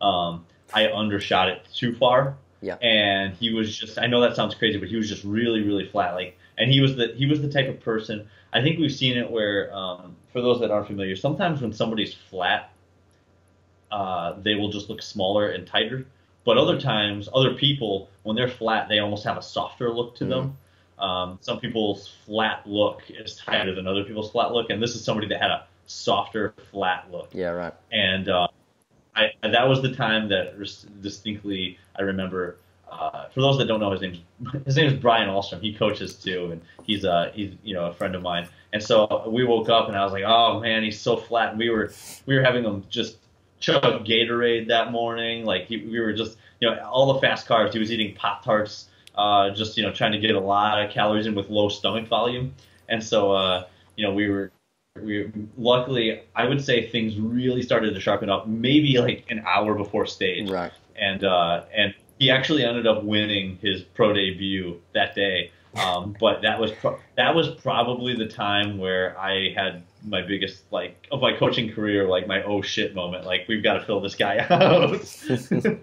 Um, 0.00 0.46
I 0.72 0.86
undershot 0.86 1.48
it 1.48 1.66
too 1.74 1.94
far. 1.94 2.36
Yeah. 2.60 2.76
And 2.76 3.34
he 3.34 3.52
was 3.52 3.76
just 3.76 3.98
I 3.98 4.06
know 4.06 4.20
that 4.20 4.36
sounds 4.36 4.54
crazy, 4.54 4.78
but 4.78 4.88
he 4.88 4.96
was 4.96 5.08
just 5.08 5.24
really, 5.24 5.62
really 5.62 5.88
flat. 5.88 6.14
Like 6.14 6.38
and 6.56 6.70
he 6.70 6.80
was 6.80 6.96
the 6.96 7.12
he 7.16 7.26
was 7.26 7.42
the 7.42 7.50
type 7.50 7.68
of 7.68 7.80
person 7.80 8.28
I 8.52 8.62
think 8.62 8.78
we've 8.78 8.92
seen 8.92 9.16
it 9.16 9.30
where 9.30 9.74
um, 9.74 10.16
for 10.32 10.42
those 10.42 10.60
that 10.60 10.70
aren't 10.70 10.86
familiar, 10.86 11.16
sometimes 11.16 11.62
when 11.62 11.72
somebody's 11.72 12.12
flat, 12.12 12.70
uh, 13.90 14.34
they 14.40 14.54
will 14.54 14.70
just 14.70 14.90
look 14.90 15.00
smaller 15.00 15.50
and 15.50 15.66
tighter. 15.66 16.06
But 16.44 16.58
other 16.58 16.80
times, 16.80 17.28
other 17.32 17.54
people, 17.54 18.08
when 18.24 18.36
they're 18.36 18.48
flat, 18.48 18.88
they 18.88 18.98
almost 18.98 19.24
have 19.24 19.36
a 19.36 19.42
softer 19.42 19.90
look 19.90 20.16
to 20.16 20.24
mm 20.24 20.30
them. 20.30 20.58
Um, 20.98 21.38
some 21.40 21.58
people's 21.58 22.12
flat 22.26 22.64
look 22.64 23.02
is 23.08 23.34
tighter 23.34 23.74
than 23.74 23.88
other 23.88 24.04
people's 24.04 24.30
flat 24.30 24.52
look, 24.52 24.70
and 24.70 24.80
this 24.80 24.94
is 24.94 25.04
somebody 25.04 25.26
that 25.28 25.40
had 25.40 25.50
a 25.50 25.66
softer, 25.86 26.54
flat 26.70 27.08
look. 27.10 27.30
Yeah, 27.32 27.48
right. 27.48 27.74
And 27.90 28.28
uh, 28.28 28.46
I, 29.14 29.32
that 29.42 29.68
was 29.68 29.82
the 29.82 29.94
time 29.94 30.28
that 30.28 30.58
distinctly 31.00 31.78
I 31.96 32.02
remember. 32.02 32.56
Uh, 32.90 33.26
for 33.30 33.40
those 33.40 33.56
that 33.56 33.64
don't 33.64 33.80
know, 33.80 33.90
his 33.90 34.02
name 34.02 34.22
his 34.66 34.76
name 34.76 34.86
is 34.86 34.92
Brian 34.92 35.28
Alstrom. 35.28 35.60
He 35.60 35.74
coaches 35.74 36.14
too, 36.14 36.52
and 36.52 36.62
he's 36.84 37.04
uh 37.04 37.32
he's 37.34 37.54
you 37.62 37.74
know 37.74 37.86
a 37.86 37.92
friend 37.92 38.14
of 38.14 38.22
mine. 38.22 38.48
And 38.72 38.82
so 38.82 39.28
we 39.28 39.44
woke 39.44 39.68
up, 39.68 39.88
and 39.88 39.96
I 39.96 40.04
was 40.04 40.12
like, 40.12 40.24
oh 40.24 40.60
man, 40.60 40.82
he's 40.82 41.00
so 41.00 41.16
flat. 41.16 41.50
And 41.50 41.58
we 41.58 41.70
were 41.70 41.92
we 42.26 42.36
were 42.36 42.42
having 42.42 42.64
him 42.64 42.84
just 42.90 43.16
chug 43.62 44.04
Gatorade 44.04 44.68
that 44.68 44.92
morning. 44.92 45.46
Like 45.46 45.66
he, 45.66 45.78
we 45.78 45.98
were 46.00 46.12
just, 46.12 46.36
you 46.60 46.68
know, 46.68 46.78
all 46.84 47.14
the 47.14 47.20
fast 47.20 47.46
carbs. 47.46 47.72
He 47.72 47.78
was 47.78 47.90
eating 47.90 48.14
Pop 48.14 48.44
Tarts, 48.44 48.88
uh, 49.14 49.50
just 49.50 49.78
you 49.78 49.82
know, 49.82 49.92
trying 49.92 50.12
to 50.12 50.18
get 50.18 50.34
a 50.34 50.40
lot 50.40 50.84
of 50.84 50.90
calories 50.90 51.26
in 51.26 51.34
with 51.34 51.48
low 51.48 51.68
stomach 51.70 52.08
volume. 52.08 52.54
And 52.88 53.02
so, 53.02 53.32
uh, 53.32 53.66
you 53.96 54.06
know, 54.06 54.12
we 54.12 54.28
were, 54.28 54.50
we 55.00 55.30
luckily, 55.56 56.22
I 56.36 56.44
would 56.46 56.62
say 56.62 56.90
things 56.90 57.18
really 57.18 57.62
started 57.62 57.94
to 57.94 58.00
sharpen 58.00 58.28
up 58.28 58.46
maybe 58.46 58.98
like 58.98 59.24
an 59.30 59.42
hour 59.46 59.74
before 59.74 60.04
stage. 60.06 60.50
Right. 60.50 60.72
And 60.96 61.24
uh, 61.24 61.64
and 61.74 61.94
he 62.18 62.30
actually 62.30 62.64
ended 62.64 62.86
up 62.86 63.02
winning 63.02 63.58
his 63.62 63.82
pro 63.82 64.12
debut 64.12 64.80
that 64.92 65.14
day. 65.14 65.50
Um, 65.74 66.14
but 66.20 66.42
that 66.42 66.60
was 66.60 66.70
pro- 66.72 66.98
that 67.16 67.34
was 67.34 67.48
probably 67.48 68.14
the 68.14 68.26
time 68.26 68.78
where 68.78 69.18
I 69.18 69.54
had 69.56 69.82
my 70.04 70.20
biggest 70.22 70.64
like 70.70 71.06
of 71.10 71.20
my 71.20 71.34
coaching 71.36 71.72
career, 71.72 72.06
like 72.08 72.26
my 72.26 72.42
oh 72.42 72.60
shit 72.62 72.94
moment. 72.94 73.24
Like 73.24 73.46
we've 73.48 73.62
got 73.62 73.74
to 73.74 73.84
fill 73.84 74.00
this 74.00 74.14
guy 74.14 74.38
out. 74.50 75.00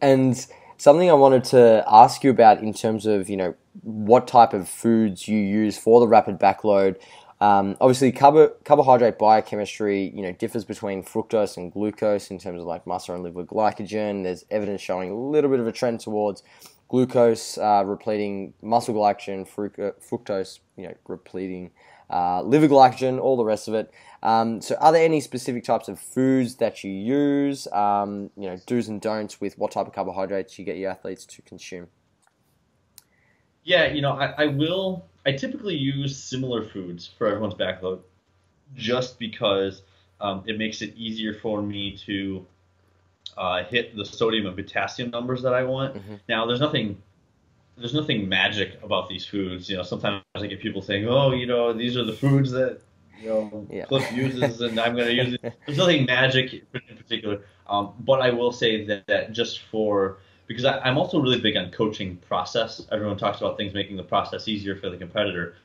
and 0.00 0.46
something 0.78 1.10
I 1.10 1.14
wanted 1.14 1.44
to 1.44 1.84
ask 1.86 2.24
you 2.24 2.30
about 2.30 2.60
in 2.60 2.72
terms 2.72 3.06
of 3.06 3.28
you 3.28 3.36
know 3.36 3.54
what 3.82 4.26
type 4.26 4.54
of 4.54 4.68
foods 4.68 5.28
you 5.28 5.38
use 5.38 5.76
for 5.76 6.00
the 6.00 6.08
rapid 6.08 6.38
backload. 6.38 6.96
Um, 7.38 7.76
obviously, 7.82 8.12
carbo- 8.12 8.54
carbohydrate 8.64 9.18
biochemistry, 9.18 10.10
you 10.14 10.22
know, 10.22 10.32
differs 10.32 10.64
between 10.64 11.02
fructose 11.02 11.58
and 11.58 11.70
glucose 11.70 12.30
in 12.30 12.38
terms 12.38 12.60
of 12.60 12.66
like 12.66 12.86
muscle 12.86 13.14
and 13.14 13.22
liver 13.22 13.44
glycogen. 13.44 14.22
There's 14.22 14.46
evidence 14.50 14.80
showing 14.80 15.10
a 15.10 15.14
little 15.14 15.50
bit 15.50 15.60
of 15.60 15.66
a 15.66 15.72
trend 15.72 16.00
towards 16.00 16.42
glucose 16.88 17.58
uh, 17.58 17.82
repleting 17.84 18.54
muscle 18.62 18.94
glycogen, 18.94 19.46
fructose, 19.48 20.60
you 20.76 20.84
know, 20.84 20.94
repleting 21.06 21.70
uh, 22.10 22.42
liver 22.42 22.68
glycogen, 22.68 23.20
all 23.20 23.36
the 23.36 23.44
rest 23.44 23.68
of 23.68 23.74
it. 23.74 23.92
Um, 24.22 24.60
so, 24.60 24.76
are 24.76 24.92
there 24.92 25.04
any 25.04 25.20
specific 25.20 25.64
types 25.64 25.88
of 25.88 25.98
foods 25.98 26.56
that 26.56 26.84
you 26.84 26.90
use? 26.90 27.66
Um, 27.68 28.30
you 28.36 28.48
know, 28.48 28.58
do's 28.66 28.88
and 28.88 29.00
don'ts 29.00 29.40
with 29.40 29.58
what 29.58 29.72
type 29.72 29.86
of 29.86 29.92
carbohydrates 29.92 30.58
you 30.58 30.64
get 30.64 30.76
your 30.76 30.90
athletes 30.90 31.24
to 31.26 31.42
consume. 31.42 31.88
Yeah, 33.64 33.92
you 33.92 34.00
know, 34.00 34.12
I, 34.12 34.44
I 34.44 34.46
will. 34.46 35.06
I 35.24 35.32
typically 35.32 35.74
use 35.74 36.16
similar 36.16 36.64
foods 36.64 37.10
for 37.18 37.26
everyone's 37.26 37.54
backload, 37.54 38.00
just 38.74 39.18
because 39.18 39.82
um, 40.20 40.44
it 40.46 40.56
makes 40.56 40.82
it 40.82 40.94
easier 40.96 41.34
for 41.34 41.60
me 41.60 41.96
to 42.06 42.46
uh, 43.36 43.64
hit 43.64 43.96
the 43.96 44.04
sodium 44.04 44.46
and 44.46 44.56
potassium 44.56 45.10
numbers 45.10 45.42
that 45.42 45.54
I 45.54 45.62
want. 45.62 45.94
Mm-hmm. 45.94 46.14
Now, 46.28 46.46
there's 46.46 46.60
nothing 46.60 47.02
there's 47.76 47.94
nothing 47.94 48.28
magic 48.28 48.82
about 48.82 49.08
these 49.08 49.26
foods. 49.26 49.68
You 49.68 49.76
know, 49.76 49.82
sometimes 49.82 50.22
I 50.34 50.46
get 50.46 50.60
people 50.60 50.82
saying, 50.82 51.06
"Oh, 51.06 51.32
you 51.32 51.46
know, 51.46 51.72
these 51.72 51.96
are 51.96 52.04
the 52.04 52.12
foods 52.12 52.50
that 52.52 52.80
you 53.20 53.28
know 53.28 53.66
yeah. 53.70 53.84
Cliff 53.84 54.10
uses, 54.12 54.60
and 54.60 54.78
I'm 54.80 54.94
going 54.94 55.08
to 55.08 55.14
use 55.14 55.34
it." 55.34 55.54
There's 55.66 55.78
nothing 55.78 56.06
magic 56.06 56.64
in 56.74 56.96
particular, 56.96 57.42
um, 57.68 57.92
but 58.00 58.22
I 58.22 58.30
will 58.30 58.52
say 58.52 58.84
that, 58.86 59.06
that 59.06 59.32
just 59.32 59.60
for 59.70 60.18
because 60.46 60.64
I, 60.64 60.88
am 60.88 60.96
also 60.96 61.20
really 61.20 61.40
big 61.40 61.56
on 61.56 61.70
coaching 61.70 62.16
process. 62.16 62.86
Everyone 62.90 63.18
talks 63.18 63.38
about 63.38 63.56
things 63.56 63.74
making 63.74 63.96
the 63.96 64.04
process 64.04 64.48
easier 64.48 64.76
for 64.76 64.88
the 64.88 64.96
competitor, 64.96 65.56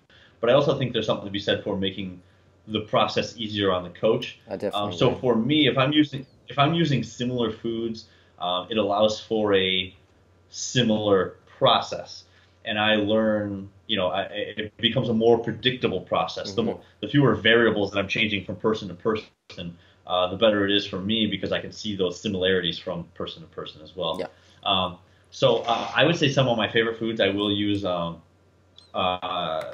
but 0.41 0.49
I 0.49 0.53
also 0.53 0.77
think 0.77 0.91
there's 0.91 1.05
something 1.05 1.25
to 1.25 1.31
be 1.31 1.39
said 1.39 1.63
for 1.63 1.77
making 1.77 2.21
the 2.67 2.81
process 2.81 3.37
easier 3.37 3.71
on 3.71 3.83
the 3.83 3.89
coach. 3.89 4.39
I 4.47 4.51
definitely. 4.51 4.91
Um, 4.91 4.93
so 4.93 5.15
for 5.15 5.35
me, 5.35 5.67
if 5.67 5.77
I'm 5.77 5.93
using 5.93 6.25
if 6.51 6.59
I'm 6.59 6.73
using 6.73 7.03
similar 7.03 7.51
foods, 7.51 8.05
um, 8.39 8.67
it 8.69 8.77
allows 8.77 9.19
for 9.19 9.55
a 9.55 9.95
similar 10.49 11.35
process, 11.57 12.25
and 12.65 12.77
I 12.79 12.95
learn. 12.95 13.69
You 13.87 13.97
know, 13.97 14.07
I, 14.07 14.21
it 14.23 14.77
becomes 14.77 15.09
a 15.09 15.13
more 15.13 15.37
predictable 15.37 16.01
process. 16.01 16.47
Mm-hmm. 16.47 16.55
The, 16.55 16.63
more, 16.63 16.79
the 17.01 17.07
fewer 17.09 17.35
variables 17.35 17.91
that 17.91 17.99
I'm 17.99 18.07
changing 18.07 18.45
from 18.45 18.55
person 18.55 18.87
to 18.87 18.93
person, 18.93 19.77
uh, 20.07 20.27
the 20.29 20.37
better 20.37 20.65
it 20.65 20.71
is 20.71 20.85
for 20.85 20.99
me 20.99 21.27
because 21.27 21.51
I 21.51 21.59
can 21.59 21.73
see 21.73 21.97
those 21.97 22.19
similarities 22.19 22.79
from 22.79 23.03
person 23.15 23.41
to 23.41 23.49
person 23.49 23.81
as 23.81 23.95
well. 23.95 24.17
Yeah. 24.17 24.27
Um, 24.63 24.97
so 25.29 25.57
uh, 25.57 25.91
I 25.93 26.05
would 26.05 26.15
say 26.15 26.29
some 26.29 26.47
of 26.47 26.57
my 26.57 26.69
favorite 26.71 26.97
foods. 26.99 27.19
I 27.19 27.29
will 27.29 27.51
use 27.51 27.83
um, 27.83 28.21
uh, 28.93 29.73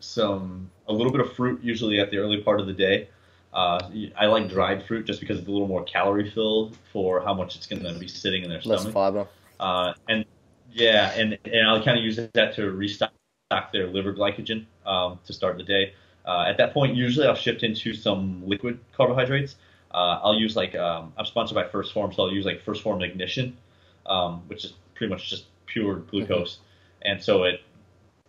some 0.00 0.70
a 0.88 0.92
little 0.92 1.12
bit 1.12 1.20
of 1.20 1.32
fruit 1.34 1.62
usually 1.62 2.00
at 2.00 2.10
the 2.10 2.18
early 2.18 2.42
part 2.42 2.60
of 2.60 2.66
the 2.66 2.72
day. 2.72 3.08
Uh, 3.52 3.80
I 4.16 4.26
like 4.26 4.48
dried 4.48 4.86
fruit 4.86 5.06
just 5.06 5.20
because 5.20 5.38
it's 5.38 5.48
a 5.48 5.50
little 5.50 5.66
more 5.66 5.82
calorie 5.84 6.30
filled 6.30 6.76
for 6.92 7.20
how 7.20 7.34
much 7.34 7.56
it's 7.56 7.66
going 7.66 7.82
to 7.82 7.98
be 7.98 8.06
sitting 8.06 8.44
in 8.44 8.50
their 8.50 8.60
stomach. 8.60 8.84
Less 8.84 8.92
fiber. 8.92 9.26
Uh, 9.58 9.92
and 10.08 10.24
yeah, 10.72 11.12
and 11.16 11.36
and 11.44 11.68
I'll 11.68 11.82
kind 11.82 11.98
of 11.98 12.04
use 12.04 12.16
that 12.16 12.54
to 12.54 12.70
restock 12.70 13.12
their 13.72 13.88
liver 13.88 14.14
glycogen 14.14 14.66
um, 14.86 15.18
to 15.26 15.32
start 15.32 15.56
the 15.56 15.64
day. 15.64 15.94
Uh, 16.24 16.44
at 16.46 16.58
that 16.58 16.72
point, 16.72 16.94
usually 16.94 17.26
I'll 17.26 17.34
shift 17.34 17.62
into 17.62 17.92
some 17.94 18.46
liquid 18.46 18.78
carbohydrates. 18.96 19.56
Uh, 19.92 20.20
I'll 20.22 20.38
use 20.38 20.54
like 20.54 20.76
um, 20.76 21.12
I'm 21.16 21.26
sponsored 21.26 21.56
by 21.56 21.64
1st 21.64 21.92
Phorm, 21.92 22.12
so 22.12 22.22
I'll 22.22 22.32
use 22.32 22.44
like 22.44 22.64
1st 22.64 22.82
Phorm 22.82 23.02
Ignition 23.02 23.56
um, 24.06 24.42
which 24.48 24.64
is 24.64 24.74
pretty 24.94 25.10
much 25.10 25.30
just 25.30 25.44
pure 25.66 25.96
glucose, 25.96 26.56
mm-hmm. 26.56 27.12
and 27.12 27.22
so 27.22 27.44
it 27.44 27.62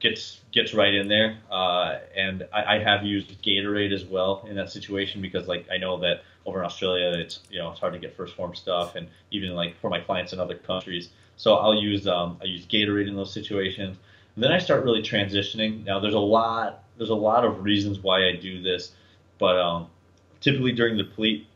gets 0.02 0.42
gets 0.52 0.74
right 0.74 0.94
in 0.94 1.08
there. 1.08 1.38
Uh, 1.50 2.00
and 2.16 2.48
I, 2.52 2.76
I, 2.76 2.80
have 2.80 3.06
used 3.06 3.42
Gatorade 3.42 3.94
as 3.94 4.04
well 4.04 4.46
in 4.50 4.56
that 4.56 4.70
situation 4.70 5.22
because 5.22 5.48
like 5.48 5.66
I 5.72 5.78
know 5.78 5.98
that 6.00 6.24
over 6.46 6.60
in 6.60 6.66
Australia 6.66 7.12
it's 7.18 7.40
you 7.50 7.60
know 7.60 7.72
it's 7.72 7.80
hard 7.80 7.94
to 7.94 8.00
get 8.00 8.18
1st 8.18 8.36
Phorm 8.36 8.56
stuff, 8.56 8.96
and 8.96 9.08
even 9.30 9.52
like 9.54 9.80
for 9.80 9.90
my 9.90 10.02
clients 10.02 10.34
in 10.34 10.40
other 10.40 10.56
countries. 10.56 11.10
So 11.38 11.56
I'll 11.56 11.76
use 11.76 12.08
um, 12.08 12.38
I 12.42 12.46
use 12.46 12.66
Gatorade 12.66 13.08
in 13.08 13.16
those 13.16 13.34
situations. 13.34 13.98
And 14.36 14.44
then 14.44 14.52
I 14.52 14.60
start 14.60 14.84
really 14.84 15.02
transitioning. 15.02 15.86
Now 15.86 16.00
there's 16.00 16.14
a 16.14 16.20
lot 16.20 16.84
there's 16.98 17.10
a 17.10 17.16
lot 17.16 17.46
of 17.46 17.64
reasons 17.64 18.00
why 18.00 18.28
I 18.28 18.36
do 18.36 18.62
this, 18.62 18.92
but 19.38 19.58
um, 19.58 19.88
typically 20.42 20.72
during 20.72 20.98
the 20.98 21.04
deplete, 21.04 21.48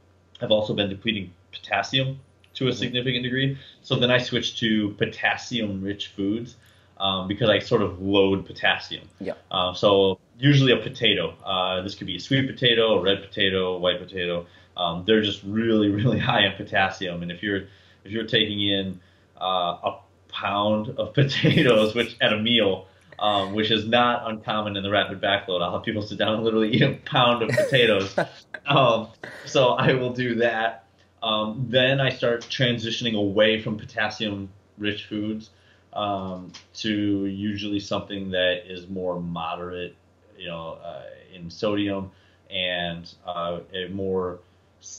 I've 0.41 0.51
also 0.51 0.73
been 0.73 0.89
depleting 0.89 1.33
potassium 1.51 2.19
to 2.55 2.67
a 2.67 2.69
mm-hmm. 2.69 2.77
significant 2.77 3.23
degree. 3.23 3.57
So 3.81 3.95
then 3.95 4.11
I 4.11 4.17
switch 4.17 4.59
to 4.59 4.91
potassium 4.91 5.83
rich 5.83 6.07
foods 6.07 6.55
um, 6.97 7.27
because 7.27 7.49
I 7.49 7.59
sort 7.59 7.81
of 7.81 8.01
load 8.01 8.45
potassium. 8.45 9.07
Yeah. 9.19 9.33
Uh, 9.51 9.73
so 9.73 10.19
usually 10.37 10.71
a 10.71 10.77
potato. 10.77 11.35
Uh, 11.43 11.81
this 11.81 11.95
could 11.95 12.07
be 12.07 12.15
a 12.15 12.19
sweet 12.19 12.47
potato, 12.47 12.99
a 12.99 13.01
red 13.01 13.21
potato, 13.21 13.75
a 13.75 13.79
white 13.79 13.99
potato. 13.99 14.45
Um, 14.77 15.03
they're 15.05 15.21
just 15.21 15.43
really, 15.43 15.89
really 15.91 16.19
high 16.19 16.45
in 16.45 16.53
potassium. 16.53 17.21
And 17.21 17.31
if 17.31 17.43
you're 17.43 17.63
if 18.03 18.11
you're 18.11 18.25
taking 18.27 18.61
in 18.61 18.99
uh, 19.41 19.77
a 19.83 19.99
pound 20.29 20.89
of 20.97 21.13
potatoes, 21.13 21.95
which 21.95 22.15
at 22.21 22.33
a 22.33 22.37
meal, 22.37 22.87
um, 23.19 23.53
which 23.53 23.71
is 23.71 23.87
not 23.87 24.29
uncommon 24.29 24.75
in 24.75 24.83
the 24.83 24.89
rapid 24.89 25.21
backload. 25.21 25.61
I'll 25.61 25.73
have 25.73 25.83
people 25.83 26.01
sit 26.01 26.17
down 26.17 26.35
and 26.35 26.43
literally 26.43 26.71
eat 26.71 26.81
a 26.81 26.93
pound 27.05 27.43
of 27.43 27.49
potatoes. 27.49 28.17
um, 28.65 29.07
so 29.45 29.69
I 29.69 29.93
will 29.93 30.13
do 30.13 30.35
that. 30.35 30.85
Um, 31.23 31.65
then 31.69 31.99
I 31.99 32.09
start 32.09 32.41
transitioning 32.41 33.15
away 33.15 33.61
from 33.61 33.77
potassium 33.77 34.49
rich 34.77 35.05
foods 35.05 35.49
um, 35.95 36.51
to 36.75 37.25
usually 37.25 37.79
something 37.79 38.31
that 38.31 38.63
is 38.71 38.87
more 38.89 39.19
moderate, 39.19 39.95
you 40.37 40.47
know, 40.47 40.77
uh, 40.83 41.03
in 41.33 41.49
sodium 41.49 42.11
and 42.49 43.13
uh, 43.25 43.59
a 43.73 43.87
more 43.89 44.39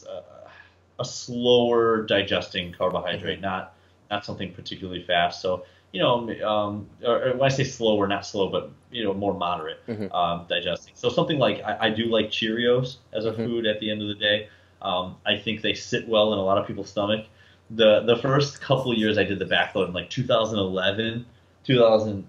uh, 0.08 0.48
a 0.98 1.04
slower 1.04 2.02
digesting 2.02 2.72
carbohydrate, 2.72 3.40
not 3.40 3.74
not 4.10 4.24
something 4.24 4.52
particularly 4.52 5.02
fast. 5.02 5.40
So 5.40 5.64
you 5.92 6.02
know, 6.02 6.28
um, 6.46 6.86
or, 7.04 7.28
or, 7.28 7.32
when 7.36 7.50
I 7.50 7.54
say 7.54 7.64
slower, 7.64 8.06
not 8.06 8.26
slow, 8.26 8.50
but 8.50 8.70
you 8.90 9.04
know, 9.04 9.14
more 9.14 9.32
moderate 9.32 9.86
mm-hmm. 9.86 10.12
um, 10.14 10.46
digesting. 10.48 10.92
So 10.94 11.08
something 11.08 11.38
like 11.38 11.62
I, 11.62 11.86
I, 11.86 11.90
do 11.90 12.04
like 12.06 12.26
Cheerios 12.26 12.96
as 13.12 13.24
a 13.24 13.32
mm-hmm. 13.32 13.44
food 13.44 13.66
at 13.66 13.80
the 13.80 13.90
end 13.90 14.02
of 14.02 14.08
the 14.08 14.14
day. 14.14 14.48
Um, 14.82 15.16
I 15.24 15.38
think 15.38 15.62
they 15.62 15.74
sit 15.74 16.06
well 16.06 16.32
in 16.32 16.38
a 16.38 16.42
lot 16.42 16.58
of 16.58 16.66
people's 16.66 16.90
stomach. 16.90 17.26
The 17.70 18.02
the 18.02 18.16
first 18.16 18.60
couple 18.60 18.92
of 18.92 18.98
years 18.98 19.18
I 19.18 19.24
did 19.24 19.38
the 19.38 19.44
backload 19.44 19.88
in 19.88 19.92
like 19.92 20.10
2011, 20.10 21.26
2000, 21.64 22.26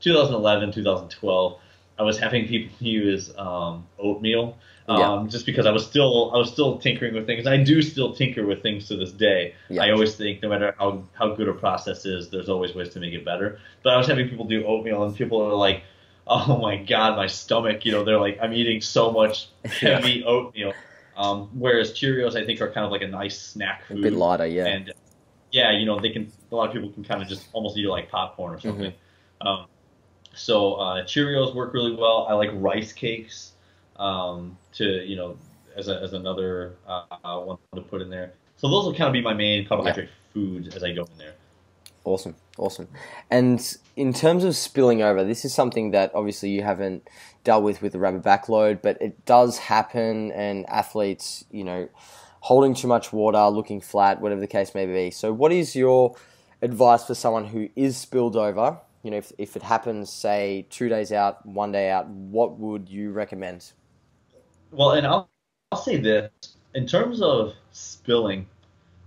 2011, 0.00 0.72
2012. 0.72 1.60
I 1.98 2.02
was 2.02 2.18
having 2.18 2.46
people 2.46 2.74
use 2.80 3.36
um, 3.36 3.86
oatmeal 3.98 4.56
um, 4.88 5.24
yeah. 5.24 5.30
just 5.30 5.46
because 5.46 5.66
I 5.66 5.70
was 5.70 5.84
still 5.84 6.30
I 6.32 6.38
was 6.38 6.50
still 6.50 6.78
tinkering 6.78 7.14
with 7.14 7.26
things. 7.26 7.46
I 7.46 7.56
do 7.56 7.82
still 7.82 8.14
tinker 8.14 8.46
with 8.46 8.62
things 8.62 8.86
to 8.88 8.96
this 8.96 9.10
day. 9.10 9.54
Yeah. 9.68 9.84
I 9.84 9.90
always 9.90 10.14
think 10.14 10.42
no 10.42 10.48
matter 10.48 10.74
how 10.78 11.02
how 11.14 11.34
good 11.34 11.48
a 11.48 11.52
process 11.52 12.04
is, 12.04 12.30
there's 12.30 12.48
always 12.48 12.74
ways 12.74 12.90
to 12.90 13.00
make 13.00 13.12
it 13.12 13.24
better. 13.24 13.58
But 13.82 13.94
I 13.94 13.96
was 13.96 14.06
having 14.06 14.28
people 14.28 14.44
do 14.44 14.64
oatmeal, 14.64 15.02
and 15.02 15.14
people 15.14 15.42
are 15.42 15.54
like, 15.54 15.82
"Oh 16.26 16.58
my 16.58 16.76
god, 16.76 17.16
my 17.16 17.26
stomach!" 17.26 17.84
You 17.84 17.92
know, 17.92 18.04
they're 18.04 18.20
like, 18.20 18.38
"I'm 18.40 18.52
eating 18.52 18.80
so 18.80 19.10
much 19.10 19.48
heavy 19.64 20.20
yeah. 20.20 20.26
oatmeal." 20.26 20.72
Um, 21.16 21.48
whereas 21.54 21.92
Cheerios, 21.92 22.36
I 22.36 22.44
think, 22.44 22.60
are 22.60 22.70
kind 22.70 22.84
of 22.84 22.92
like 22.92 23.02
a 23.02 23.08
nice 23.08 23.40
snack 23.40 23.86
food. 23.86 23.98
A 23.98 24.02
bit 24.02 24.12
lighter, 24.12 24.46
yeah. 24.46 24.66
And 24.66 24.92
yeah, 25.50 25.72
you 25.72 25.86
know, 25.86 25.98
they 25.98 26.10
can. 26.10 26.30
A 26.52 26.54
lot 26.54 26.68
of 26.68 26.74
people 26.74 26.90
can 26.90 27.04
kind 27.04 27.22
of 27.22 27.28
just 27.28 27.48
almost 27.52 27.76
eat 27.76 27.84
it 27.84 27.88
like 27.88 28.10
popcorn 28.10 28.54
or 28.54 28.60
something. 28.60 28.92
Mm-hmm. 28.92 29.46
Um, 29.46 29.66
so 30.34 30.74
uh, 30.74 31.04
Cheerios 31.04 31.54
work 31.54 31.72
really 31.72 31.94
well. 31.94 32.26
I 32.28 32.34
like 32.34 32.50
rice 32.52 32.92
cakes 32.92 33.52
um, 33.96 34.56
to 34.74 35.04
you 35.04 35.16
know 35.16 35.38
as 35.76 35.88
a, 35.88 36.00
as 36.00 36.12
another 36.12 36.76
uh, 36.86 37.40
one 37.40 37.58
to 37.74 37.80
put 37.80 38.02
in 38.02 38.10
there. 38.10 38.34
So 38.56 38.68
those 38.68 38.84
will 38.84 38.94
kind 38.94 39.08
of 39.08 39.12
be 39.12 39.22
my 39.22 39.34
main 39.34 39.66
carbohydrate 39.66 40.08
yeah. 40.08 40.32
foods 40.32 40.74
as 40.74 40.82
I 40.84 40.92
go 40.92 41.02
in 41.02 41.18
there. 41.18 41.34
Awesome, 42.04 42.34
awesome. 42.58 42.88
And 43.30 43.76
in 43.96 44.12
terms 44.12 44.44
of 44.44 44.56
spilling 44.56 45.02
over, 45.02 45.24
this 45.24 45.44
is 45.44 45.54
something 45.54 45.90
that 45.92 46.14
obviously 46.14 46.50
you 46.50 46.62
haven't 46.62 47.08
dealt 47.44 47.62
with 47.62 47.82
with 47.82 47.92
the 47.92 47.98
rapid 47.98 48.22
backload, 48.22 48.82
but 48.82 49.00
it 49.00 49.24
does 49.24 49.58
happen, 49.58 50.32
and 50.32 50.68
athletes, 50.68 51.44
you 51.50 51.64
know, 51.64 51.88
holding 52.40 52.74
too 52.74 52.88
much 52.88 53.12
water, 53.12 53.46
looking 53.48 53.80
flat, 53.80 54.20
whatever 54.20 54.40
the 54.40 54.46
case 54.46 54.74
may 54.74 54.86
be. 54.86 55.10
So, 55.10 55.32
what 55.32 55.52
is 55.52 55.76
your 55.76 56.16
advice 56.62 57.04
for 57.04 57.14
someone 57.14 57.46
who 57.46 57.68
is 57.76 57.96
spilled 57.96 58.36
over? 58.36 58.78
You 59.02 59.12
know, 59.12 59.18
if, 59.18 59.32
if 59.38 59.54
it 59.54 59.62
happens, 59.62 60.12
say, 60.12 60.66
two 60.68 60.88
days 60.88 61.12
out, 61.12 61.46
one 61.46 61.70
day 61.70 61.90
out, 61.90 62.08
what 62.08 62.58
would 62.58 62.88
you 62.88 63.12
recommend? 63.12 63.72
Well, 64.72 64.92
and 64.92 65.06
I'll, 65.06 65.28
I'll 65.70 65.80
say 65.80 65.96
this 65.96 66.30
in 66.76 66.86
terms 66.86 67.22
of 67.22 67.54
spilling, 67.72 68.46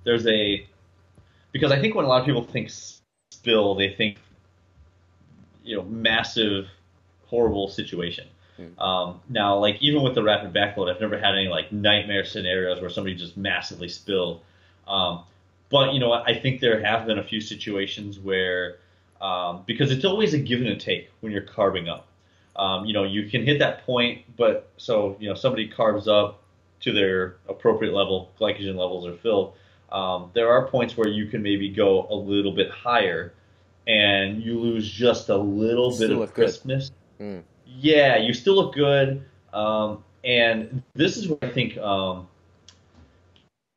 there's 0.04 0.26
a 0.28 0.68
because 1.52 1.72
I 1.72 1.80
think 1.80 1.96
when 1.96 2.06
a 2.06 2.08
lot 2.08 2.20
of 2.20 2.26
people 2.26 2.44
think 2.44 2.72
spill, 3.40 3.76
they 3.76 3.94
think 3.94 4.18
you 5.64 5.78
know 5.78 5.84
massive 5.84 6.68
horrible 7.28 7.68
situation. 7.68 8.28
Mm. 8.60 8.80
Um, 8.82 9.22
now, 9.30 9.58
like 9.58 9.78
even 9.82 10.04
with 10.04 10.16
the 10.16 10.24
rapid 10.24 10.54
backload, 10.54 10.94
I've 10.94 11.00
never 11.00 11.18
had 11.18 11.36
any 11.36 11.48
like 11.48 11.72
nightmare 11.72 12.26
scenarios 12.26 12.82
where 12.82 12.90
somebody 12.90 13.16
just 13.16 13.38
massively 13.38 13.88
spilled. 13.88 14.42
Um, 14.88 15.24
but 15.70 15.94
you 15.94 16.00
know, 16.00 16.12
I 16.12 16.38
think 16.38 16.60
there 16.60 16.84
have 16.84 17.06
been 17.06 17.20
a 17.20 17.24
few 17.24 17.40
situations 17.40 18.20
where 18.20 18.78
um, 19.22 19.64
because 19.66 19.92
it's 19.92 20.06
always 20.06 20.34
a 20.34 20.40
give 20.40 20.60
and 20.60 20.70
a 20.70 20.76
take 20.76 21.10
when 21.22 21.32
you're 21.32 21.42
carbing 21.42 21.88
up. 21.88 22.08
Um, 22.56 22.86
you 22.86 22.94
know, 22.94 23.04
you 23.04 23.30
can 23.30 23.46
hit 23.46 23.60
that 23.60 23.86
point, 23.86 24.24
but 24.36 24.70
so 24.78 25.16
you 25.20 25.30
know 25.30 25.36
somebody 25.36 25.68
carves 25.68 26.08
up 26.08 26.44
to 26.82 26.92
their 26.92 27.36
appropriate 27.48 27.94
level, 27.94 28.32
glycogen 28.40 28.76
levels 28.76 29.06
are 29.06 29.16
filled. 29.16 29.54
Um, 29.92 30.32
there 30.34 30.50
are 30.50 30.68
points 30.68 30.96
where 30.96 31.08
you 31.08 31.28
can 31.28 31.42
maybe 31.42 31.70
go 31.70 32.08
a 32.10 32.16
little 32.16 32.52
bit 32.52 32.70
higher, 32.72 33.34
and 33.88 34.42
you 34.44 34.60
lose 34.60 34.90
just 34.90 35.30
a 35.30 35.38
little 35.38 35.92
Still 35.92 36.10
bit 36.10 36.20
of 36.20 36.34
crispness. 36.34 36.92
Mm. 37.20 37.44
Yeah, 37.66 38.18
you 38.18 38.34
still 38.34 38.56
look 38.56 38.74
good. 38.74 39.24
Um, 39.54 40.04
and 40.24 40.84
this 40.94 41.18
is 41.18 41.28
where 41.28 41.40
I 41.42 41.50
think 41.50 41.78
um, 41.78 42.28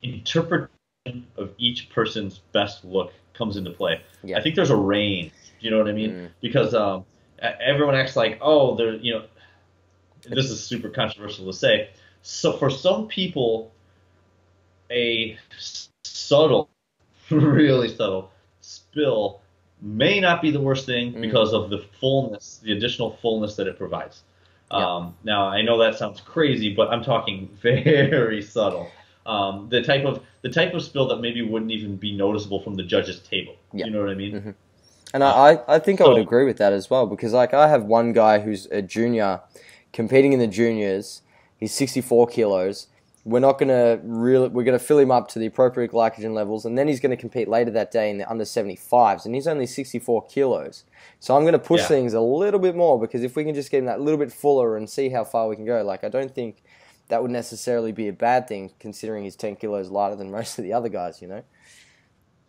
interpretation 0.01 0.69
of 1.37 1.51
each 1.57 1.89
person's 1.89 2.39
best 2.51 2.85
look 2.85 3.13
comes 3.33 3.57
into 3.57 3.71
play. 3.71 4.01
Yeah. 4.23 4.37
I 4.37 4.41
think 4.41 4.55
there's 4.55 4.69
a 4.69 4.75
range. 4.75 5.31
You 5.59 5.71
know 5.71 5.77
what 5.77 5.87
I 5.87 5.93
mean? 5.93 6.11
Mm. 6.11 6.29
Because 6.41 6.73
um, 6.73 7.05
everyone 7.39 7.95
acts 7.95 8.15
like, 8.15 8.37
oh, 8.41 8.75
there, 8.75 8.95
you 8.95 9.13
know, 9.13 9.25
this 10.29 10.49
is 10.49 10.63
super 10.63 10.89
controversial 10.89 11.45
to 11.45 11.53
say. 11.53 11.89
So 12.21 12.53
for 12.53 12.69
some 12.69 13.07
people, 13.07 13.71
a 14.93 15.37
subtle, 16.03 16.69
really 17.29 17.89
subtle 17.93 18.31
spill 18.61 19.41
may 19.81 20.19
not 20.19 20.41
be 20.41 20.51
the 20.51 20.61
worst 20.61 20.85
thing 20.85 21.13
Mm. 21.13 21.21
because 21.21 21.51
of 21.53 21.69
the 21.69 21.79
fullness, 21.99 22.61
the 22.63 22.71
additional 22.71 23.17
fullness 23.21 23.55
that 23.57 23.67
it 23.67 23.77
provides. 23.77 24.23
Yeah. 24.71 24.77
Um, 24.95 25.15
now 25.23 25.47
I 25.47 25.61
know 25.61 25.77
that 25.79 25.95
sounds 25.97 26.21
crazy, 26.21 26.73
but 26.73 26.89
I'm 26.89 27.03
talking 27.03 27.49
very 27.61 28.41
subtle. 28.41 28.89
Um, 29.25 29.67
the 29.69 29.81
type 29.81 30.05
of 30.05 30.21
the 30.41 30.49
type 30.49 30.73
of 30.73 30.81
spill 30.83 31.07
that 31.09 31.17
maybe 31.21 31.41
wouldn't 31.41 31.71
even 31.71 31.95
be 31.95 32.15
noticeable 32.15 32.59
from 32.61 32.75
the 32.75 32.83
judge's 32.83 33.19
table. 33.19 33.55
Yeah. 33.73 33.85
You 33.85 33.91
know 33.91 33.99
what 34.01 34.09
I 34.09 34.15
mean? 34.15 34.33
Mhm. 34.33 34.55
And 35.13 35.23
I, 35.23 35.29
I, 35.53 35.75
I 35.75 35.79
think 35.79 36.01
I 36.01 36.07
would 36.07 36.17
agree 36.17 36.43
with 36.43 36.57
that 36.57 36.73
as 36.73 36.89
well 36.89 37.05
because 37.05 37.33
like 37.33 37.53
I 37.53 37.67
have 37.67 37.83
one 37.83 38.13
guy 38.13 38.39
who's 38.39 38.65
a 38.67 38.81
junior 38.81 39.41
competing 39.91 40.33
in 40.33 40.39
the 40.39 40.47
juniors. 40.47 41.21
He's 41.57 41.71
64 41.73 42.27
kilos. 42.27 42.87
We're 43.25 43.39
not 43.39 43.57
gonna 43.57 43.99
really. 44.03 44.49
We're 44.49 44.63
gonna 44.65 44.79
fill 44.79 44.99
him 44.99 45.09
up 45.11 45.29
to 45.29 45.39
the 45.39 45.45
appropriate 45.45 45.91
glycogen 45.91 46.33
levels, 46.33 46.65
and 46.65 46.77
then 46.77 46.89
he's 46.89 46.99
gonna 46.99 47.15
compete 47.15 47.47
later 47.47 47.71
that 47.71 47.89
day 47.89 48.09
in 48.09 48.17
the 48.17 48.29
under 48.29 48.43
75s, 48.43 49.25
and 49.25 49.33
he's 49.33 49.47
only 49.47 49.65
64 49.65 50.25
kilos. 50.27 50.83
So 51.21 51.35
I'm 51.37 51.45
gonna 51.45 51.57
push 51.59 51.81
Yeah. 51.81 51.87
things 51.87 52.13
a 52.13 52.19
little 52.21 52.59
bit 52.59 52.75
more 52.75 52.99
because 52.99 53.23
if 53.23 53.35
we 53.37 53.45
can 53.45 53.55
just 53.55 53.71
get 53.71 53.79
him 53.79 53.85
that 53.85 54.01
little 54.01 54.17
bit 54.19 54.31
fuller 54.33 54.75
and 54.75 54.89
see 54.89 55.09
how 55.09 55.23
far 55.23 55.47
we 55.47 55.55
can 55.55 55.63
go, 55.65 55.81
like 55.83 56.03
I 56.03 56.09
don't 56.09 56.35
think 56.35 56.63
that 57.07 57.21
would 57.21 57.31
necessarily 57.31 57.91
be 57.93 58.09
a 58.09 58.13
bad 58.13 58.47
thing 58.47 58.71
considering 58.79 59.23
he's 59.23 59.35
10 59.37 59.55
kilos 59.55 59.89
lighter 59.89 60.15
than 60.17 60.29
most 60.39 60.57
of 60.59 60.63
the 60.65 60.73
other 60.73 60.89
guys. 60.89 61.21
You 61.21 61.29
know. 61.29 61.43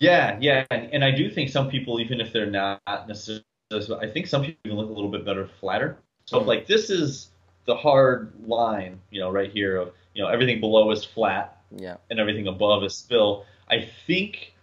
Yeah, 0.01 0.37
yeah, 0.41 0.65
and, 0.73 0.93
and 0.93 1.05
I 1.05 1.13
do 1.13 1.31
think 1.31 1.51
some 1.51 1.71
people, 1.71 2.01
even 2.01 2.21
if 2.21 2.33
they're 2.33 2.51
not 2.51 2.81
necessarily, 3.07 3.45
I 3.73 4.11
think 4.11 4.27
some 4.27 4.43
people 4.45 4.77
look 4.77 4.91
a 4.91 4.93
little 4.93 5.11
bit 5.11 5.25
better 5.25 5.47
flatter. 5.47 5.99
So 6.27 6.41
Mhm. 6.41 6.47
like 6.47 6.67
this 6.67 6.91
is 6.91 7.31
the 7.65 7.77
hard 7.77 8.33
line, 8.45 9.01
you 9.11 9.21
know, 9.21 9.31
right 9.31 9.51
here 9.51 9.77
of 9.77 9.93
you 10.15 10.23
know 10.23 10.29
everything 10.29 10.61
below 10.61 10.91
is 10.91 11.05
flat 11.05 11.59
Yeah. 11.77 11.97
and 12.11 12.19
everything 12.21 12.47
above 12.47 12.85
is 12.85 12.95
spill. 12.95 13.45
I 13.69 13.89
think 14.07 14.55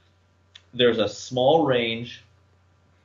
there's 0.74 1.00
a 1.00 1.10
small 1.10 1.66
range. 1.66 2.24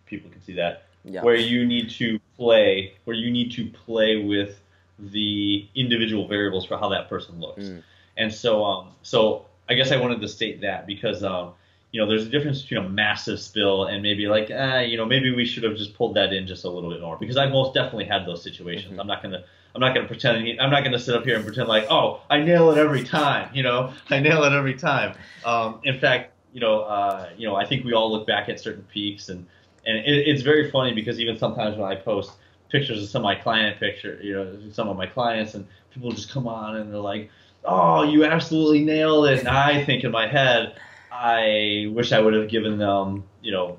People 0.07 0.31
can 0.31 0.43
see 0.43 0.55
that 0.55 0.85
Yeah. 1.05 1.23
where 1.23 1.37
you 1.37 1.67
need 1.67 1.91
to 1.91 2.19
play, 2.37 2.95
where 3.05 3.17
you 3.17 3.31
need 3.31 3.53
to 3.53 3.67
play 3.67 4.17
with 4.17 4.61
the 4.99 5.67
individual 5.75 6.27
variables 6.27 6.65
for 6.65 6.79
how 6.79 6.89
that 6.91 7.09
person 7.09 7.41
looks. 7.41 7.65
Mm. 7.65 7.83
And 8.17 8.33
so, 8.33 8.65
um, 8.65 8.89
so 9.03 9.47
I 9.69 9.75
guess 9.75 9.93
I 9.93 9.97
wanted 9.97 10.21
to 10.21 10.29
state 10.29 10.61
that 10.63 10.87
because, 10.87 11.23
um, 11.23 11.53
you 11.93 12.01
know, 12.01 12.07
there's 12.09 12.27
a 12.27 12.31
difference 12.31 12.63
between 12.63 12.85
a 12.85 12.89
massive 12.89 13.41
spill 13.41 13.85
and 13.87 14.03
maybe 14.03 14.27
like, 14.27 14.51
ah, 14.55 14.79
you 14.81 14.97
know, 14.97 15.05
maybe 15.05 15.35
we 15.35 15.45
should 15.45 15.63
have 15.65 15.77
just 15.77 15.95
pulled 15.95 16.15
that 16.15 16.33
in 16.33 16.47
just 16.47 16.65
a 16.65 16.71
little 16.71 16.91
bit 16.91 17.01
more 17.01 17.17
because 17.19 17.37
I've 17.37 17.51
most 17.51 17.75
definitely 17.75 18.05
had 18.05 18.27
those 18.27 18.43
situations. 18.43 18.95
Mhm. 18.97 19.01
I'm 19.01 19.07
not 19.07 19.23
gonna, 19.23 19.45
I'm 19.77 19.81
not 19.81 19.95
gonna 19.95 20.09
pretend, 20.09 20.59
I'm 20.59 20.71
not 20.71 20.85
gonna 20.85 20.99
sit 20.99 21.15
up 21.15 21.25
here 21.25 21.37
and 21.37 21.45
pretend 21.45 21.69
like, 21.69 21.87
oh, 21.91 22.23
I 22.31 22.41
nail 22.41 22.71
it 22.71 22.79
every 22.79 23.05
time. 23.05 23.51
You 23.53 23.63
know, 23.63 23.93
I 24.11 24.21
nail 24.21 24.43
it 24.45 24.53
every 24.55 24.73
time. 24.73 25.15
Um, 25.45 25.81
in 25.85 26.01
fact, 26.01 26.33
you 26.55 26.61
know, 26.61 26.81
uh, 26.81 27.29
you 27.37 27.47
know, 27.47 27.57
I 27.57 27.67
think 27.67 27.85
we 27.85 27.93
all 27.93 28.11
look 28.11 28.27
back 28.27 28.49
at 28.49 28.59
certain 28.59 28.85
peaks 28.85 29.29
and 29.29 29.47
and 29.85 29.99
it, 29.99 30.27
it's 30.27 30.41
very 30.41 30.71
funny 30.71 30.95
because 30.95 31.21
even 31.21 31.39
sometimes 31.39 31.77
when 31.77 31.87
I 31.91 31.95
post 31.95 32.33
pictures 32.71 33.03
of 33.03 33.09
some 33.11 33.21
of 33.21 33.25
my 33.25 33.35
client 33.35 33.79
picture, 33.79 34.19
you 34.23 34.33
know, 34.35 34.59
some 34.73 34.89
of 34.89 34.97
my 34.97 35.07
clients, 35.07 35.53
and 35.53 35.67
people 35.93 36.11
just 36.11 36.31
come 36.31 36.49
on 36.49 36.77
and 36.77 36.91
they're 36.91 36.99
like, 36.99 37.31
"Oh, 37.65 38.03
you 38.03 38.25
absolutely 38.25 38.83
nailed 38.83 39.27
it!" 39.27 39.41
And 39.41 39.49
I 39.49 39.85
think 39.85 40.05
in 40.05 40.11
my 40.11 40.27
head, 40.27 40.75
I 41.13 41.89
wish 41.91 42.13
I 42.13 42.21
would 42.21 42.33
have 42.33 42.49
given 42.49 42.79
them, 42.79 43.25
you 43.43 43.53
know, 43.53 43.79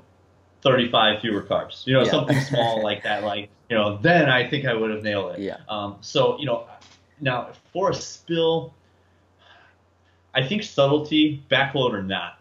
35 0.62 1.20
fewer 1.20 1.42
carbs, 1.42 1.86
you 1.86 1.94
know, 1.94 2.02
Yeah. 2.04 2.10
something 2.10 2.40
small 2.40 2.82
like 2.88 3.02
that. 3.04 3.22
Like, 3.24 3.48
you 3.68 3.76
know, 3.76 3.98
then 3.98 4.28
I 4.28 4.48
think 4.48 4.64
I 4.66 4.74
would 4.74 4.90
have 4.90 5.02
nailed 5.02 5.34
it. 5.36 5.40
Yeah. 5.40 5.58
Um, 5.68 5.96
so, 6.00 6.38
you 6.38 6.46
know, 6.46 6.66
now 7.20 7.50
for 7.72 7.90
a 7.90 7.94
spill, 7.94 8.74
I 10.34 10.46
think 10.46 10.62
subtlety, 10.62 11.42
backload 11.50 11.92
or 11.92 12.02
not, 12.02 12.38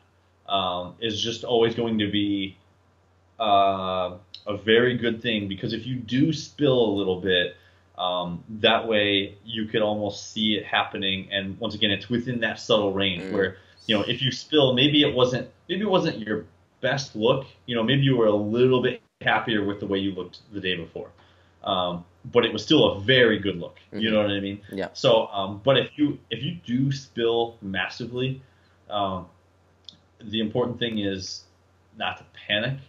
um, 0.48 0.96
is 1.00 1.22
just 1.22 1.44
always 1.44 1.76
going 1.76 2.00
to 2.00 2.10
be 2.12 2.58
uh, 3.40 4.18
a 4.48 4.58
very 4.58 4.98
good 4.98 5.22
thing 5.22 5.48
because 5.48 5.74
if 5.74 5.86
you 5.86 5.96
do 5.96 6.32
spill 6.34 6.80
a 6.80 6.92
little 6.92 7.20
bit, 7.22 7.56
um, 7.98 8.44
that 8.62 8.88
way 8.88 9.36
you 9.44 9.66
could 9.66 9.82
almost 9.82 10.32
see 10.32 10.56
it 10.56 10.66
happening. 10.66 11.28
And 11.32 11.60
once 11.60 11.76
again, 11.76 11.92
it's 11.92 12.10
within 12.10 12.40
that 12.42 12.60
subtle 12.60 12.94
range 12.94 13.24
Mm. 13.24 13.32
where 13.32 13.58
you 13.88 13.96
know 13.98 14.04
if 14.04 14.22
you 14.22 14.32
spill, 14.32 14.74
maybe 14.74 15.02
it 15.02 15.14
wasn't 15.16 15.50
maybe 15.68 15.82
it 15.82 15.90
wasn't 15.90 16.20
your 16.20 16.46
best 16.82 17.16
look. 17.16 17.46
You 17.66 17.76
know, 17.76 17.84
maybe 17.84 18.02
you 18.02 18.18
were 18.18 18.28
a 18.28 18.36
little 18.36 18.82
bit 18.82 19.00
happier 19.00 19.40
with 19.42 19.58
the 19.58 19.64
way 19.64 19.76
you 19.76 19.90
looked 19.90 20.20
the 20.28 20.38
day 20.38 20.52
before. 20.52 20.88
Um, 21.42 21.90
but 22.16 22.30
it 22.32 22.40
was 22.40 22.50
still 22.52 22.74
a 22.78 22.90
very 22.92 23.38
good 23.40 23.58
look. 23.58 23.78
You 23.94 24.10
Mhm. 24.10 24.14
know 24.14 24.22
what 24.22 24.32
I 24.32 24.40
mean? 24.40 24.60
Yeah. 24.72 24.90
So, 24.94 25.28
um, 25.28 25.62
but 25.64 25.78
if 25.78 25.98
you 25.98 26.18
if 26.30 26.44
you 26.44 26.56
do 26.66 26.92
spill 26.92 27.58
massively, 27.62 28.42
um, 28.90 29.26
the 30.22 30.40
important 30.40 30.80
thing 30.80 31.00
is 31.00 31.46
not 31.98 32.18
to 32.18 32.26
panic. 32.48 32.80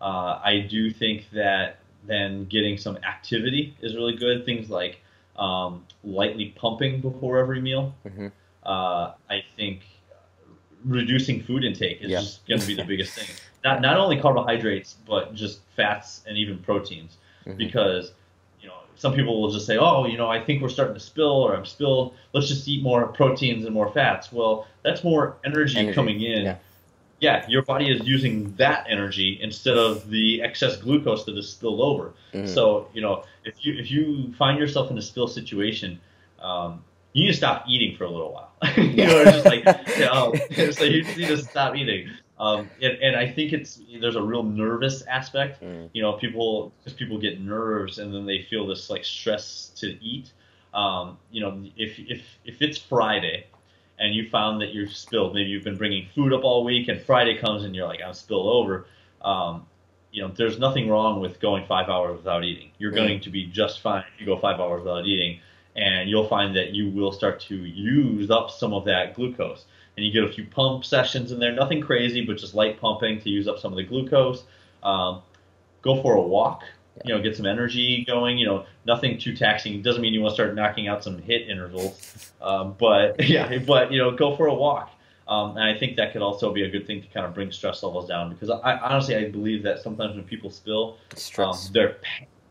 Uh, 0.00 0.40
I 0.42 0.66
do 0.68 0.90
think 0.90 1.30
that 1.30 1.78
then 2.06 2.46
getting 2.46 2.76
some 2.78 2.96
activity 2.98 3.76
is 3.80 3.94
really 3.96 4.16
good. 4.16 4.44
Things 4.44 4.70
like 4.70 5.00
um, 5.36 5.84
lightly 6.04 6.52
pumping 6.56 7.00
before 7.00 7.38
every 7.38 7.60
meal. 7.60 7.94
Mhm. 8.04 8.32
Uh, 8.64 9.12
I 9.28 9.42
think 9.56 9.82
reducing 10.84 11.42
food 11.42 11.64
intake 11.64 12.02
is 12.02 12.10
Yeah. 12.10 12.20
just 12.20 12.46
going 12.46 12.60
to 12.60 12.66
be 12.66 12.74
the 12.74 12.84
biggest 12.92 13.12
thing. 13.14 13.28
Not 13.64 13.80
not 13.82 13.96
only 13.98 14.18
carbohydrates, 14.20 14.96
but 15.06 15.34
just 15.34 15.60
fats 15.76 16.22
and 16.26 16.36
even 16.38 16.58
proteins 16.58 17.16
Mhm. 17.46 17.56
because 17.56 18.12
you 18.60 18.68
know 18.68 18.74
some 18.96 19.14
people 19.14 19.40
will 19.40 19.50
just 19.50 19.66
say, 19.66 19.76
oh, 19.78 20.06
you 20.06 20.16
know, 20.18 20.28
I 20.28 20.40
think 20.40 20.62
we're 20.62 20.68
starting 20.68 20.94
to 20.94 21.00
spill 21.00 21.32
or 21.42 21.54
I'm 21.54 21.66
spilled. 21.66 22.14
Let's 22.32 22.48
just 22.48 22.66
eat 22.68 22.82
more 22.82 23.06
proteins 23.08 23.64
and 23.64 23.74
more 23.74 23.90
fats. 23.92 24.32
Well, 24.32 24.66
that's 24.82 25.02
more 25.04 25.36
energy, 25.44 25.78
Energy, 25.78 25.94
coming 25.94 26.20
in. 26.22 26.44
yeah. 26.44 26.56
Yeah, 27.20 27.44
your 27.50 27.60
body 27.60 27.90
is 27.90 28.06
using 28.08 28.54
that 28.56 28.86
energy 28.88 29.38
instead 29.42 29.76
of 29.76 30.08
the 30.08 30.40
excess 30.42 30.78
glucose 30.78 31.24
that 31.26 31.36
is 31.36 31.50
spilled 31.50 31.80
over. 31.82 32.12
Mhm. 32.32 32.48
So 32.48 32.88
you 32.94 33.02
know, 33.02 33.24
if 33.44 33.62
you 33.66 33.74
if 33.74 33.90
you 33.90 34.32
find 34.38 34.58
yourself 34.58 34.90
in 34.90 34.96
a 34.96 35.02
spill 35.02 35.28
situation, 35.28 36.00
um, 36.40 36.82
you 37.12 37.24
need 37.24 37.30
to 37.32 37.36
stop 37.36 37.64
eating 37.68 37.96
for 37.96 38.04
a 38.04 38.10
little 38.10 38.32
while. 38.32 38.52
you 38.76 39.06
know, 39.06 39.20
it's 39.20 39.32
just 39.32 39.46
like 39.46 39.64
you 39.98 40.04
know, 40.04 40.34
so 40.72 40.84
you 40.84 41.02
need 41.04 41.28
to 41.28 41.38
stop 41.38 41.74
eating. 41.76 42.08
Um, 42.38 42.70
and, 42.80 42.94
and 43.02 43.16
I 43.16 43.30
think 43.30 43.52
it's 43.52 43.80
there's 44.00 44.16
a 44.16 44.22
real 44.22 44.42
nervous 44.42 45.02
aspect 45.02 45.62
Mm. 45.62 45.90
you 45.92 46.00
know 46.00 46.14
people 46.14 46.72
because 46.78 46.94
people 46.96 47.18
get 47.18 47.40
nerves 47.40 47.98
and 47.98 48.14
then 48.14 48.24
they 48.24 48.42
feel 48.48 48.66
this 48.66 48.88
like 48.88 49.04
stress 49.04 49.70
to 49.76 49.88
eat 50.02 50.32
um, 50.72 51.18
you 51.30 51.40
know 51.42 51.62
if 51.76 51.98
if 51.98 52.22
if 52.46 52.62
it's 52.62 52.78
friday 52.78 53.46
and 53.98 54.14
you 54.14 54.30
found 54.30 54.58
that 54.62 54.70
you've 54.70 54.92
spilled 54.96 55.34
maybe 55.34 55.50
you've 55.50 55.64
been 55.64 55.76
bringing 55.76 56.06
food 56.14 56.32
up 56.32 56.42
all 56.44 56.64
week 56.64 56.88
and 56.88 57.02
friday 57.02 57.36
comes 57.36 57.64
and 57.64 57.74
you're 57.76 57.86
like 57.86 58.00
i'm 58.02 58.14
spilled 58.14 58.46
over 58.46 58.86
um, 59.22 59.66
you 60.10 60.22
know 60.22 60.28
there's 60.34 60.58
nothing 60.58 60.88
wrong 60.88 61.20
with 61.20 61.40
going 61.40 61.66
five 61.66 61.90
hours 61.90 62.16
without 62.16 62.42
eating 62.42 62.70
you're 62.78 62.92
Mm. 62.92 62.96
going 62.96 63.20
to 63.20 63.28
be 63.30 63.44
just 63.46 63.80
fine 63.82 64.02
if 64.14 64.18
you 64.20 64.24
go 64.24 64.38
five 64.38 64.58
hours 64.60 64.82
without 64.82 65.04
eating 65.06 65.40
and 65.80 66.08
you'll 66.08 66.28
find 66.28 66.54
that 66.54 66.74
you 66.74 66.90
will 66.90 67.12
start 67.12 67.40
to 67.40 67.56
use 67.56 68.30
up 68.30 68.50
some 68.50 68.72
of 68.72 68.84
that 68.84 69.14
glucose 69.14 69.64
and 69.96 70.06
you 70.06 70.12
get 70.12 70.22
a 70.22 70.32
few 70.32 70.46
pump 70.46 70.84
sessions 70.84 71.32
in 71.32 71.38
there 71.38 71.52
nothing 71.52 71.80
crazy 71.80 72.24
but 72.24 72.36
just 72.36 72.54
light 72.54 72.80
pumping 72.80 73.20
to 73.20 73.28
use 73.28 73.48
up 73.48 73.58
some 73.58 73.72
of 73.72 73.76
the 73.76 73.84
glucose 73.84 74.44
um, 74.82 75.22
go 75.82 76.00
for 76.02 76.14
a 76.14 76.20
walk. 76.20 76.62
You 77.04 77.14
know, 77.14 77.22
get 77.22 77.36
some 77.36 77.46
energy 77.46 78.04
going. 78.04 78.36
You 78.36 78.46
know, 78.46 78.66
nothing 78.84 79.18
too 79.18 79.34
taxing. 79.34 79.74
It 79.74 79.82
doesn't 79.82 80.02
mean 80.02 80.12
you 80.12 80.20
want 80.20 80.32
to 80.32 80.34
start 80.34 80.54
knocking 80.54 80.88
out 80.88 81.02
some 81.02 81.18
HIIT 81.18 81.48
intervals, 81.48 82.32
um, 82.42 82.74
but 82.78 83.24
yeah, 83.28 83.58
but 83.58 83.92
you 83.92 83.98
know, 83.98 84.10
go 84.10 84.36
for 84.36 84.46
a 84.46 84.54
walk. 84.54 84.90
Um, 85.28 85.56
and 85.56 85.64
I 85.64 85.78
think 85.78 85.96
that 85.96 86.12
could 86.12 86.22
also 86.22 86.52
be 86.52 86.64
a 86.64 86.68
good 86.68 86.88
thing 86.88 87.00
to 87.00 87.08
kind 87.08 87.24
of 87.24 87.32
bring 87.34 87.52
stress 87.52 87.84
levels 87.84 88.08
down 88.08 88.30
because 88.30 88.50
I 88.50 88.76
honestly 88.78 89.14
I 89.14 89.30
believe 89.30 89.62
that 89.62 89.80
sometimes 89.80 90.16
when 90.16 90.24
people 90.24 90.50
spill, 90.50 90.98
um, 91.38 91.56
their 91.72 91.98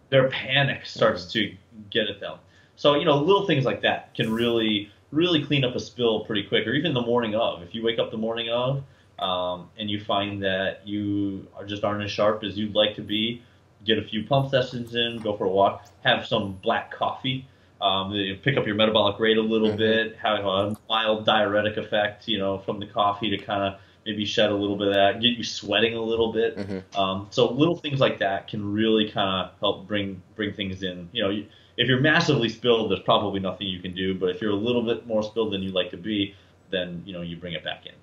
their 0.09 0.29
panic 0.29 0.85
starts 0.85 1.25
mm-hmm. 1.25 1.51
to 1.51 1.55
get 1.89 2.07
at 2.07 2.21
them. 2.21 2.37
So 2.79 2.95
you 2.95 3.03
know 3.03 3.17
little 3.17 3.45
things 3.45 3.65
like 3.65 3.81
that 3.81 4.15
can 4.15 4.31
really 4.31 4.89
really 5.11 5.43
clean 5.43 5.65
up 5.65 5.75
a 5.75 5.79
spill 5.81 6.21
pretty 6.21 6.43
quick, 6.43 6.65
or 6.65 6.71
even 6.71 6.93
the 6.93 7.01
morning 7.01 7.35
of. 7.35 7.61
If 7.61 7.75
you 7.75 7.83
wake 7.83 7.99
up 7.99 8.09
the 8.09 8.17
morning 8.17 8.49
of 8.49 8.83
um, 9.19 9.69
and 9.77 9.89
you 9.89 9.99
find 9.99 10.41
that 10.43 10.87
you 10.87 11.45
are 11.57 11.65
just 11.65 11.83
aren't 11.83 12.03
as 12.03 12.09
sharp 12.09 12.41
as 12.45 12.57
you'd 12.57 12.73
like 12.73 12.95
to 12.95 13.01
be, 13.01 13.43
get 13.85 13.97
a 13.97 14.01
few 14.01 14.23
pump 14.23 14.49
sessions 14.49 14.95
in, 14.95 15.19
go 15.19 15.35
for 15.35 15.43
a 15.43 15.49
walk, 15.49 15.87
have 16.05 16.25
some 16.25 16.53
black 16.63 16.89
coffee. 16.89 17.45
Um, 17.81 18.13
pick 18.43 18.55
up 18.55 18.65
your 18.65 18.75
metabolic 18.75 19.19
rate 19.19 19.37
a 19.37 19.41
little 19.41 19.69
mm-hmm. 19.69 19.77
bit, 19.77 20.15
have 20.17 20.45
a 20.45 20.77
mild 20.87 21.25
diuretic 21.25 21.75
effect, 21.75 22.29
you 22.29 22.37
know, 22.37 22.59
from 22.59 22.79
the 22.79 22.85
coffee 22.85 23.29
to 23.29 23.37
kind 23.37 23.63
of 23.63 23.81
maybe 24.05 24.23
shed 24.23 24.51
a 24.51 24.55
little 24.55 24.77
bit 24.77 24.87
of 24.87 24.93
that, 24.93 25.21
get 25.21 25.37
you 25.37 25.43
sweating 25.43 25.95
a 25.95 26.01
little 26.01 26.31
bit. 26.31 26.57
Mm-hmm. 26.57 26.97
Um, 26.97 27.27
so 27.29 27.51
little 27.51 27.75
things 27.75 27.99
like 27.99 28.19
that 28.19 28.47
can 28.47 28.71
really 28.71 29.09
kind 29.09 29.45
of 29.45 29.59
help 29.59 29.85
bring 29.85 30.21
bring 30.35 30.53
things 30.53 30.83
in. 30.83 31.09
You 31.11 31.23
know, 31.23 31.43
if 31.79 31.87
you're 31.87 32.01
massively 32.01 32.49
spilled, 32.49 32.91
there's 32.91 32.99
probably 32.99 33.39
nothing 33.39 33.65
you 33.65 33.79
can 33.79 33.95
do. 33.95 34.13
But 34.13 34.29
if 34.31 34.41
you're 34.41 34.51
a 34.51 34.55
little 34.55 34.83
bit 34.83 35.07
more 35.07 35.23
spilled 35.23 35.53
than 35.53 35.63
you'd 35.63 35.73
like 35.73 35.89
to 35.91 35.97
be, 35.97 36.35
then 36.69 37.01
you 37.05 37.13
know 37.13 37.21
you 37.21 37.37
bring 37.37 37.53
it 37.53 37.63
back 37.63 37.85
in. 37.85 37.93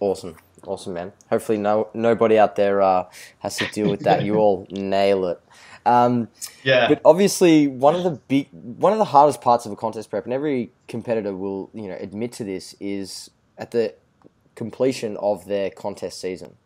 Awesome, 0.00 0.36
awesome, 0.66 0.94
man. 0.94 1.12
Hopefully, 1.28 1.58
no 1.58 1.88
nobody 1.92 2.38
out 2.38 2.56
there 2.56 2.80
uh, 2.80 3.04
has 3.40 3.58
to 3.58 3.66
deal 3.68 3.90
with 3.90 4.00
that. 4.00 4.24
you 4.24 4.36
all 4.36 4.66
nail 4.70 5.26
it. 5.26 5.40
Um, 5.84 6.28
yeah. 6.64 6.88
But 6.88 7.02
obviously, 7.04 7.68
one 7.68 7.94
of 7.94 8.02
the 8.02 8.12
big, 8.12 8.48
one 8.50 8.92
of 8.92 8.98
the 8.98 9.04
hardest 9.04 9.42
parts 9.42 9.66
of 9.66 9.72
a 9.72 9.76
contest 9.76 10.08
prep, 10.08 10.24
and 10.24 10.32
every 10.32 10.72
competitor 10.88 11.36
will, 11.36 11.70
you 11.74 11.86
know, 11.86 11.96
admit 12.00 12.32
to 12.32 12.44
this, 12.44 12.74
is 12.80 13.30
at 13.58 13.72
the 13.72 13.94
completion 14.54 15.18
of 15.18 15.44
their 15.44 15.70
contest 15.70 16.20
season 16.20 16.56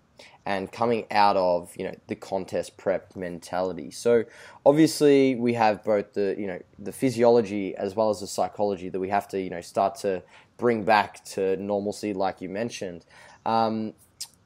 and 0.45 0.73
coming 0.73 1.07
out 1.11 1.37
of 1.37 1.75
you 1.77 1.85
know 1.85 1.95
the 2.09 2.15
contest 2.15 2.77
prep 2.77 3.15
mentality. 3.15 3.91
So 3.91 4.25
obviously 4.67 5.35
we 5.37 5.55
have 5.55 5.85
both 5.85 6.15
the 6.15 6.35
you 6.39 6.47
know 6.47 6.61
the 6.79 6.93
physiology 6.93 7.75
as 7.77 7.95
well 7.95 8.11
as 8.11 8.21
the 8.21 8.27
psychology 8.27 8.89
that 8.89 8.99
we 8.99 9.09
have 9.09 9.29
to 9.29 9.41
you 9.41 9.51
know 9.51 9.61
start 9.61 9.97
to 9.97 10.23
bring 10.57 10.85
back 10.85 11.25
to 11.25 11.57
normalcy, 11.57 12.13
like 12.13 12.41
you 12.41 12.49
mentioned. 12.49 13.05
Um, 13.47 13.95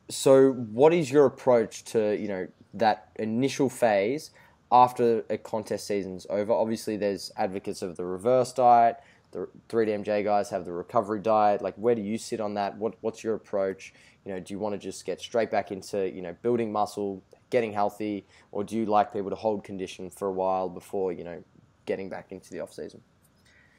so 0.09 0.53
what 0.53 0.93
is 0.93 1.11
your 1.11 1.27
approach 1.27 1.85
to 1.85 2.17
you 2.21 2.29
know 2.29 2.49
that 2.75 3.09
initial 3.17 3.69
phase 3.69 4.31
after 4.71 5.25
a 5.31 5.39
contest 5.39 5.87
season's 5.87 6.27
over? 6.29 6.53
Obviously, 6.53 6.97
there's 6.97 7.33
advocates 7.37 7.83
of 7.83 7.97
the 7.97 8.05
reverse 8.05 8.53
diet. 8.53 8.97
The 9.33 9.49
3DMJ 9.69 10.25
guys 10.25 10.51
have 10.51 10.65
the 10.65 10.73
recovery 10.73 11.21
diet. 11.21 11.61
Like, 11.61 11.75
where 11.75 11.95
do 11.95 12.01
you 12.01 12.17
sit 12.17 12.41
on 12.41 12.55
that? 12.55 12.79
What, 12.79 12.95
what's 13.01 13.23
your 13.23 13.35
approach? 13.35 13.93
You 14.27 14.33
know, 14.33 14.41
do 14.41 14.53
you 14.53 14.59
want 14.59 14.75
to 14.75 14.79
just 14.79 15.07
get 15.07 15.21
straight 15.21 15.53
back 15.53 15.71
into 15.71 16.11
you 16.11 16.21
know 16.21 16.35
building 16.43 16.73
muscle, 16.73 17.23
getting 17.51 17.73
healthy, 17.73 18.27
or 18.51 18.65
do 18.65 18.77
you 18.77 18.85
like 18.85 19.13
people 19.13 19.31
to 19.31 19.37
hold 19.37 19.63
condition 19.63 20.11
for 20.11 20.27
a 20.27 20.33
while 20.33 20.69
before 20.69 21.13
you 21.13 21.23
know 21.23 21.43
getting 21.87 22.09
back 22.09 22.33
into 22.33 22.51
the 22.51 22.61
off 22.61 22.73
season? 22.73 23.01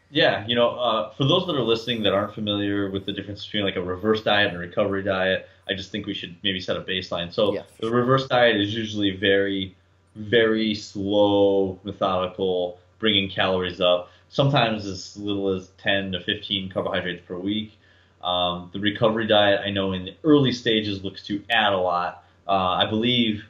Yeah, 0.10 0.48
you 0.48 0.56
know, 0.56 0.70
uh, 0.70 1.14
for 1.16 1.26
those 1.26 1.46
that 1.48 1.56
are 1.56 1.62
listening 1.62 2.02
that 2.04 2.14
aren't 2.14 2.34
familiar 2.34 2.90
with 2.90 3.06
the 3.06 3.12
difference 3.12 3.44
between 3.46 3.64
like 3.64 3.76
a 3.76 3.82
reverse 3.82 4.24
diet 4.24 4.48
and 4.48 4.56
a 4.56 4.60
recovery 4.60 5.04
diet, 5.04 5.50
I 5.70 5.74
just 5.74 5.92
think 5.92 6.06
we 6.06 6.14
should 6.14 6.38
maybe 6.44 6.62
set 6.62 6.78
a 6.78 6.82
baseline. 6.82 7.34
So 7.34 7.54
yeah, 7.54 7.64
the 7.82 7.88
sure. 7.88 7.96
reverse 7.96 8.26
diet 8.28 8.56
is 8.56 8.74
usually 8.74 9.18
very, 9.18 9.76
very 10.16 10.74
slow, 10.76 11.78
methodical, 11.84 12.80
bringing 13.00 13.30
calories 13.30 13.82
up. 13.82 14.10
Sometimes 14.30 14.86
as 14.86 15.18
little 15.18 15.50
as 15.50 15.72
10 15.78 16.14
to 16.14 16.22
15 16.22 16.70
carbohydrates 16.70 17.26
per 17.28 17.38
week. 17.38 17.78
Um, 18.24 18.70
the 18.74 18.80
recovery 18.80 19.28
diet, 19.28 19.62
I 19.64 19.70
know 19.70 19.94
in 19.94 20.06
the 20.06 20.16
early 20.24 20.52
stages 20.52 21.04
looks 21.04 21.24
to 21.28 21.44
add 21.50 21.74
a 21.74 21.78
lot. 21.78 22.24
Uh, 22.48 22.52
I 22.52 22.86
believe, 22.90 23.46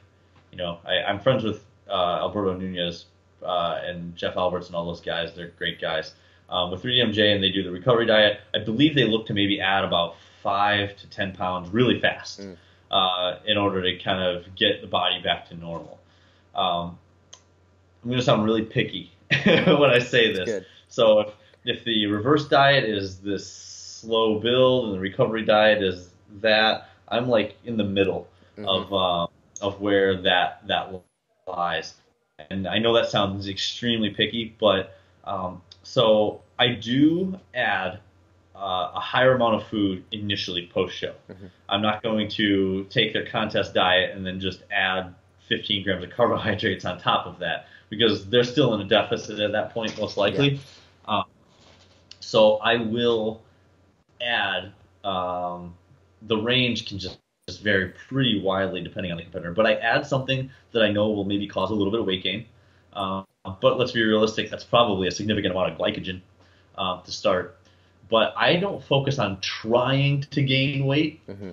you 0.50 0.58
know, 0.58 0.78
I, 0.84 1.10
am 1.10 1.20
friends 1.20 1.44
with 1.44 1.64
uh, 1.88 2.18
Alberto 2.20 2.54
Nunez 2.54 3.06
uh, 3.42 3.80
and 3.82 4.14
Jeff 4.16 4.36
Alberts 4.36 4.66
and 4.66 4.76
all 4.76 4.84
those 4.84 5.00
guys. 5.00 5.34
They're 5.34 5.52
great 5.58 5.80
guys 5.80 6.12
um, 6.48 6.70
with 6.70 6.82
3DMJ 6.82 7.34
and 7.34 7.42
they 7.42 7.50
do 7.50 7.62
the 7.62 7.70
recovery 7.70 8.06
diet, 8.06 8.40
I 8.54 8.58
believe 8.58 8.94
they 8.94 9.04
look 9.04 9.26
to 9.26 9.34
maybe 9.34 9.60
add 9.60 9.84
about 9.84 10.16
five 10.42 10.96
to 10.96 11.06
10 11.08 11.34
pounds 11.34 11.68
really 11.70 12.00
fast 12.00 12.40
mm. 12.40 12.56
uh, 12.90 13.38
in 13.44 13.58
order 13.58 13.82
to 13.82 14.02
kind 14.02 14.22
of 14.22 14.54
get 14.54 14.80
the 14.80 14.86
body 14.86 15.20
back 15.22 15.48
to 15.48 15.54
normal. 15.54 15.98
Um, 16.54 16.98
I'm 18.02 18.10
going 18.10 18.18
to 18.18 18.24
sound 18.24 18.44
really 18.44 18.62
picky 18.62 19.12
when 19.44 19.90
I 19.90 19.98
say 19.98 20.32
this. 20.32 20.64
So 20.88 21.20
if, 21.20 21.34
if 21.64 21.84
the 21.84 22.06
reverse 22.06 22.48
diet 22.48 22.84
is 22.84 23.18
this 23.18 23.46
slow 24.00 24.38
build 24.38 24.86
and 24.86 24.94
the 24.94 25.00
recovery 25.00 25.44
diet 25.44 25.82
is 25.82 26.10
that, 26.40 26.88
I'm 27.10 27.28
like 27.28 27.56
in 27.64 27.76
the 27.76 27.84
middle 27.84 28.28
mm-hmm. 28.56 28.68
of 28.68 28.92
uh, 28.92 29.64
of 29.64 29.80
where 29.80 30.20
that 30.22 30.66
that 30.66 30.92
lies. 31.46 31.94
And 32.50 32.68
I 32.68 32.78
know 32.78 32.94
that 32.94 33.08
sounds 33.08 33.48
extremely 33.48 34.10
picky, 34.10 34.54
but 34.60 34.98
um, 35.24 35.62
so 35.82 36.42
I 36.58 36.68
do 36.74 37.38
add 37.54 38.00
uh, 38.54 38.92
a 38.94 39.00
higher 39.00 39.34
amount 39.34 39.54
of 39.54 39.66
food 39.68 40.04
initially 40.12 40.70
post 40.72 40.96
show. 40.96 41.14
Mm-hmm. 41.30 41.46
I'm 41.68 41.82
not 41.82 42.02
going 42.02 42.28
to 42.30 42.84
take 42.90 43.12
their 43.12 43.26
contest 43.26 43.74
diet 43.74 44.14
and 44.14 44.24
then 44.24 44.38
just 44.38 44.62
add 44.70 45.14
15 45.48 45.84
grams 45.84 46.04
of 46.04 46.10
carbohydrates 46.10 46.84
on 46.84 47.00
top 47.00 47.26
of 47.26 47.38
that 47.38 47.66
because 47.88 48.28
they're 48.28 48.44
still 48.44 48.74
in 48.74 48.82
a 48.82 48.84
deficit 48.84 49.40
at 49.40 49.52
that 49.52 49.72
point, 49.72 49.98
most 49.98 50.16
likely. 50.16 50.50
Yeah. 50.50 50.58
Um, 51.06 51.24
so 52.20 52.56
I 52.58 52.76
will 52.76 53.40
add 54.20 54.72
um, 55.04 55.74
the 56.22 56.36
range 56.36 56.86
can 56.88 56.98
just, 56.98 57.18
just 57.48 57.62
vary 57.62 57.92
pretty 58.08 58.40
widely 58.40 58.80
depending 58.82 59.12
on 59.12 59.18
the 59.18 59.24
competitor, 59.24 59.52
but 59.52 59.66
I 59.66 59.74
add 59.74 60.06
something 60.06 60.50
that 60.72 60.82
I 60.82 60.90
know 60.90 61.10
will 61.10 61.24
maybe 61.24 61.46
cause 61.46 61.70
a 61.70 61.74
little 61.74 61.90
bit 61.90 62.00
of 62.00 62.06
weight 62.06 62.22
gain. 62.22 62.46
Um, 62.92 63.26
but 63.60 63.78
let's 63.78 63.92
be 63.92 64.02
realistic, 64.02 64.50
that's 64.50 64.64
probably 64.64 65.08
a 65.08 65.10
significant 65.10 65.52
amount 65.54 65.72
of 65.72 65.78
glycogen 65.78 66.20
uh, 66.76 67.00
to 67.02 67.12
start. 67.12 67.58
But 68.10 68.34
I 68.36 68.56
don't 68.56 68.82
focus 68.82 69.18
on 69.18 69.40
trying 69.40 70.22
to 70.22 70.42
gain 70.42 70.86
weight. 70.86 71.26
Mm-hmm. 71.26 71.50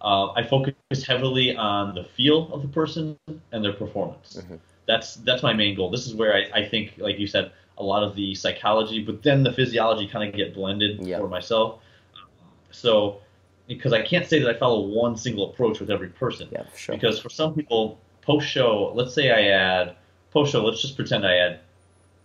Uh, 0.00 0.32
I 0.32 0.42
focus 0.42 0.74
heavily 1.06 1.56
on 1.56 1.94
the 1.94 2.04
feel 2.04 2.52
of 2.52 2.62
the 2.62 2.68
person 2.68 3.16
and 3.52 3.64
their 3.64 3.72
performance. 3.72 4.36
Mm-hmm. 4.36 4.56
That's 4.86 5.14
that's 5.14 5.42
my 5.42 5.54
main 5.54 5.76
goal. 5.76 5.90
This 5.90 6.06
is 6.06 6.14
where 6.14 6.34
I, 6.34 6.60
I 6.60 6.68
think, 6.68 6.94
like 6.98 7.18
you 7.18 7.26
said, 7.26 7.52
a 7.78 7.82
lot 7.82 8.02
of 8.02 8.14
the 8.14 8.34
psychology, 8.34 9.02
but 9.02 9.22
then 9.22 9.42
the 9.42 9.52
physiology 9.52 10.06
kind 10.06 10.28
of 10.28 10.36
get 10.36 10.52
blended 10.52 11.00
yep. 11.06 11.20
for 11.20 11.28
myself. 11.28 11.80
So, 12.74 13.20
because 13.66 13.92
I 13.92 14.02
can't 14.02 14.26
say 14.26 14.38
that 14.40 14.56
I 14.56 14.58
follow 14.58 14.80
one 14.86 15.16
single 15.16 15.50
approach 15.50 15.80
with 15.80 15.90
every 15.90 16.08
person. 16.08 16.48
Yeah, 16.52 16.64
sure. 16.76 16.94
Because 16.94 17.18
for 17.18 17.30
some 17.30 17.54
people, 17.54 17.98
post 18.20 18.46
show, 18.46 18.92
let's 18.94 19.14
say 19.14 19.30
I 19.30 19.54
add 19.54 19.96
post 20.30 20.52
show, 20.52 20.64
let's 20.64 20.82
just 20.82 20.96
pretend 20.96 21.26
I 21.26 21.36
add 21.36 21.60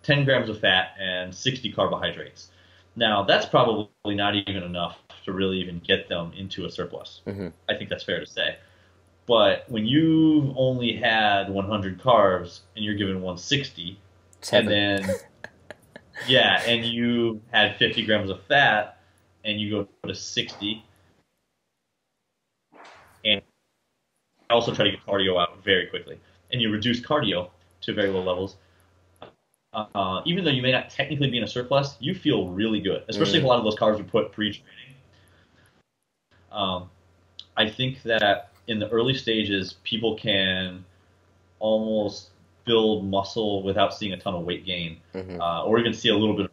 10 0.03 0.25
grams 0.25 0.49
of 0.49 0.59
fat 0.59 0.95
and 0.99 1.33
60 1.33 1.71
carbohydrates. 1.71 2.49
Now, 2.95 3.23
that's 3.23 3.45
probably 3.45 3.89
not 4.05 4.35
even 4.35 4.63
enough 4.63 4.97
to 5.25 5.31
really 5.31 5.57
even 5.59 5.79
get 5.79 6.09
them 6.09 6.33
into 6.35 6.65
a 6.65 6.71
surplus. 6.71 7.21
Mm-hmm. 7.27 7.49
I 7.69 7.75
think 7.75 7.89
that's 7.89 8.03
fair 8.03 8.19
to 8.19 8.25
say. 8.25 8.57
But 9.27 9.65
when 9.69 9.85
you've 9.85 10.57
only 10.57 10.93
had 10.93 11.49
100 11.49 12.01
carbs 12.01 12.61
and 12.75 12.83
you're 12.83 12.95
given 12.95 13.15
160, 13.15 13.99
Seven. 14.41 14.71
and 14.71 15.05
then, 15.05 15.15
yeah, 16.27 16.63
and 16.65 16.83
you 16.83 17.39
had 17.51 17.77
50 17.77 18.05
grams 18.05 18.31
of 18.31 18.41
fat 18.43 18.98
and 19.45 19.59
you 19.59 19.69
go 19.69 19.87
to 20.07 20.15
60, 20.15 20.83
and 23.25 23.41
also 24.49 24.73
try 24.73 24.85
to 24.85 24.91
get 24.91 25.05
cardio 25.05 25.41
out 25.41 25.63
very 25.63 25.87
quickly, 25.87 26.19
and 26.51 26.61
you 26.61 26.71
reduce 26.71 26.99
cardio, 26.99 27.49
to 27.81 27.93
very 27.93 28.09
low 28.09 28.21
levels, 28.21 28.57
uh, 29.73 30.21
even 30.25 30.43
though 30.43 30.51
you 30.51 30.61
may 30.61 30.71
not 30.71 30.89
technically 30.89 31.29
be 31.29 31.37
in 31.37 31.43
a 31.43 31.47
surplus, 31.47 31.95
you 31.99 32.15
feel 32.15 32.47
really 32.47 32.79
good, 32.79 33.03
especially 33.07 33.35
mm. 33.35 33.39
if 33.39 33.43
a 33.43 33.47
lot 33.47 33.59
of 33.59 33.63
those 33.63 33.75
carbs 33.75 33.99
are 33.99 34.03
put 34.03 34.31
pre-training. 34.31 34.95
Um, 36.51 36.89
I 37.55 37.69
think 37.69 38.01
that 38.03 38.49
in 38.67 38.79
the 38.79 38.89
early 38.89 39.13
stages, 39.13 39.75
people 39.83 40.15
can 40.17 40.83
almost 41.59 42.29
build 42.65 43.05
muscle 43.05 43.63
without 43.63 43.93
seeing 43.93 44.13
a 44.13 44.17
ton 44.17 44.33
of 44.33 44.43
weight 44.43 44.65
gain, 44.65 44.97
mm-hmm. 45.13 45.39
uh, 45.39 45.63
or 45.63 45.79
even 45.79 45.93
see 45.93 46.09
a 46.09 46.15
little 46.15 46.35
bit 46.35 46.45
of 46.45 46.51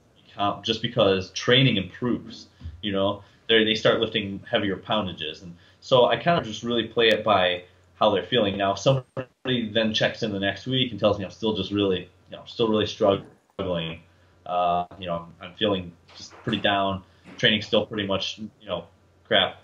just 0.62 0.82
because 0.82 1.30
training 1.30 1.76
improves. 1.76 2.46
You 2.82 2.92
know, 2.92 3.22
they 3.48 3.64
they 3.64 3.74
start 3.74 4.00
lifting 4.00 4.42
heavier 4.50 4.76
poundages, 4.76 5.42
and 5.42 5.56
so 5.80 6.06
I 6.06 6.16
kind 6.16 6.38
of 6.38 6.44
just 6.44 6.62
really 6.62 6.84
play 6.84 7.08
it 7.08 7.24
by 7.24 7.64
how 7.98 8.10
they're 8.10 8.22
feeling. 8.22 8.56
Now, 8.56 8.72
if 8.72 8.78
somebody 8.78 9.70
then 9.72 9.92
checks 9.94 10.22
in 10.22 10.32
the 10.32 10.40
next 10.40 10.66
week 10.66 10.90
and 10.90 11.00
tells 11.00 11.18
me 11.18 11.24
I'm 11.24 11.30
still 11.30 11.56
just 11.56 11.70
really, 11.70 12.08
you 12.30 12.36
know, 12.36 12.42
still 12.46 12.68
really 12.68 12.86
struggling, 12.86 14.00
uh, 14.44 14.86
you 14.98 15.06
know, 15.06 15.26
I'm 15.40 15.54
feeling 15.54 15.92
just 16.16 16.32
pretty 16.42 16.58
down, 16.58 17.02
training 17.38 17.62
still 17.62 17.86
pretty 17.86 18.06
much, 18.06 18.38
you 18.38 18.68
know, 18.68 18.84
crap. 19.24 19.62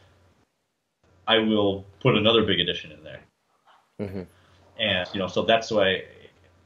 I 1.26 1.38
will 1.38 1.84
put 2.00 2.16
another 2.16 2.44
big 2.44 2.60
addition 2.60 2.92
in 2.92 3.04
there. 3.04 3.20
Mm-hmm. 4.00 4.22
And 4.80 5.08
you 5.12 5.20
know, 5.20 5.28
so 5.28 5.42
that's 5.42 5.70
why 5.70 6.04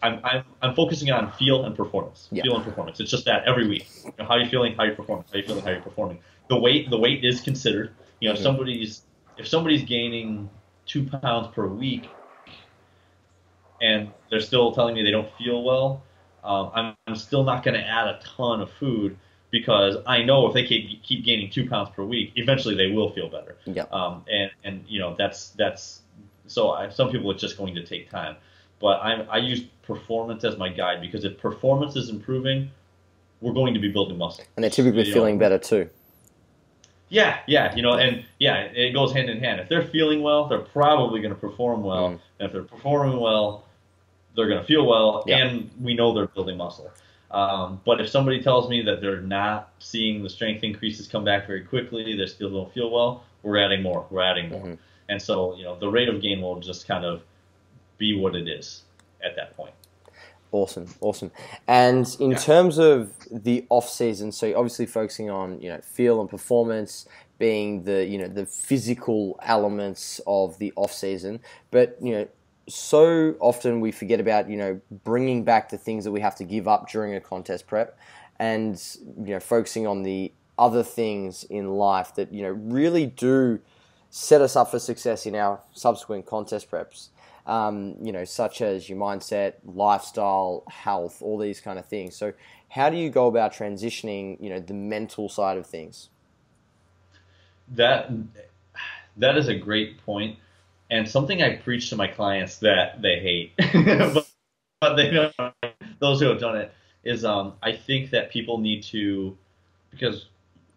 I'm, 0.03 0.21
I'm 0.25 0.45
I'm 0.63 0.75
focusing 0.75 1.11
on 1.11 1.33
feel 1.33 1.65
and 1.65 1.75
performance. 1.75 2.29
Yeah. 2.31 2.43
Feel 2.43 2.57
and 2.57 2.65
performance. 2.65 3.01
It's 3.01 3.11
just 3.11 3.25
that 3.25 3.45
every 3.45 3.67
week. 3.67 3.89
You 4.05 4.13
know, 4.19 4.25
how 4.25 4.35
are 4.35 4.41
you 4.41 4.49
feeling? 4.49 4.75
How 4.75 4.83
are 4.85 4.89
you 4.89 4.95
performing? 4.95 5.25
How 5.29 5.35
are 5.35 5.41
you 5.41 5.47
feeling? 5.47 5.65
How 5.65 5.71
are 5.71 5.77
you 5.77 5.81
performing? 5.83 6.19
The 6.49 6.59
weight 6.59 6.91
the 6.91 6.99
weight 6.99 7.25
is 7.25 7.41
considered 7.41 7.93
You 8.21 8.29
know, 8.29 8.35
Mhm. 8.35 8.43
somebody's 8.43 9.03
if 9.37 9.47
somebody's 9.49 9.85
gaining 9.85 10.49
two 10.87 11.05
pounds 11.05 11.49
per 11.55 11.67
week, 11.67 12.09
and 13.81 14.11
they're 14.31 14.41
still 14.41 14.73
telling 14.73 14.95
me 14.95 15.03
they 15.03 15.11
don't 15.11 15.31
feel 15.37 15.63
well, 15.63 16.03
um, 16.45 16.71
I'm, 16.75 16.97
I'm 17.07 17.17
still 17.17 17.45
not 17.45 17.63
going 17.63 17.75
to 17.75 17.87
add 17.87 18.07
a 18.09 18.21
ton 18.37 18.61
of 18.61 18.71
food 18.73 19.19
because 19.51 19.97
I 20.07 20.23
know 20.23 20.47
if 20.47 20.55
they 20.55 20.65
keep 20.65 21.03
keep 21.03 21.25
gaining 21.25 21.51
two 21.51 21.69
pounds 21.69 21.91
per 21.91 22.05
week, 22.05 22.33
eventually 22.37 22.75
they 22.75 22.89
will 22.89 23.11
feel 23.13 23.29
better. 23.29 23.57
Yeah. 23.65 23.85
Um, 23.91 24.25
and 24.31 24.51
and 24.65 24.85
you 24.89 25.01
know 25.01 25.15
that's 25.17 25.51
that's 25.51 26.03
so 26.47 26.71
I, 26.71 26.89
some 26.89 27.11
people 27.11 27.31
it's 27.31 27.41
just 27.41 27.59
going 27.59 27.75
to 27.75 27.85
take 27.85 28.11
time, 28.11 28.37
but 28.81 29.01
I 29.03 29.13
I 29.31 29.39
use 29.39 29.61
performance 29.83 30.45
as 30.45 30.57
my 30.59 30.69
guide 30.69 31.01
because 31.01 31.25
if 31.25 31.39
performance 31.39 31.97
is 31.97 32.09
improving, 32.09 32.71
we're 33.41 33.53
going 33.53 33.75
to 33.75 33.81
be 33.81 33.89
building 33.89 34.19
muscle. 34.19 34.45
And 34.57 34.63
they're 34.65 34.71
typically 34.71 35.03
You 35.03 35.09
know, 35.09 35.15
feeling 35.15 35.39
better 35.39 35.59
too. 35.59 35.89
Yeah, 37.09 37.39
yeah, 37.47 37.75
you 37.77 37.83
know, 37.83 37.93
and 37.95 38.25
yeah, 38.41 38.63
it 38.63 38.93
goes 38.93 39.13
hand 39.13 39.31
in 39.31 39.39
hand. 39.39 39.61
If 39.61 39.69
they're 39.69 39.85
feeling 39.87 40.23
well, 40.23 40.47
they're 40.49 40.59
probably 40.59 41.21
going 41.21 41.33
to 41.33 41.39
perform 41.41 41.85
well, 41.85 42.09
Mm. 42.11 42.19
and 42.41 42.47
if 42.47 42.53
they're 42.53 42.63
performing 42.65 43.21
well, 43.21 43.65
they're 44.35 44.49
going 44.49 44.61
to 44.61 44.67
feel 44.67 44.85
well, 44.87 45.23
Yeah. 45.27 45.47
and 45.47 45.71
we 45.81 45.95
know 45.95 46.13
they're 46.13 46.27
building 46.27 46.57
muscle. 46.57 46.91
Um, 47.31 47.81
but 47.85 48.01
if 48.01 48.09
somebody 48.09 48.43
tells 48.43 48.69
me 48.69 48.83
that 48.83 49.01
they're 49.01 49.21
not 49.21 49.71
seeing 49.79 50.23
the 50.23 50.29
strength 50.29 50.65
increases 50.65 51.07
come 51.07 51.23
back 51.25 51.47
very 51.47 51.61
quickly, 51.63 52.17
they 52.17 52.27
still 52.27 52.51
don't 52.51 52.73
feel 52.73 52.91
well, 52.91 53.23
we're 53.45 53.59
adding 53.59 53.83
more. 53.83 54.05
We're 54.11 54.23
adding 54.23 54.49
more, 54.51 54.63
Mhm. 54.67 54.79
and 55.09 55.23
so 55.23 55.55
you 55.57 55.63
know 55.63 55.77
the 55.79 55.89
rate 55.89 56.09
of 56.09 56.21
gain 56.21 56.41
will 56.43 56.59
just 56.59 56.89
kind 56.89 57.05
of 57.05 57.23
be 57.99 58.19
what 58.19 58.35
it 58.35 58.49
is 58.49 58.83
at 59.25 59.37
that 59.37 59.57
point. 59.57 59.75
Awesome, 60.53 60.87
awesome. 61.01 61.33
And 61.67 62.07
in 62.21 62.31
Yeah. 62.33 62.39
terms 62.39 62.79
of 62.79 63.13
the 63.31 63.67
off 63.69 63.89
season, 63.89 64.33
so 64.33 64.47
you're 64.47 64.59
obviously 64.59 64.87
focusing 64.87 65.29
on 65.29 65.61
you 65.61 65.69
know 65.69 65.81
feel 65.83 66.21
and 66.21 66.31
performance 66.31 67.07
being 67.39 67.83
the 67.83 68.07
you 68.07 68.17
know 68.17 68.29
the 68.29 68.47
physical 68.47 69.39
elements 69.43 70.21
of 70.27 70.59
the 70.59 70.73
off 70.77 70.93
season, 70.93 71.41
but 71.71 71.97
you 72.01 72.13
know 72.13 72.29
so 72.69 73.35
often 73.41 73.81
we 73.81 73.93
forget 73.93 74.21
about 74.21 74.49
you 74.49 74.57
know 74.57 74.81
bringing 75.05 75.45
back 75.45 75.69
the 75.69 75.79
things 75.79 76.05
that 76.05 76.13
we 76.13 76.21
have 76.21 76.35
to 76.37 76.45
give 76.45 76.67
up 76.67 76.89
during 76.91 77.15
a 77.15 77.21
contest 77.21 77.67
prep, 77.67 77.99
and 78.39 78.81
you 79.19 79.35
know 79.35 79.41
focusing 79.41 79.87
on 79.87 80.05
the 80.05 80.33
other 80.59 80.83
things 80.83 81.45
in 81.45 81.69
life 81.77 82.15
that 82.15 82.33
you 82.33 82.43
know 82.43 82.51
really 82.51 83.07
do 83.07 83.61
set 84.11 84.41
us 84.41 84.57
up 84.57 84.71
for 84.71 84.79
success 84.79 85.27
in 85.27 85.35
our 85.35 85.61
subsequent 85.73 86.25
contest 86.25 86.71
preps 86.71 87.09
um, 87.47 87.95
you 88.03 88.13
know, 88.13 88.25
such 88.25 88.61
as 88.61 88.89
your 88.89 88.99
mindset, 88.99 89.55
lifestyle, 89.65 90.65
health, 90.69 91.23
all 91.23 91.39
these 91.39 91.61
kind 91.61 91.79
of 91.79 91.87
things. 91.87 92.17
So, 92.17 92.33
how 92.69 92.91
do 92.91 92.97
you 92.97 93.09
go 93.09 93.29
about 93.29 93.53
transitioning, 93.53 94.37
you 94.41 94.51
know, 94.51 94.61
the 94.61 94.75
mental 94.75 95.29
side 95.29 95.57
of 95.57 95.67
things? 95.67 96.09
That 97.75 98.11
that 99.17 99.37
is 99.37 99.49
a 99.49 99.55
great 99.55 100.05
point, 100.05 100.39
and 100.91 101.09
something 101.09 101.43
I 101.43 101.57
preach 101.57 101.89
to 101.91 101.97
my 101.97 102.09
clients 102.09 102.59
that 102.59 103.01
they 103.01 103.21
hate, 103.21 103.53
but, 104.15 104.29
but 104.81 104.95
they 104.97 105.11
know 105.11 105.31
those 106.01 106.21
who 106.21 106.27
have 106.27 106.41
done 106.41 106.57
it 106.57 106.73
is 107.05 107.25
um, 107.25 107.55
I 107.63 107.73
think 107.73 108.11
that 108.11 108.31
people 108.31 108.59
need 108.59 108.83
to 108.85 109.37
because 109.91 110.27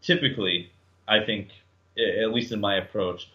typically 0.02 0.72
I 1.08 1.24
think 1.24 1.50
at 1.98 2.32
least 2.32 2.52
in 2.52 2.62
my 2.62 2.76
approach 2.76 3.30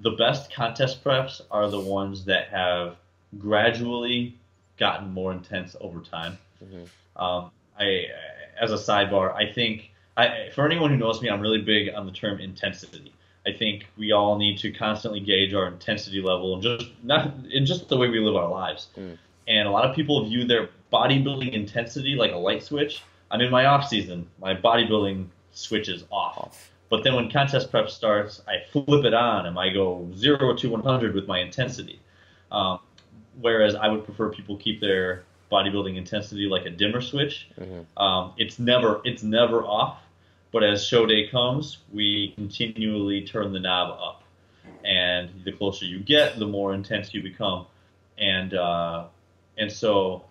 the 0.00 0.12
best 0.12 0.52
contest 0.52 1.04
preps 1.04 1.40
are 1.50 1.68
the 1.68 1.80
ones 1.80 2.24
that 2.24 2.48
have 2.48 2.96
gradually 3.38 4.36
gotten 4.78 5.12
more 5.12 5.32
intense 5.32 5.76
over 5.80 6.00
time. 6.00 6.38
Mhm. 6.64 6.88
Um, 7.16 7.50
I, 7.78 8.06
as 8.60 8.72
a 8.72 8.76
sidebar, 8.76 9.34
I 9.34 9.52
think 9.52 9.90
I, 10.16 10.50
for 10.54 10.66
anyone 10.66 10.90
who 10.90 10.96
knows 10.96 11.22
me, 11.22 11.30
I'm 11.30 11.40
really 11.40 11.62
big 11.62 11.94
on 11.94 12.04
the 12.04 12.12
term 12.12 12.40
intensity. 12.40 13.12
I 13.46 13.52
think 13.52 13.86
we 13.96 14.12
all 14.12 14.36
need 14.36 14.58
to 14.58 14.70
constantly 14.70 15.20
gauge 15.20 15.54
our 15.54 15.66
intensity 15.66 16.20
level 16.20 16.54
and 16.54 16.62
just 16.62 16.90
not 17.02 17.32
in 17.50 17.64
just 17.64 17.88
the 17.88 17.96
way 17.96 18.08
we 18.08 18.20
live 18.20 18.36
our 18.36 18.48
lives. 18.48 18.88
Mm. 18.98 19.16
And 19.48 19.68
a 19.68 19.70
lot 19.70 19.88
of 19.88 19.96
people 19.96 20.22
view 20.28 20.44
their 20.44 20.68
bodybuilding 20.92 21.52
intensity 21.52 22.14
like 22.16 22.32
a 22.32 22.36
light 22.36 22.62
switch. 22.62 23.02
I'm 23.30 23.40
in 23.40 23.50
my 23.50 23.64
off 23.64 23.88
season. 23.88 24.26
My 24.40 24.54
bodybuilding 24.54 25.26
switch 25.52 25.88
is 25.88 26.04
off. 26.10 26.38
Off. 26.38 26.70
But 26.90 27.04
then 27.04 27.14
when 27.14 27.30
contest 27.30 27.70
prep 27.70 27.88
starts, 27.88 28.42
I 28.46 28.64
flip 28.70 29.04
it 29.04 29.14
on 29.14 29.46
and 29.46 29.58
I 29.58 29.70
go 29.70 30.10
zero 30.14 30.54
to 30.54 30.68
100 30.68 31.14
with 31.14 31.26
my 31.26 31.38
intensity. 31.38 32.00
Um, 32.50 32.80
whereas 33.40 33.76
I 33.76 33.88
would 33.88 34.04
prefer 34.04 34.28
people 34.28 34.56
keep 34.56 34.80
their 34.80 35.22
bodybuilding 35.50 35.96
intensity 35.96 36.46
like 36.46 36.66
a 36.66 36.70
dimmer 36.70 37.00
switch. 37.00 37.48
Mhm. 37.58 37.86
Um, 37.96 38.32
it's 38.36 38.58
never 38.58 39.00
it's 39.04 39.22
never 39.22 39.64
off, 39.64 40.02
but 40.52 40.62
as 40.62 40.84
show 40.84 41.06
day 41.06 41.28
comes, 41.28 41.78
we 41.92 42.32
continually 42.36 43.22
turn 43.22 43.52
the 43.52 43.60
knob 43.60 43.98
up, 44.00 44.22
and 44.84 45.30
the 45.44 45.52
closer 45.52 45.84
you 45.84 46.00
get, 46.00 46.38
the 46.38 46.46
more 46.46 46.74
intense 46.74 47.14
you 47.14 47.22
become, 47.22 47.66
and 48.18 48.54
uh, 48.54 49.04
and 49.58 49.70
so 49.70 50.24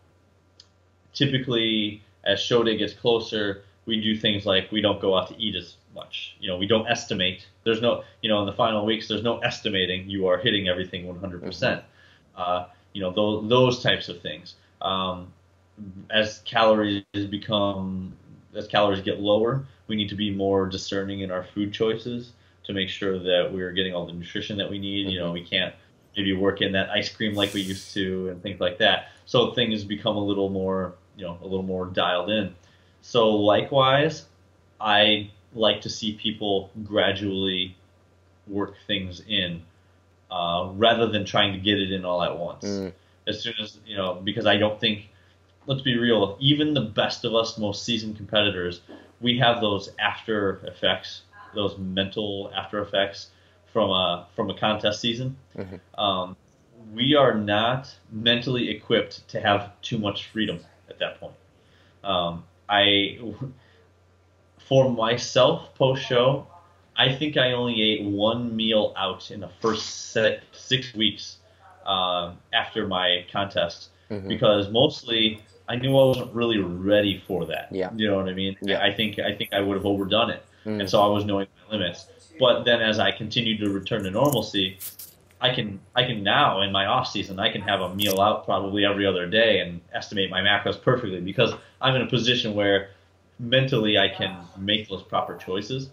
typically 1.13 2.01
as 2.23 2.39
show 2.39 2.63
day 2.63 2.77
gets 2.77 2.93
closer, 2.93 3.63
we 3.85 4.01
do 4.01 4.15
things 4.15 4.45
like 4.45 4.71
we 4.71 4.81
don't 4.81 5.01
go 5.01 5.17
out 5.17 5.27
to 5.29 5.37
eat 5.37 5.55
as 5.55 5.75
much. 5.99 6.35
You 6.39 6.47
know, 6.49 6.57
we 6.57 6.67
don't 6.67 6.87
estimate. 6.87 7.47
There's 7.63 7.81
no, 7.81 8.03
you 8.21 8.29
know, 8.29 8.39
in 8.41 8.45
the 8.45 8.53
final 8.53 8.85
weeks, 8.85 9.07
there's 9.07 9.23
no 9.23 9.39
estimating. 9.39 10.09
You 10.09 10.27
are 10.27 10.37
hitting 10.37 10.67
everything 10.67 11.05
100%. 11.05 11.41
percent 11.41 11.83
Uh, 12.35 12.67
you 12.93 13.01
know, 13.01 13.11
those 13.11 13.49
those 13.49 13.83
types 13.83 14.09
of 14.09 14.21
things. 14.21 14.55
Um, 14.81 15.33
as 16.09 16.39
calories 16.45 17.03
become, 17.29 18.13
as 18.55 18.67
calories 18.67 19.01
get 19.01 19.19
lower, 19.19 19.65
we 19.87 19.95
need 19.95 20.09
to 20.09 20.15
be 20.15 20.29
more 20.45 20.67
discerning 20.67 21.19
in 21.21 21.31
our 21.31 21.43
food 21.43 21.73
choices 21.73 22.31
to 22.65 22.73
make 22.73 22.89
sure 22.89 23.19
that 23.19 23.49
we're 23.51 23.71
getting 23.71 23.93
all 23.95 24.05
the 24.05 24.13
nutrition 24.13 24.57
that 24.57 24.69
we 24.69 24.79
need. 24.79 25.09
You 25.09 25.19
know, 25.19 25.31
we 25.31 25.43
can't 25.43 25.73
maybe 26.15 26.33
work 26.33 26.61
in 26.61 26.71
that 26.73 26.89
ice 26.89 27.09
cream 27.09 27.33
like 27.33 27.53
we 27.53 27.61
used 27.61 27.93
to 27.93 28.29
and 28.29 28.41
things 28.41 28.59
like 28.59 28.77
that. 28.79 29.09
So 29.25 29.53
things 29.53 29.83
become 29.83 30.15
a 30.17 30.23
little 30.23 30.49
more, 30.49 30.95
you 31.17 31.25
know, 31.25 31.37
a 31.41 31.47
little 31.51 31.63
more 31.63 31.85
dialed 31.85 32.29
in. 32.29 32.55
So 33.01 33.29
likewise, 33.29 34.25
I 34.79 35.31
like 35.53 35.81
to 35.81 35.89
see 35.89 36.13
people 36.13 36.71
gradually 36.83 37.75
work 38.47 38.75
things 38.87 39.21
in 39.27 39.61
uh, 40.31 40.69
rather 40.75 41.07
than 41.07 41.25
trying 41.25 41.53
to 41.53 41.59
get 41.59 41.79
it 41.79 41.91
in 41.91 42.05
all 42.05 42.23
at 42.23 42.37
once. 42.37 42.65
Mm. 42.65 42.93
As 43.27 43.41
soon 43.41 43.53
as 43.61 43.77
you 43.85 43.95
know, 43.95 44.15
because 44.15 44.45
I 44.45 44.57
don't 44.57 44.79
think. 44.79 45.09
Let's 45.65 45.81
be 45.81 45.99
real. 45.99 46.35
Even 46.39 46.73
the 46.73 46.81
best 46.81 47.25
of 47.25 47.35
us, 47.35 47.59
most 47.59 47.83
seasoned 47.83 48.17
competitors, 48.17 48.81
we 49.21 49.37
have 49.37 49.61
those 49.61 49.91
after 49.99 50.65
effects, 50.65 51.23
those 51.53 51.77
mental 51.77 52.51
after 52.55 52.81
effects 52.81 53.27
from 53.71 53.91
a 53.91 54.25
from 54.35 54.49
a 54.49 54.57
contest 54.57 54.99
season. 54.99 55.37
Mhm. 55.55 55.79
Um, 55.95 56.35
we 56.93 57.15
are 57.15 57.35
not 57.35 57.93
mentally 58.11 58.69
equipped 58.69 59.27
to 59.29 59.39
have 59.39 59.79
too 59.81 59.97
much 59.97 60.27
freedom 60.27 60.59
at 60.89 60.97
that 60.99 61.19
point. 61.19 61.35
Um, 62.03 62.43
I, 62.67 63.19
for 64.69 64.89
myself, 64.91 65.73
post 65.75 66.03
show, 66.05 66.47
I 66.95 67.13
think 67.15 67.35
I 67.37 67.53
only 67.53 67.81
ate 67.81 68.03
one 68.05 68.55
meal 68.55 68.93
out 68.95 69.31
in 69.31 69.39
the 69.39 69.49
first 69.61 70.11
set, 70.11 70.43
six 70.51 70.93
weeks 70.93 71.37
uh, 71.85 72.33
after 72.53 72.85
my 72.87 73.25
contest 73.31 73.89
Mhm. 74.11 74.27
because 74.27 74.69
mostly 74.69 75.41
I 75.67 75.75
knew 75.75 75.97
I 75.97 76.03
wasn't 76.05 76.33
really 76.33 76.59
ready 76.59 77.21
for 77.27 77.45
that. 77.45 77.67
Yeah. 77.71 77.89
You 77.95 78.07
know 78.09 78.17
what 78.17 78.29
I 78.29 78.33
mean? 78.33 78.55
Yeah. 78.61 78.81
I 78.83 78.93
think 78.93 79.17
I 79.19 79.33
think 79.35 79.53
I 79.53 79.59
would 79.61 79.75
have 79.75 79.85
overdone 79.85 80.29
it, 80.31 80.43
Mm. 80.65 80.79
and 80.81 80.89
so 80.89 81.01
I 81.01 81.07
was 81.07 81.25
knowing 81.25 81.47
my 81.69 81.77
limits. 81.77 82.07
But 82.39 82.63
then 82.63 82.81
as 82.81 82.99
I 82.99 83.11
continued 83.11 83.59
to 83.59 83.69
return 83.69 84.03
to 84.03 84.11
normalcy, 84.11 84.77
I 85.41 85.49
can 85.53 85.79
I 85.95 86.03
can 86.03 86.21
now 86.23 86.61
in 86.61 86.71
my 86.71 86.85
off 86.85 87.07
season 87.07 87.39
I 87.39 87.49
can 87.51 87.61
have 87.61 87.81
a 87.81 87.89
meal 87.95 88.19
out 88.21 88.45
probably 88.45 88.83
every 88.85 89.05
other 89.05 89.25
day 89.27 89.59
and 89.61 89.79
estimate 89.93 90.29
my 90.29 90.41
macros 90.41 90.79
perfectly 90.81 91.21
because 91.21 91.53
I'm 91.81 91.95
in 91.95 92.01
a 92.01 92.07
position 92.07 92.55
where 92.55 92.89
mentally 93.39 93.97
I 93.97 94.09
can 94.09 94.37
make 94.57 94.89
those 94.89 95.03
proper 95.03 95.35
choices. 95.37 95.89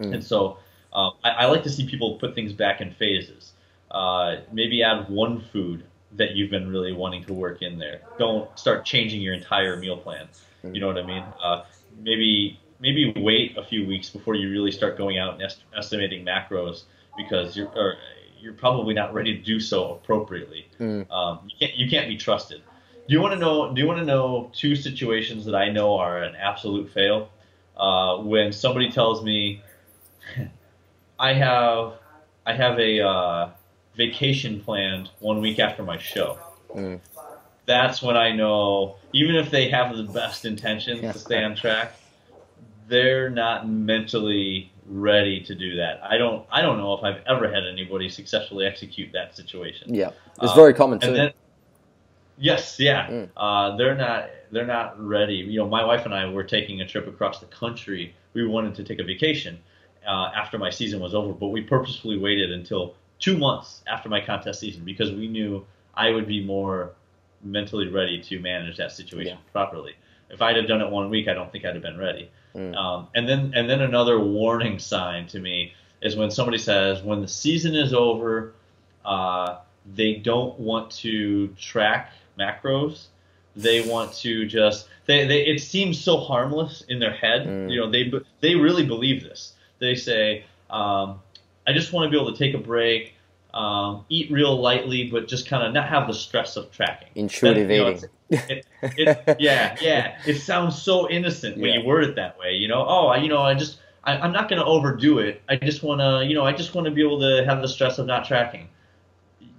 Mm. 0.00 0.14
And 0.14 0.24
so 0.24 0.58
um, 0.92 1.12
I, 1.24 1.30
I 1.30 1.44
like 1.46 1.62
to 1.62 1.70
see 1.70 1.86
people 1.86 2.18
put 2.18 2.34
things 2.34 2.52
back 2.52 2.80
in 2.80 2.92
phases. 2.92 3.52
Uh, 3.90 4.36
maybe 4.52 4.82
add 4.82 5.08
one 5.08 5.40
food 5.40 5.84
that 6.12 6.32
you've 6.32 6.50
been 6.50 6.68
really 6.68 6.92
wanting 6.92 7.24
to 7.24 7.32
work 7.32 7.62
in 7.62 7.78
there. 7.78 8.00
Don't 8.18 8.56
start 8.58 8.84
changing 8.84 9.20
your 9.20 9.34
entire 9.34 9.76
meal 9.76 9.96
plan. 9.96 10.28
You 10.62 10.80
know 10.80 10.88
what 10.88 10.98
I 10.98 11.06
mean? 11.06 11.24
Uh, 11.42 11.64
maybe 12.02 12.58
maybe 12.80 13.12
wait 13.16 13.56
a 13.56 13.64
few 13.64 13.86
weeks 13.86 14.10
before 14.10 14.34
you 14.34 14.50
really 14.50 14.70
start 14.70 14.98
going 14.98 15.18
out 15.18 15.34
and 15.34 15.42
est- 15.42 15.64
estimating 15.76 16.24
macros 16.24 16.82
because 17.16 17.56
you're 17.56 17.68
or 17.68 17.96
you're 18.38 18.54
probably 18.54 18.94
not 18.94 19.12
ready 19.14 19.36
to 19.36 19.42
do 19.42 19.60
so 19.60 19.94
appropriately. 19.94 20.66
Mm. 20.78 21.10
Um, 21.10 21.40
you 21.48 21.56
can't 21.58 21.78
you 21.78 21.88
can't 21.88 22.08
be 22.08 22.16
trusted. 22.16 22.62
Do 23.10 23.16
you 23.16 23.22
want 23.22 23.34
to 23.34 23.40
know? 23.40 23.74
Do 23.74 23.80
you 23.80 23.88
want 23.88 23.98
to 23.98 24.04
know 24.04 24.52
two 24.54 24.76
situations 24.76 25.44
that 25.46 25.56
I 25.56 25.68
know 25.68 25.96
are 25.96 26.22
an 26.22 26.36
absolute 26.36 26.92
fail? 26.92 27.28
Uh, 27.76 28.18
when 28.18 28.52
somebody 28.52 28.88
tells 28.88 29.24
me, 29.24 29.60
I 31.18 31.32
have 31.32 31.94
I 32.46 32.54
have 32.54 32.78
a 32.78 33.00
uh, 33.04 33.50
vacation 33.96 34.60
planned 34.60 35.10
one 35.18 35.40
week 35.40 35.58
after 35.58 35.82
my 35.82 35.98
show. 35.98 36.38
Mm. 36.72 37.00
That's 37.66 38.00
when 38.00 38.16
I 38.16 38.30
know, 38.30 38.94
even 39.12 39.34
if 39.34 39.50
they 39.50 39.68
have 39.70 39.96
the 39.96 40.04
best 40.04 40.44
intentions 40.44 41.00
to 41.00 41.18
stay 41.18 41.42
on 41.42 41.56
track, 41.56 41.94
they're 42.86 43.28
not 43.28 43.68
mentally 43.68 44.70
ready 44.86 45.40
to 45.40 45.54
do 45.56 45.74
that. 45.78 46.00
I 46.04 46.16
don't 46.16 46.46
I 46.48 46.62
don't 46.62 46.78
know 46.78 46.94
if 46.94 47.02
I've 47.02 47.26
ever 47.26 47.52
had 47.52 47.64
anybody 47.66 48.08
successfully 48.08 48.66
execute 48.66 49.10
that 49.14 49.34
situation. 49.34 49.92
Yeah, 49.92 50.10
it's 50.40 50.54
very 50.54 50.74
common 50.74 50.98
Uh, 51.02 51.06
and 51.06 51.10
too. 51.10 51.16
then- 51.16 51.32
yes, 52.40 52.80
yeah. 52.80 53.06
Mm. 53.06 53.28
Uh, 53.36 53.76
they're 53.76 53.94
not 53.94 54.30
they're 54.50 54.66
not 54.66 55.00
ready. 55.00 55.36
You 55.36 55.60
know, 55.60 55.68
my 55.68 55.84
wife 55.84 56.04
and 56.04 56.14
I 56.14 56.28
were 56.28 56.44
taking 56.44 56.80
a 56.80 56.86
trip 56.86 57.06
across 57.06 57.38
the 57.40 57.46
country. 57.46 58.14
We 58.34 58.46
wanted 58.46 58.74
to 58.76 58.84
take 58.84 58.98
a 58.98 59.04
vacation 59.04 59.58
uh, 60.06 60.30
after 60.34 60.58
my 60.58 60.70
season 60.70 61.00
was 61.00 61.14
over, 61.14 61.32
but 61.32 61.48
we 61.48 61.60
purposefully 61.60 62.18
waited 62.18 62.50
until 62.50 62.94
two 63.18 63.36
months 63.36 63.82
after 63.86 64.08
my 64.08 64.20
contest 64.20 64.60
season 64.60 64.84
because 64.84 65.12
we 65.12 65.28
knew 65.28 65.64
I 65.94 66.10
would 66.10 66.26
be 66.26 66.44
more 66.44 66.92
mentally 67.42 67.88
ready 67.88 68.20
to 68.22 68.40
manage 68.40 68.76
that 68.78 68.92
situation 68.92 69.38
properly. 69.52 69.94
If 70.30 70.42
I'd 70.42 70.56
have 70.56 70.68
done 70.68 70.80
it 70.80 70.90
one 70.90 71.10
week, 71.10 71.28
I 71.28 71.34
don't 71.34 71.50
think 71.50 71.64
I'd 71.64 71.74
have 71.74 71.82
been 71.82 71.98
ready. 71.98 72.30
Mm. 72.54 72.74
Um, 72.74 73.08
and 73.14 73.28
then 73.28 73.52
and 73.54 73.68
then 73.68 73.82
another 73.82 74.18
warning 74.18 74.78
sign 74.78 75.26
to 75.28 75.38
me 75.38 75.72
is 76.02 76.16
when 76.16 76.30
somebody 76.30 76.58
says 76.58 77.02
when 77.02 77.20
the 77.20 77.28
season 77.28 77.74
is 77.74 77.92
over, 77.92 78.54
uh, 79.04 79.58
they 79.94 80.14
don't 80.14 80.58
want 80.58 80.90
to 80.90 81.48
track 81.58 82.12
macros. 82.38 83.06
They 83.56 83.80
want 83.88 84.14
to 84.18 84.46
just 84.46 84.88
they, 85.06 85.26
they 85.26 85.46
it 85.46 85.60
seems 85.60 86.00
so 86.00 86.18
harmless 86.18 86.82
in 86.88 86.98
their 87.00 87.12
head. 87.12 87.46
Mm. 87.46 87.70
You 87.70 87.80
know 87.80 87.90
they 87.90 88.12
they 88.40 88.54
really 88.54 88.86
believe 88.86 89.22
this. 89.22 89.54
They 89.80 89.94
say 89.94 90.44
um, 90.70 91.20
I 91.66 91.72
just 91.72 91.92
want 91.92 92.06
to 92.06 92.10
be 92.10 92.20
able 92.20 92.32
to 92.32 92.38
take 92.38 92.54
a 92.54 92.58
break. 92.58 93.14
Um, 93.52 94.04
eat 94.08 94.30
real 94.30 94.60
lightly, 94.60 95.10
but 95.10 95.26
just 95.26 95.48
kind 95.48 95.66
of 95.66 95.72
not 95.72 95.88
have 95.88 96.06
the 96.06 96.14
stress 96.14 96.56
of 96.56 96.70
tracking. 96.70 97.08
Intuitive 97.16 97.66
That, 97.66 97.74
you 97.74 97.82
know, 97.82 97.98
it, 98.30 98.66
it, 98.96 99.36
yeah, 99.40 99.76
yeah. 99.80 100.18
It 100.24 100.36
sounds 100.38 100.80
so 100.80 101.10
innocent 101.10 101.56
when 101.56 101.70
Yeah. 101.72 101.80
you 101.80 101.84
word 101.84 102.04
it 102.04 102.14
that 102.14 102.38
way. 102.38 102.52
You 102.52 102.68
know, 102.68 102.84
oh, 102.86 103.08
I, 103.08 103.16
you 103.16 103.28
know, 103.28 103.42
I 103.42 103.54
just, 103.54 103.78
I, 104.04 104.16
I'm 104.18 104.32
not 104.32 104.48
going 104.48 104.60
to 104.60 104.64
overdo 104.64 105.18
it. 105.18 105.42
I 105.48 105.56
just 105.56 105.82
want 105.82 106.00
to, 106.00 106.24
you 106.24 106.34
know, 106.34 106.46
I 106.46 106.52
just 106.52 106.76
want 106.76 106.84
to 106.84 106.92
be 106.92 107.02
able 107.02 107.18
to 107.20 107.44
have 107.44 107.60
the 107.60 107.66
stress 107.66 107.98
of 107.98 108.06
not 108.06 108.24
tracking. 108.24 108.68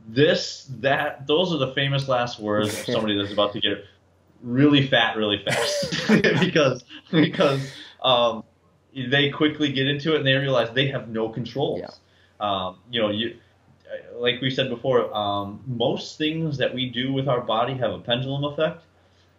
This, 0.08 0.68
that, 0.80 1.28
those 1.28 1.54
are 1.54 1.58
the 1.58 1.74
famous 1.74 2.08
last 2.08 2.40
words 2.40 2.70
of 2.70 2.86
somebody 2.86 3.18
that's 3.18 3.34
about 3.34 3.54
to 3.54 3.60
get 3.60 3.86
really 4.44 4.88
fat 4.88 5.16
really 5.18 5.44
fast 5.44 6.08
because 6.40 6.84
because 7.12 7.72
um, 8.02 8.44
they 8.94 9.30
quickly 9.30 9.72
get 9.72 9.88
into 9.88 10.14
it 10.14 10.18
and 10.18 10.28
they 10.28 10.34
realize 10.34 10.74
they 10.74 10.88
have 10.88 11.10
no 11.10 11.30
controls. 11.30 11.80
Yeah. 11.80 11.90
Um, 12.40 12.80
you 12.90 13.02
know, 13.02 13.10
you 13.10 13.38
like 14.16 14.42
we 14.42 14.50
said 14.50 14.70
before, 14.70 15.14
um, 15.16 15.62
most 15.68 16.18
things 16.18 16.58
that 16.58 16.74
we 16.74 16.90
do 16.90 17.14
with 17.14 17.28
our 17.28 17.42
body 17.42 17.74
have 17.76 17.92
a 17.92 18.00
pendulum 18.00 18.44
effect, 18.46 18.84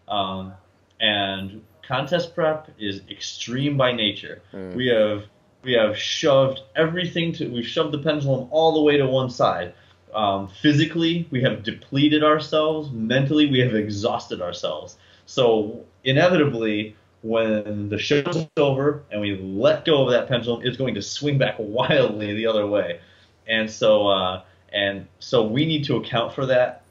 um, 0.08 0.52
and 1.00 1.62
contest 1.86 2.34
prep 2.34 2.70
is 2.78 3.00
extreme 3.10 3.76
by 3.76 3.92
nature. 3.92 4.42
Mm. 4.52 4.74
We 4.74 4.88
have 4.88 5.24
we 5.62 5.72
have 5.72 5.96
shoved 5.96 6.60
everything 6.76 7.32
to 7.34 7.48
we've 7.48 7.66
shoved 7.66 7.92
the 7.92 7.98
pendulum 7.98 8.48
all 8.50 8.74
the 8.74 8.82
way 8.82 8.96
to 8.96 9.06
one 9.06 9.30
side. 9.30 9.74
Um, 10.14 10.48
physically, 10.48 11.26
we 11.30 11.42
have 11.42 11.62
depleted 11.62 12.22
ourselves. 12.22 12.90
Mentally, 12.90 13.50
we 13.50 13.60
have 13.60 13.74
exhausted 13.74 14.42
ourselves. 14.42 14.96
So 15.26 15.84
inevitably, 16.04 16.96
when 17.22 17.88
the 17.88 17.98
show's 17.98 18.46
over 18.56 19.04
and 19.10 19.20
we 19.20 19.36
let 19.38 19.84
go 19.84 20.04
of 20.04 20.10
that 20.10 20.28
pendulum, 20.28 20.62
it's 20.64 20.76
going 20.76 20.94
to 20.94 21.02
swing 21.02 21.38
back 21.38 21.54
wildly 21.58 22.34
the 22.34 22.46
other 22.46 22.66
way. 22.66 23.00
And 23.46 23.70
so, 23.70 24.08
uh, 24.08 24.42
and 24.72 25.06
so 25.18 25.46
we 25.46 25.64
need 25.64 25.84
to 25.84 25.96
account 25.96 26.34
for 26.34 26.46
that. 26.46 26.82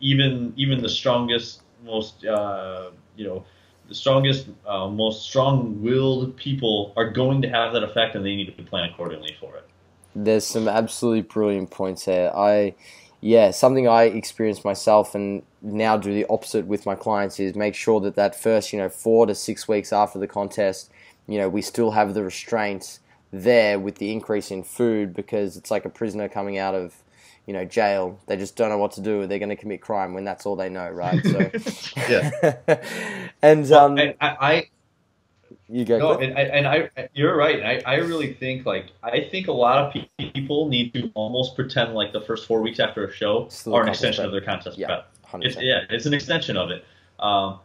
Even 0.00 0.54
even 0.56 0.80
the 0.80 0.88
strongest, 0.88 1.62
most 1.84 2.24
uh, 2.24 2.90
you 3.16 3.26
know, 3.26 3.44
the 3.88 3.94
strongest, 3.94 4.46
uh, 4.66 4.88
most 4.88 5.22
strong-willed 5.28 6.36
people 6.36 6.94
are 6.96 7.10
going 7.10 7.42
to 7.42 7.48
have 7.48 7.72
that 7.74 7.82
effect, 7.82 8.14
and 8.14 8.24
they 8.24 8.34
need 8.34 8.56
to 8.56 8.62
plan 8.62 8.88
accordingly 8.88 9.36
for 9.38 9.56
it. 9.56 9.68
There's 10.14 10.46
some 10.46 10.68
absolutely 10.68 11.22
brilliant 11.22 11.70
points 11.70 12.04
there. 12.04 12.34
I, 12.36 12.74
yeah, 13.20 13.50
something 13.50 13.88
I 13.88 14.04
experienced 14.04 14.64
myself 14.64 15.14
and 15.14 15.42
now 15.62 15.96
do 15.96 16.12
the 16.12 16.26
opposite 16.30 16.66
with 16.66 16.86
my 16.86 16.94
clients 16.94 17.38
is 17.38 17.54
make 17.54 17.74
sure 17.74 18.00
that 18.00 18.16
that 18.16 18.34
first, 18.34 18.72
you 18.72 18.78
know, 18.78 18.88
four 18.88 19.26
to 19.26 19.34
six 19.34 19.68
weeks 19.68 19.92
after 19.92 20.18
the 20.18 20.26
contest, 20.26 20.90
you 21.26 21.38
know, 21.38 21.48
we 21.48 21.62
still 21.62 21.92
have 21.92 22.14
the 22.14 22.24
restraints 22.24 23.00
there 23.32 23.78
with 23.78 23.96
the 23.96 24.12
increase 24.12 24.50
in 24.50 24.62
food 24.64 25.14
because 25.14 25.56
it's 25.56 25.70
like 25.70 25.84
a 25.84 25.90
prisoner 25.90 26.28
coming 26.28 26.58
out 26.58 26.74
of, 26.74 26.94
you 27.46 27.52
know, 27.52 27.64
jail. 27.64 28.18
They 28.26 28.36
just 28.36 28.56
don't 28.56 28.70
know 28.70 28.78
what 28.78 28.92
to 28.92 29.00
do. 29.00 29.26
They're 29.26 29.38
going 29.38 29.50
to 29.50 29.56
commit 29.56 29.80
crime 29.80 30.14
when 30.14 30.24
that's 30.24 30.46
all 30.46 30.56
they 30.56 30.68
know, 30.68 30.88
right? 30.90 31.24
So, 31.24 31.50
Yeah. 32.08 32.56
and 33.42 33.70
um, 33.72 33.98
and 33.98 34.14
I, 34.20 34.36
I 34.40 34.70
you 35.70 35.84
go. 35.84 35.98
No, 35.98 36.18
and, 36.18 36.36
and 36.36 36.66
I, 36.66 36.90
you're 37.14 37.36
right. 37.36 37.62
I, 37.86 37.92
I 37.92 37.96
really 37.96 38.34
think 38.34 38.66
like 38.66 38.86
I 39.02 39.28
think 39.30 39.46
a 39.48 39.52
lot 39.52 39.78
of 39.78 39.92
pe- 39.92 40.30
people 40.32 40.68
need 40.68 40.92
to 40.94 41.10
almost 41.14 41.54
pretend 41.54 41.94
like 41.94 42.12
the 42.12 42.20
first 42.20 42.46
four 42.46 42.60
weeks 42.60 42.80
after 42.80 43.06
a 43.06 43.12
show 43.12 43.46
Still 43.48 43.74
are 43.74 43.82
an 43.82 43.88
extension 43.88 44.22
prep. 44.22 44.26
of 44.26 44.32
their 44.32 44.40
contest 44.40 44.78
Yeah, 44.78 45.02
prep. 45.28 45.42
It's, 45.42 45.56
yeah, 45.60 45.82
it's 45.90 46.06
an 46.06 46.14
extension 46.14 46.56
of 46.56 46.70
it. 46.70 46.84
Um, 47.20 47.60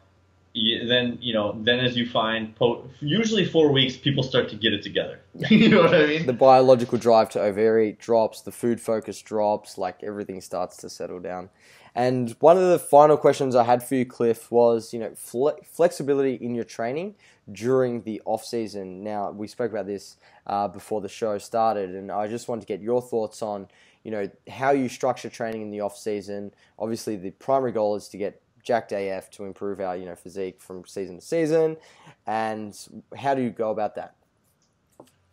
you, 0.53 0.88
then 0.88 1.18
you 1.20 1.34
know, 1.34 1.58
then 1.64 1.80
as 1.80 1.97
you 1.97 2.08
find, 2.08 2.56
po- 2.56 2.88
usually 2.99 3.43
four 3.43 3.72
weeks, 3.72 3.97
people 3.97 4.24
start 4.24 4.49
to 4.49 4.56
get 4.56 4.72
it 4.72 4.84
together. 4.84 5.20
you 5.49 5.68
know 5.70 5.82
what 5.82 5.95
I 5.95 6.06
mean? 6.06 6.26
the 6.26 6.34
biological 6.34 6.97
drive 6.97 7.30
to 7.32 7.41
overeat 7.41 7.99
drops, 7.99 8.41
the 8.41 8.51
food 8.51 8.80
focus 8.80 9.22
drops, 9.22 9.78
like 9.78 10.03
everything 10.03 10.39
starts 10.41 10.78
to 10.78 10.89
settle 10.89 11.20
down. 11.20 11.49
And 11.96 12.36
one 12.39 12.58
of 12.58 12.70
the 12.70 12.78
final 12.78 13.16
questions 13.16 13.56
I 13.56 13.64
had 13.64 13.82
for 13.82 13.96
you, 13.96 14.06
Cliff, 14.06 14.52
was 14.52 14.93
you 14.93 15.00
know 15.00 15.12
fle- 15.16 15.58
flexibility 15.64 16.36
in 16.36 16.54
your 16.54 16.66
training 16.66 17.16
during 17.52 18.02
the 18.02 18.22
off 18.26 18.43
season. 18.43 19.04
Now 19.04 19.32
we 19.32 19.48
spoke 19.48 19.72
about 19.72 19.88
this 19.88 20.18
uh, 20.48 20.68
before 20.68 21.00
the 21.02 21.10
show 21.10 21.38
started, 21.38 21.91
and 21.91 22.12
I 22.12 22.28
just 22.28 22.48
wanted 22.48 22.62
to 22.62 22.68
get 22.68 22.82
your 22.82 23.02
thoughts 23.02 23.41
on 23.41 23.68
you 24.04 24.12
know 24.12 24.30
how 24.50 24.72
you 24.72 24.89
structure 24.89 25.30
training 25.30 25.62
in 25.62 25.72
the 25.72 25.82
off 25.82 25.98
season. 25.98 26.52
Obviously, 26.78 27.16
the 27.16 27.32
primary 27.32 27.72
goal 27.72 27.96
is 27.96 28.10
to 28.10 28.18
get 28.18 28.41
jacked 28.62 28.91
AF 28.91 29.30
to 29.30 29.46
improve 29.46 29.80
our 29.80 29.96
you 29.96 30.06
know 30.06 30.16
physique 30.16 30.60
from 30.60 30.86
season 30.86 31.16
to 31.16 31.26
season, 31.26 31.78
and 32.28 32.78
how 33.16 33.34
do 33.34 33.41
you 33.41 33.50
go 33.50 33.72
about 33.72 33.96
that? 33.96 34.16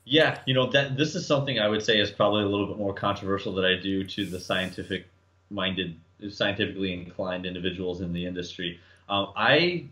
Yeah, 0.04 0.38
you 0.46 0.54
know 0.54 0.70
that 0.70 0.96
this 0.96 1.14
is 1.14 1.26
something 1.26 1.58
I 1.58 1.68
would 1.68 1.82
say 1.82 1.98
is 1.98 2.10
probably 2.10 2.44
a 2.44 2.46
little 2.46 2.66
bit 2.66 2.78
more 2.78 2.94
controversial 2.94 3.52
that 3.54 3.64
I 3.64 3.74
do 3.80 4.04
to 4.04 4.26
the 4.26 4.40
scientific 4.40 5.06
minded, 5.50 5.96
scientifically 6.30 6.92
inclined 6.92 7.46
individuals 7.46 8.00
in 8.00 8.12
the 8.12 8.26
industry. 8.26 8.78
Um, 9.08 9.32
I 9.36 9.86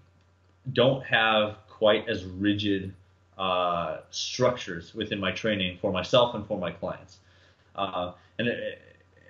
don't 0.72 1.04
have 1.04 1.56
quite 1.68 2.08
as 2.08 2.24
rigid 2.24 2.94
uh, 3.38 3.98
structures 4.10 4.94
within 4.94 5.18
my 5.18 5.32
training 5.32 5.78
for 5.80 5.92
myself 5.92 6.34
and 6.34 6.46
for 6.46 6.58
my 6.58 6.70
clients. 6.70 7.18
Uh, 7.74 8.12
and 8.38 8.48
it, 8.48 8.82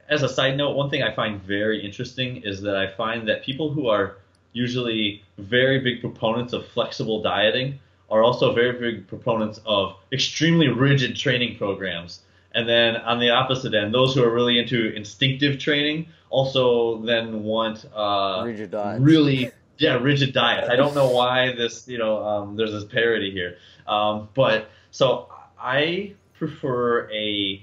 as 0.09 0.25
a 0.25 0.29
side 0.29 0.57
note, 0.57 0.75
one 0.75 0.91
thing 0.91 1.03
I 1.05 1.15
find 1.15 1.41
very 1.41 1.85
interesting 1.85 2.43
is 2.43 2.61
that 2.63 2.77
I 2.77 2.89
find 2.89 3.29
that 3.29 3.45
people 3.45 3.73
who 3.73 3.87
are 3.87 4.17
usually 4.53 5.23
very 5.39 5.79
big 5.79 6.01
proponents 6.01 6.53
of 6.53 6.67
flexible 6.67 7.23
dieting 7.23 7.79
are 8.11 8.25
also 8.25 8.53
very 8.53 8.73
big 8.73 9.07
proponents 9.07 9.61
of 9.65 9.95
extremely 10.13 10.67
rigid 10.67 11.15
training 11.15 11.57
programs. 11.57 12.23
And 12.55 12.69
then 12.69 12.97
on 12.97 13.21
the 13.21 13.31
opposite 13.31 13.75
end, 13.75 13.95
those 13.95 14.15
who 14.15 14.25
are 14.25 14.31
really 14.31 14.59
into 14.59 14.93
instinctive 14.95 15.59
training 15.59 16.09
also 16.31 17.01
then 17.03 17.43
want 17.43 17.85
uh, 17.95 18.43
Rigid 18.45 18.71
diets. 18.71 19.01
really 19.01 19.51
yeah 19.79 19.95
rigid 19.95 20.33
diets. 20.33 20.69
I 20.69 20.77
don't 20.77 20.95
know 20.95 21.11
why 21.11 21.53
this 21.55 21.87
you 21.89 21.99
know 21.99 22.25
um, 22.25 22.57
there's 22.57 22.73
this 22.73 22.85
parody 22.85 23.31
here, 23.31 23.57
um, 23.87 24.29
but 24.35 24.69
so 24.91 25.29
I 25.59 26.15
prefer 26.39 27.11
a 27.11 27.63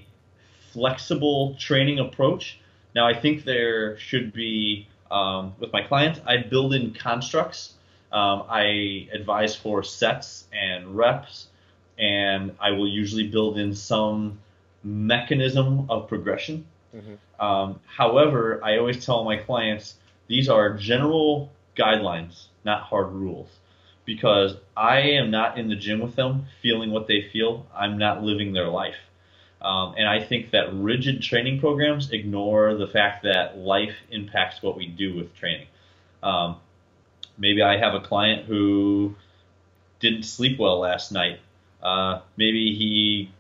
flexible 0.71 1.55
training 1.59 1.99
approach. 1.99 2.59
Now 2.95 3.07
I 3.07 3.13
think 3.19 3.43
there 3.43 3.97
should 3.97 4.33
be 4.33 4.87
um, 5.11 5.53
with 5.59 5.71
my 5.73 5.81
clients 5.81 6.19
I 6.25 6.37
build 6.37 6.73
in 6.73 6.93
constructs. 6.93 7.73
Um, 8.11 8.43
I 8.49 9.09
advise 9.13 9.55
for 9.55 9.83
sets 9.83 10.45
and 10.53 10.95
reps, 10.95 11.47
and 11.97 12.55
I 12.59 12.71
will 12.71 12.87
usually 12.87 13.27
build 13.27 13.57
in 13.57 13.75
some 13.75 14.39
mechanism 14.83 15.85
of 15.89 16.07
progression. 16.07 16.65
Mhm. 16.95 17.17
Um, 17.43 17.79
however, 17.85 18.59
I 18.63 18.77
always 18.77 19.05
tell 19.05 19.23
my 19.23 19.37
clients 19.37 19.95
these 20.27 20.49
are 20.49 20.73
general 20.73 21.51
guidelines, 21.75 22.47
not 22.63 22.81
hard 22.81 23.11
rules, 23.11 23.49
because 24.05 24.57
I 24.75 24.99
am 25.01 25.31
not 25.31 25.57
in 25.57 25.69
the 25.69 25.75
gym 25.75 25.99
with 25.99 26.15
them 26.15 26.45
feeling 26.61 26.91
what 26.91 27.07
they 27.07 27.21
feel. 27.21 27.65
I'm 27.75 27.97
not 27.97 28.23
living 28.23 28.53
their 28.53 28.69
life. 28.69 28.97
Um, 29.61 29.95
and 29.97 30.07
I 30.07 30.23
think 30.23 30.51
that 30.51 30.73
rigid 30.73 31.21
training 31.21 31.59
programs 31.59 32.11
ignore 32.11 32.75
the 32.75 32.87
fact 32.87 33.23
that 33.23 33.57
life 33.57 33.95
impacts 34.11 34.61
what 34.61 34.77
we 34.77 34.85
do 34.85 35.15
with 35.15 35.33
training. 35.35 35.67
Um, 36.21 36.57
maybe 37.37 37.61
I 37.61 37.77
have 37.77 37.95
a 37.95 37.99
client 37.99 38.45
who 38.45 39.15
didn't 39.99 40.23
sleep 40.23 40.59
well 40.59 40.79
last 40.79 41.11
night. 41.11 41.39
Uh, 41.81 42.21
maybe 42.37 42.75
he 42.75 43.31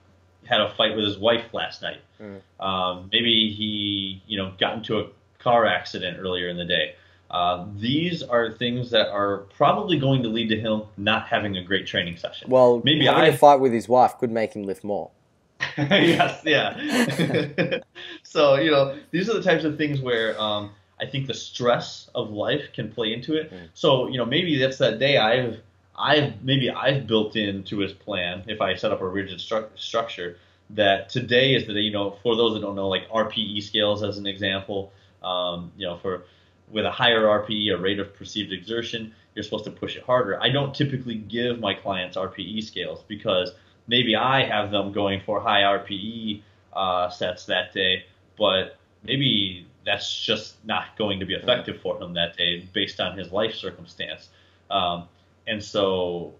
had 0.47 0.61
a 0.61 0.73
fight 0.75 0.95
with 0.95 1.05
his 1.05 1.17
wife 1.17 1.53
last 1.53 1.81
night. 1.81 1.99
Mm. 2.21 2.41
Um, 2.63 3.09
maybe 3.11 3.51
he, 3.51 4.21
you 4.27 4.37
know, 4.37 4.53
got 4.59 4.73
into 4.73 4.99
a 4.99 5.07
car 5.39 5.65
accident 5.65 6.17
earlier 6.19 6.49
in 6.49 6.57
the 6.57 6.65
day. 6.65 6.95
Uh, 7.29 7.65
these 7.75 8.23
are 8.23 8.51
things 8.51 8.89
that 8.91 9.09
are 9.09 9.39
probably 9.55 9.99
going 9.99 10.23
to 10.23 10.29
lead 10.29 10.47
to 10.49 10.59
him 10.59 10.83
not 10.95 11.27
having 11.27 11.57
a 11.57 11.63
great 11.63 11.85
training 11.85 12.15
session. 12.15 12.49
Well, 12.49 12.81
Maybe 12.83 13.05
having 13.05 13.23
I- 13.23 13.27
a 13.27 13.37
fight 13.37 13.59
with 13.59 13.73
his 13.73 13.89
wife 13.89 14.17
could 14.17 14.31
make 14.31 14.53
him 14.53 14.63
lift 14.63 14.83
more. 14.83 15.11
yes, 15.77 16.41
yeah. 16.45 17.79
so 18.23 18.55
you 18.55 18.69
know, 18.69 18.95
these 19.09 19.27
are 19.27 19.33
the 19.33 19.41
types 19.41 19.63
of 19.63 19.75
things 19.75 19.99
where 20.01 20.39
um, 20.39 20.71
I 20.99 21.05
think 21.07 21.25
the 21.25 21.33
stress 21.33 22.09
of 22.13 22.29
life 22.29 22.71
can 22.73 22.91
play 22.91 23.11
into 23.11 23.35
it. 23.35 23.51
Mm. 23.51 23.69
So 23.73 24.07
you 24.07 24.17
know, 24.17 24.25
maybe 24.25 24.57
that's 24.59 24.77
that 24.77 24.99
day 24.99 25.17
I've 25.17 25.59
I've 25.97 26.43
maybe 26.43 26.69
I've 26.69 27.07
built 27.07 27.35
into 27.35 27.79
his 27.79 27.93
plan 27.93 28.43
if 28.47 28.61
I 28.61 28.75
set 28.75 28.91
up 28.91 29.01
a 29.01 29.07
rigid 29.07 29.39
stru- 29.39 29.67
structure 29.75 30.37
that 30.71 31.09
today 31.09 31.55
is 31.55 31.65
the 31.65 31.73
day. 31.73 31.81
You 31.81 31.91
know, 31.91 32.17
for 32.23 32.35
those 32.35 32.53
that 32.53 32.61
don't 32.61 32.75
know, 32.75 32.87
like 32.87 33.09
RPE 33.09 33.63
scales 33.63 34.03
as 34.03 34.17
an 34.17 34.27
example. 34.27 34.91
Um, 35.23 35.71
you 35.75 35.87
know, 35.87 35.97
for 35.97 36.23
with 36.71 36.85
a 36.85 36.91
higher 36.91 37.23
RPE, 37.23 37.73
a 37.73 37.77
rate 37.77 37.99
of 37.99 38.13
perceived 38.13 38.51
exertion, 38.51 39.13
you're 39.33 39.43
supposed 39.43 39.65
to 39.65 39.71
push 39.71 39.95
it 39.95 40.03
harder. 40.03 40.41
I 40.41 40.49
don't 40.49 40.75
typically 40.75 41.15
give 41.15 41.59
my 41.59 41.73
clients 41.73 42.17
RPE 42.17 42.63
scales 42.63 43.03
because 43.07 43.51
maybe 43.87 44.15
I 44.15 44.43
have 44.43 44.69
them 44.71 44.91
going 44.91 45.21
for 45.25 45.39
high 45.39 45.61
RPE 45.61 46.41
uh, 46.73 47.09
sets 47.09 47.45
that 47.45 47.73
day, 47.73 48.05
but 48.37 48.77
maybe 49.03 49.65
that's 49.85 50.21
just 50.23 50.63
not 50.65 50.97
going 50.97 51.19
to 51.21 51.25
be 51.25 51.33
effective 51.33 51.79
for 51.81 52.01
him 52.01 52.13
that 52.13 52.35
day 52.35 52.67
based 52.73 52.99
on 52.99 53.17
his 53.17 53.31
life 53.31 53.55
circumstance. 53.55 54.29
Um, 54.69 55.07
and 55.47 55.63
so, 55.63 56.33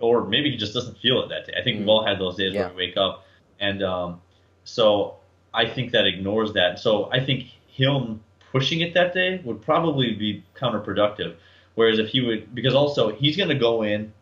or 0.00 0.24
maybe 0.26 0.50
he 0.50 0.56
just 0.56 0.74
doesn't 0.74 0.98
feel 0.98 1.22
it 1.22 1.28
that 1.28 1.46
day. 1.46 1.54
I 1.58 1.62
think 1.62 1.78
we've 1.78 1.86
Mm. 1.86 1.90
all 1.90 2.04
had 2.04 2.18
those 2.18 2.36
days 2.36 2.54
Yeah. 2.54 2.66
where 2.66 2.70
we 2.74 2.86
wake 2.86 2.96
up, 2.96 3.24
and 3.60 3.82
um, 3.82 4.20
so 4.64 5.16
I 5.52 5.66
think 5.66 5.92
that 5.92 6.06
ignores 6.06 6.54
that. 6.54 6.78
So 6.80 7.08
I 7.12 7.20
think 7.20 7.44
him 7.68 8.22
pushing 8.50 8.80
it 8.80 8.94
that 8.94 9.12
day 9.14 9.40
would 9.44 9.62
probably 9.62 10.14
be 10.14 10.42
counterproductive. 10.54 11.34
Whereas 11.74 11.98
if 11.98 12.08
he 12.08 12.20
would, 12.20 12.54
because 12.54 12.74
also 12.74 13.10
he's 13.12 13.36
going 13.36 13.48
to 13.48 13.54
go 13.56 13.82
in, 13.82 14.12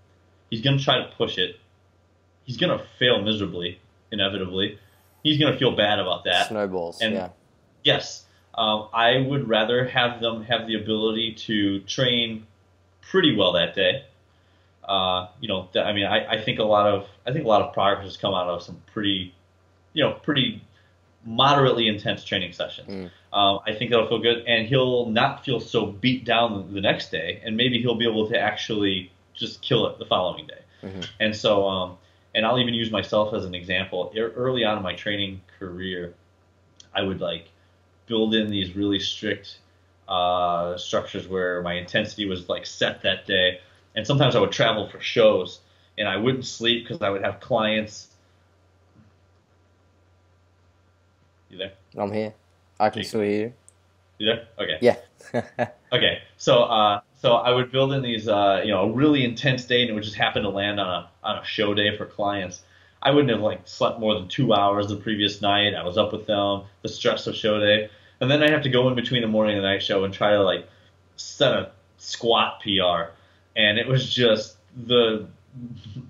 he's 0.50 0.62
going 0.62 0.78
to 0.78 0.84
try 0.84 0.98
to 0.98 1.10
push 1.16 1.36
it, 1.38 1.56
he's 2.44 2.56
going 2.56 2.76
to 2.76 2.82
fail 2.98 3.20
miserably, 3.22 3.78
inevitably. 4.10 4.78
He's 5.22 5.38
going 5.38 5.52
to 5.52 5.58
feel 5.58 5.76
bad 5.76 5.98
about 5.98 6.24
that. 6.24 6.48
Snowballs. 6.48 7.00
And- 7.00 7.14
yeah. 7.14 7.28
Yes, 7.84 8.24
um, 8.54 8.88
I 8.94 9.18
would 9.18 9.48
rather 9.48 9.86
have 9.86 10.20
them 10.20 10.44
have 10.44 10.66
the 10.66 10.76
ability 10.76 11.34
to 11.46 11.80
train 11.80 12.46
pretty 13.02 13.36
well 13.36 13.52
that 13.52 13.74
day. 13.74 14.04
Uh, 14.84 15.28
you 15.40 15.48
know, 15.48 15.68
I 15.76 15.92
mean, 15.92 16.06
I, 16.06 16.26
I 16.26 16.42
think 16.42 16.58
a 16.58 16.64
lot 16.64 16.86
of 16.86 17.08
I 17.26 17.32
think 17.32 17.44
a 17.44 17.48
lot 17.48 17.62
of 17.62 17.72
progress 17.72 18.04
has 18.04 18.16
come 18.16 18.34
out 18.34 18.48
of 18.48 18.62
some 18.62 18.82
pretty, 18.92 19.34
you 19.92 20.02
know, 20.02 20.14
pretty 20.14 20.62
moderately 21.24 21.86
intense 21.86 22.24
training 22.24 22.52
sessions. 22.52 22.88
Mm. 22.88 23.36
Um, 23.36 23.60
I 23.64 23.74
think 23.74 23.90
that'll 23.90 24.08
feel 24.08 24.18
good, 24.18 24.44
and 24.46 24.66
he'll 24.66 25.06
not 25.06 25.44
feel 25.44 25.60
so 25.60 25.86
beat 25.86 26.24
down 26.24 26.74
the 26.74 26.80
next 26.80 27.10
day, 27.10 27.40
and 27.44 27.56
maybe 27.56 27.80
he'll 27.80 27.94
be 27.94 28.08
able 28.08 28.28
to 28.28 28.38
actually 28.38 29.12
just 29.34 29.62
kill 29.62 29.86
it 29.86 29.98
the 29.98 30.04
following 30.04 30.46
day. 30.46 30.62
Mhm. 30.82 31.08
And 31.20 31.36
so, 31.36 31.66
um, 31.66 31.96
and 32.34 32.44
I'll 32.44 32.58
even 32.58 32.74
use 32.74 32.90
myself 32.90 33.32
as 33.34 33.44
an 33.44 33.54
example. 33.54 34.12
Early 34.16 34.64
on 34.64 34.76
in 34.76 34.82
my 34.82 34.94
training 34.94 35.40
career, 35.58 36.14
I 36.94 37.02
would 37.02 37.20
like 37.20 37.48
build 38.06 38.34
in 38.34 38.50
these 38.50 38.74
really 38.74 38.98
strict 38.98 39.58
uh, 40.08 40.76
structures 40.76 41.28
where 41.28 41.62
my 41.62 41.74
intensity 41.74 42.26
was 42.26 42.48
like 42.48 42.66
set 42.66 43.02
that 43.02 43.26
day, 43.26 43.60
and 43.94 44.06
sometimes 44.06 44.36
I 44.36 44.40
would 44.40 44.52
travel 44.52 44.88
for 44.88 45.00
shows, 45.00 45.60
and 45.98 46.08
I 46.08 46.16
wouldn't 46.16 46.46
sleep 46.46 46.84
because 46.84 47.02
I 47.02 47.10
would 47.10 47.22
have 47.22 47.40
clients. 47.40 48.08
You 51.50 51.58
there? 51.58 51.72
I'm 51.96 52.12
here. 52.12 52.34
I 52.80 52.90
can 52.90 53.04
still 53.04 53.20
hear 53.20 53.30
you. 53.30 53.52
You 54.18 54.26
there? 54.26 54.48
Okay. 54.58 54.78
Yeah. 54.80 54.96
Okay, 55.92 56.22
so 56.38 56.62
uh, 56.62 57.00
so 57.20 57.34
I 57.34 57.52
would 57.52 57.70
build 57.70 57.92
in 57.92 58.00
these, 58.00 58.26
uh, 58.26 58.62
you 58.64 58.70
know, 58.70 58.84
a 58.84 58.90
really 58.92 59.24
intense 59.24 59.66
day, 59.66 59.82
and 59.82 59.90
it 59.90 59.92
would 59.92 60.02
just 60.02 60.16
happen 60.16 60.42
to 60.42 60.48
land 60.48 60.80
on 60.80 60.88
a 60.88 61.10
on 61.22 61.36
a 61.36 61.44
show 61.44 61.74
day 61.74 61.94
for 61.96 62.06
clients. 62.06 62.62
I 63.02 63.10
wouldn't 63.10 63.30
have 63.30 63.40
like 63.40 63.68
slept 63.68 64.00
more 64.00 64.14
than 64.14 64.26
two 64.28 64.54
hours 64.54 64.88
the 64.88 64.96
previous 64.96 65.42
night. 65.42 65.74
I 65.74 65.84
was 65.84 65.98
up 65.98 66.12
with 66.12 66.26
them, 66.26 66.62
the 66.80 66.88
stress 66.88 67.26
of 67.26 67.36
show 67.36 67.60
day, 67.60 67.90
and 68.22 68.30
then 68.30 68.40
I'd 68.40 68.50
have 68.50 68.62
to 68.62 68.68
go 68.68 68.88
in 68.88 68.94
between 68.94 69.20
the 69.20 69.28
morning 69.28 69.56
and 69.56 69.64
the 69.64 69.68
night 69.68 69.82
show 69.82 70.04
and 70.04 70.14
try 70.14 70.30
to 70.30 70.42
like 70.42 70.68
set 71.16 71.52
a 71.52 71.72
squat 71.98 72.62
PR, 72.62 73.10
and 73.56 73.78
it 73.78 73.86
was 73.88 74.08
just 74.08 74.56
the 74.86 75.26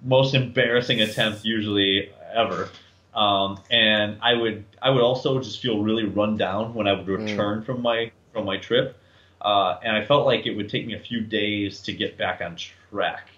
most 0.04 0.34
embarrassing 0.34 1.00
attempt 1.00 1.42
usually 1.42 2.12
ever. 2.34 2.68
Um, 3.14 3.58
and 3.70 4.18
I 4.20 4.34
would 4.34 4.64
I 4.82 4.90
would 4.90 5.02
also 5.02 5.40
just 5.40 5.60
feel 5.60 5.82
really 5.82 6.04
run 6.04 6.36
down 6.36 6.74
when 6.74 6.86
I 6.86 6.92
would 6.92 7.08
return 7.08 7.62
from 7.62 7.80
my 7.80 8.12
from 8.34 8.44
my 8.44 8.58
trip, 8.58 8.94
uh, 9.40 9.78
and 9.82 9.96
I 9.96 10.04
felt 10.04 10.26
like 10.26 10.44
it 10.44 10.54
would 10.54 10.68
take 10.68 10.86
me 10.86 10.92
a 10.92 11.00
few 11.00 11.22
days 11.22 11.80
to 11.80 11.94
get 11.94 12.18
back 12.18 12.42
on 12.42 12.56
track. 12.56 13.30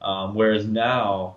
Um, 0.00 0.36
whereas 0.36 0.66
now, 0.66 1.36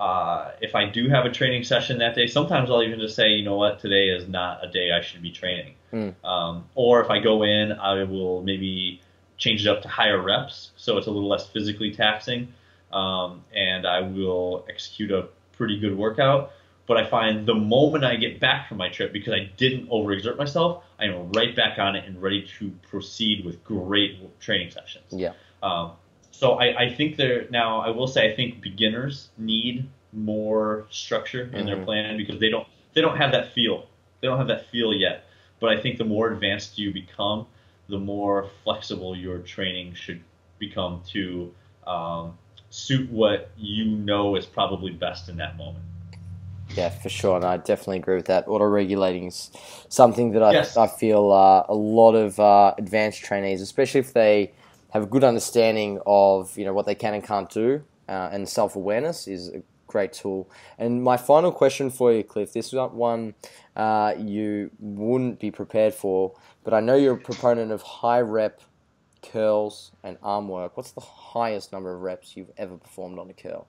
uh, 0.00 0.50
if 0.60 0.74
I 0.74 0.88
do 0.88 1.08
have 1.08 1.24
a 1.24 1.30
training 1.30 1.64
session 1.64 1.98
that 1.98 2.14
day, 2.14 2.26
sometimes 2.26 2.70
I'll 2.70 2.82
even 2.82 2.98
just 2.98 3.14
say, 3.14 3.28
you 3.30 3.44
know 3.44 3.56
what, 3.56 3.80
today 3.80 4.08
is 4.08 4.28
not 4.28 4.64
a 4.64 4.70
day 4.70 4.90
I 4.92 5.00
should 5.00 5.22
be 5.22 5.30
training. 5.30 5.74
Mm. 5.92 6.14
Um, 6.24 6.64
or 6.74 7.02
if 7.02 7.10
I 7.10 7.20
go 7.20 7.42
in, 7.44 7.72
I 7.72 8.02
will 8.04 8.42
maybe 8.42 9.00
change 9.38 9.66
it 9.66 9.70
up 9.70 9.82
to 9.82 9.88
higher 9.88 10.20
reps, 10.20 10.70
so 10.76 10.98
it's 10.98 11.06
a 11.06 11.10
little 11.10 11.28
less 11.28 11.46
physically 11.46 11.92
taxing, 11.92 12.52
um, 12.92 13.42
and 13.54 13.86
I 13.86 14.00
will 14.00 14.64
execute 14.68 15.10
a 15.10 15.28
pretty 15.52 15.78
good 15.78 15.96
workout. 15.96 16.52
But 16.86 16.96
I 16.96 17.08
find 17.08 17.46
the 17.46 17.54
moment 17.54 18.04
I 18.04 18.16
get 18.16 18.40
back 18.40 18.68
from 18.68 18.78
my 18.78 18.88
trip, 18.88 19.12
because 19.12 19.32
I 19.32 19.50
didn't 19.56 19.88
overexert 19.88 20.36
myself, 20.36 20.82
I 20.98 21.04
am 21.04 21.30
right 21.32 21.54
back 21.54 21.78
on 21.78 21.94
it 21.94 22.04
and 22.06 22.20
ready 22.20 22.46
to 22.58 22.70
proceed 22.90 23.44
with 23.44 23.62
great 23.62 24.40
training 24.40 24.70
sessions. 24.72 25.04
Yeah. 25.10 25.32
Um, 25.62 25.92
so 26.32 26.54
I, 26.54 26.84
I 26.84 26.94
think 26.94 27.16
there 27.16 27.46
now 27.50 27.80
I 27.80 27.90
will 27.90 28.08
say 28.08 28.30
I 28.32 28.34
think 28.34 28.60
beginners 28.60 29.28
need 29.38 29.88
more 30.12 30.86
structure 30.90 31.48
in 31.54 31.66
their 31.66 31.76
Mhm. 31.76 31.84
plan 31.84 32.16
because 32.16 32.40
they 32.40 32.48
don't 32.48 32.66
they 32.94 33.00
don't 33.00 33.16
have 33.16 33.32
that 33.32 33.52
feel. 33.52 33.86
They 34.20 34.28
don't 34.28 34.38
have 34.38 34.48
that 34.48 34.66
feel 34.66 34.92
yet. 34.92 35.24
But 35.60 35.70
I 35.70 35.80
think 35.80 35.98
the 35.98 36.04
more 36.04 36.32
advanced 36.32 36.78
you 36.78 36.92
become, 36.92 37.46
the 37.88 37.98
more 37.98 38.50
flexible 38.64 39.16
your 39.16 39.38
training 39.38 39.94
should 39.94 40.20
become 40.58 41.02
to 41.12 41.54
um, 41.86 42.36
suit 42.70 43.08
what 43.10 43.50
you 43.56 43.84
know 43.84 44.34
is 44.36 44.44
probably 44.44 44.90
best 44.90 45.28
in 45.28 45.36
that 45.36 45.56
moment. 45.56 45.84
Yeah, 46.76 46.88
for 46.88 47.10
sure, 47.10 47.36
and 47.36 47.44
I 47.44 47.58
definitely 47.58 47.98
agree 47.98 48.16
with 48.16 48.26
that. 48.26 48.48
Auto 48.48 48.64
regulating 48.64 49.26
is 49.26 49.50
something 49.88 50.32
that 50.32 50.42
I, 50.42 50.52
Yes. 50.52 50.76
I 50.76 50.86
feel 50.86 51.30
uh, 51.30 51.64
a 51.68 51.74
lot 51.74 52.14
of 52.14 52.40
uh, 52.40 52.74
advanced 52.78 53.22
trainees, 53.22 53.60
especially 53.60 54.00
if 54.00 54.14
they 54.14 54.52
have 54.92 55.04
a 55.04 55.06
good 55.06 55.24
understanding 55.24 56.00
of 56.06 56.56
you 56.56 56.64
know 56.64 56.72
what 56.72 56.86
they 56.86 56.94
can 56.94 57.14
and 57.14 57.24
can't 57.24 57.50
do, 57.50 57.82
uh, 58.08 58.30
and 58.32 58.48
self 58.48 58.76
awareness 58.76 59.26
is 59.26 59.48
a 59.48 59.62
great 59.86 60.12
tool. 60.12 60.50
And 60.78 61.02
my 61.02 61.16
final 61.16 61.52
question 61.52 61.90
for 61.90 62.12
you, 62.12 62.24
Cliff, 62.24 62.52
this 62.52 62.68
is 62.68 62.72
not 62.72 62.94
one 62.94 63.34
uh, 63.76 64.14
you 64.18 64.70
wouldn't 64.80 65.38
be 65.38 65.50
prepared 65.50 65.94
for, 65.94 66.34
but 66.64 66.74
I 66.74 66.80
know 66.80 66.94
you're 66.96 67.14
a 67.14 67.18
proponent 67.18 67.72
of 67.72 67.82
high 67.82 68.20
rep 68.20 68.60
curls 69.22 69.92
and 70.02 70.18
arm 70.22 70.48
work. 70.48 70.76
What's 70.76 70.92
the 70.92 71.00
highest 71.00 71.72
number 71.72 71.94
of 71.94 72.00
reps 72.00 72.36
you've 72.36 72.50
ever 72.56 72.76
performed 72.76 73.18
on 73.18 73.30
a 73.30 73.34
curl? 73.34 73.66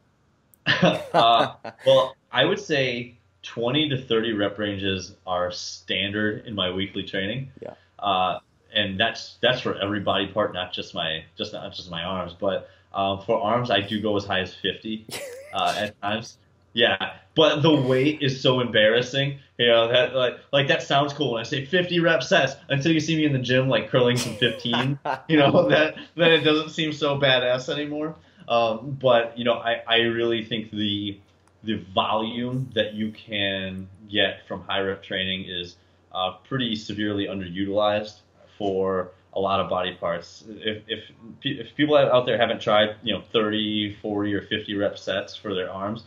uh, 1.14 1.54
well, 1.86 2.16
I 2.32 2.46
would 2.46 2.60
say 2.60 3.18
20 3.44 3.90
to 3.90 3.98
30 4.02 4.34
rep 4.34 4.58
ranges 4.58 5.16
are 5.28 5.52
standard 5.52 6.46
in 6.46 6.56
my 6.56 6.72
weekly 6.72 7.04
training. 7.04 7.52
Yeah. 7.62 7.74
Uh, 8.00 8.40
and 8.74 9.00
that's 9.00 9.38
that's 9.42 9.62
for 9.62 9.78
every 9.80 10.00
body 10.00 10.28
part, 10.28 10.54
not 10.54 10.74
just 10.74 10.94
my 10.94 11.24
just 11.38 11.54
not 11.54 11.74
just 11.74 11.90
my 11.90 12.04
arms, 12.04 12.36
but 12.40 12.70
um, 12.94 13.22
for 13.22 13.42
arms 13.42 13.72
I 13.72 13.82
do 13.82 14.02
go 14.02 14.16
as 14.18 14.26
high 14.26 14.42
as 14.42 14.54
50 14.54 15.08
uh, 15.54 15.76
at 15.78 16.02
times. 16.02 16.38
Yeah, 16.74 17.14
but 17.36 17.62
the 17.62 17.74
weight 17.74 18.24
is 18.24 18.42
so 18.42 18.60
embarrassing. 18.60 19.40
You 19.58 19.68
know 19.68 19.88
that 19.90 20.16
like 20.16 20.40
like 20.52 20.68
that 20.70 20.82
sounds 20.82 21.14
cool 21.14 21.34
when 21.34 21.42
I 21.42 21.44
say 21.44 21.66
50 21.66 22.00
rep 22.00 22.24
sets 22.24 22.56
until 22.70 22.92
you 22.92 23.00
see 23.00 23.16
me 23.16 23.26
in 23.26 23.34
the 23.34 23.40
gym 23.40 23.70
like 23.70 23.90
curling 23.90 24.18
some 24.18 24.36
15. 24.36 25.00
you 25.28 25.38
know 25.38 25.70
that 25.70 25.96
then 26.16 26.32
it 26.32 26.42
doesn't 26.42 26.70
seem 26.70 26.92
so 26.92 27.20
badass 27.20 27.70
anymore. 27.70 28.16
Um, 28.48 28.98
but 29.00 29.38
you 29.38 29.46
know, 29.46 29.54
I, 29.54 29.82
I 29.88 29.98
really 30.00 30.44
think 30.44 30.72
the 30.72 31.20
the 31.64 31.76
volume 31.94 32.70
that 32.74 32.94
you 32.94 33.12
can 33.12 33.88
get 34.10 34.46
from 34.48 34.64
high 34.64 34.82
rep 34.82 35.04
training 35.04 35.46
is 35.48 35.78
uh, 36.12 36.34
pretty 36.44 36.76
severely 36.76 37.28
underutilized 37.28 38.18
for 38.58 39.12
a 39.34 39.40
lot 39.40 39.60
of 39.60 39.70
body 39.70 39.96
parts. 39.96 40.44
If, 40.48 40.84
if 40.88 41.00
if 41.44 41.76
people 41.76 41.96
out 41.98 42.26
there 42.26 42.38
haven't 42.38 42.62
tried, 42.62 42.96
you 43.04 43.14
know, 43.14 43.22
30, 43.32 43.96
40, 44.02 44.34
or 44.34 44.42
50 44.42 44.76
rep 44.76 44.98
sets 44.98 45.36
for 45.36 45.54
their 45.54 45.72
arms, 45.72 46.04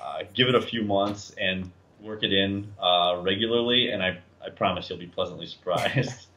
uh, 0.00 0.22
give 0.34 0.48
it 0.48 0.54
a 0.54 0.62
few 0.62 0.82
months 0.84 1.34
and 1.38 1.70
work 2.00 2.22
it 2.22 2.32
in 2.32 2.72
uh, 2.80 3.20
regularly, 3.22 3.90
and 3.90 4.02
I 4.02 4.18
I 4.44 4.50
promise 4.50 4.88
you'll 4.88 4.98
be 4.98 5.06
pleasantly 5.06 5.46
surprised. 5.46 6.26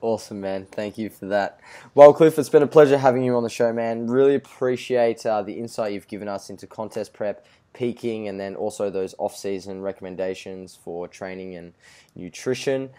Awesome, 0.00 0.40
man. 0.40 0.66
Thank 0.66 0.98
you 0.98 1.10
for 1.10 1.26
that. 1.26 1.60
Well, 1.94 2.12
Cliff, 2.12 2.38
it's 2.38 2.48
been 2.48 2.62
a 2.62 2.68
pleasure 2.68 2.96
having 2.96 3.24
you 3.24 3.34
on 3.36 3.42
the 3.42 3.50
show, 3.50 3.72
man. 3.72 4.06
Really 4.06 4.36
appreciate 4.36 5.26
uh, 5.26 5.42
the 5.42 5.54
insight 5.54 5.92
you've 5.92 6.06
given 6.06 6.28
us 6.28 6.48
into 6.48 6.68
contest 6.68 7.12
prep, 7.12 7.44
peaking, 7.72 8.28
and 8.28 8.38
then 8.38 8.54
also 8.54 8.90
those 8.90 9.16
off 9.18 9.36
season 9.36 9.82
recommendations 9.82 10.76
for 10.76 11.08
training 11.08 11.56
and 11.56 11.72
nutrition. 12.14 12.90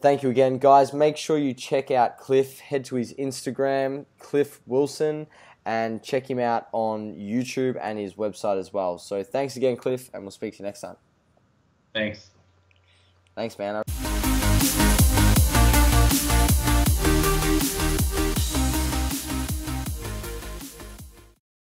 Thank 0.00 0.22
you 0.22 0.30
again, 0.30 0.58
guys. 0.58 0.92
Make 0.92 1.16
sure 1.16 1.38
you 1.38 1.54
check 1.54 1.90
out 1.90 2.18
Cliff. 2.18 2.60
Head 2.60 2.84
to 2.86 2.96
his 2.96 3.14
Instagram, 3.14 4.06
Cliff 4.18 4.60
Wilson, 4.66 5.26
and 5.64 6.02
check 6.02 6.28
him 6.28 6.38
out 6.38 6.68
on 6.72 7.14
YouTube 7.14 7.78
and 7.80 7.98
his 7.98 8.14
website 8.14 8.58
as 8.58 8.72
well. 8.72 8.98
So 8.98 9.22
thanks 9.22 9.56
again, 9.56 9.76
Cliff, 9.76 10.10
and 10.12 10.22
we'll 10.22 10.30
speak 10.30 10.56
to 10.56 10.60
you 10.60 10.64
next 10.64 10.80
time. 10.80 10.96
Thanks. 11.94 12.30
Thanks, 13.34 13.58
man. 13.58 13.82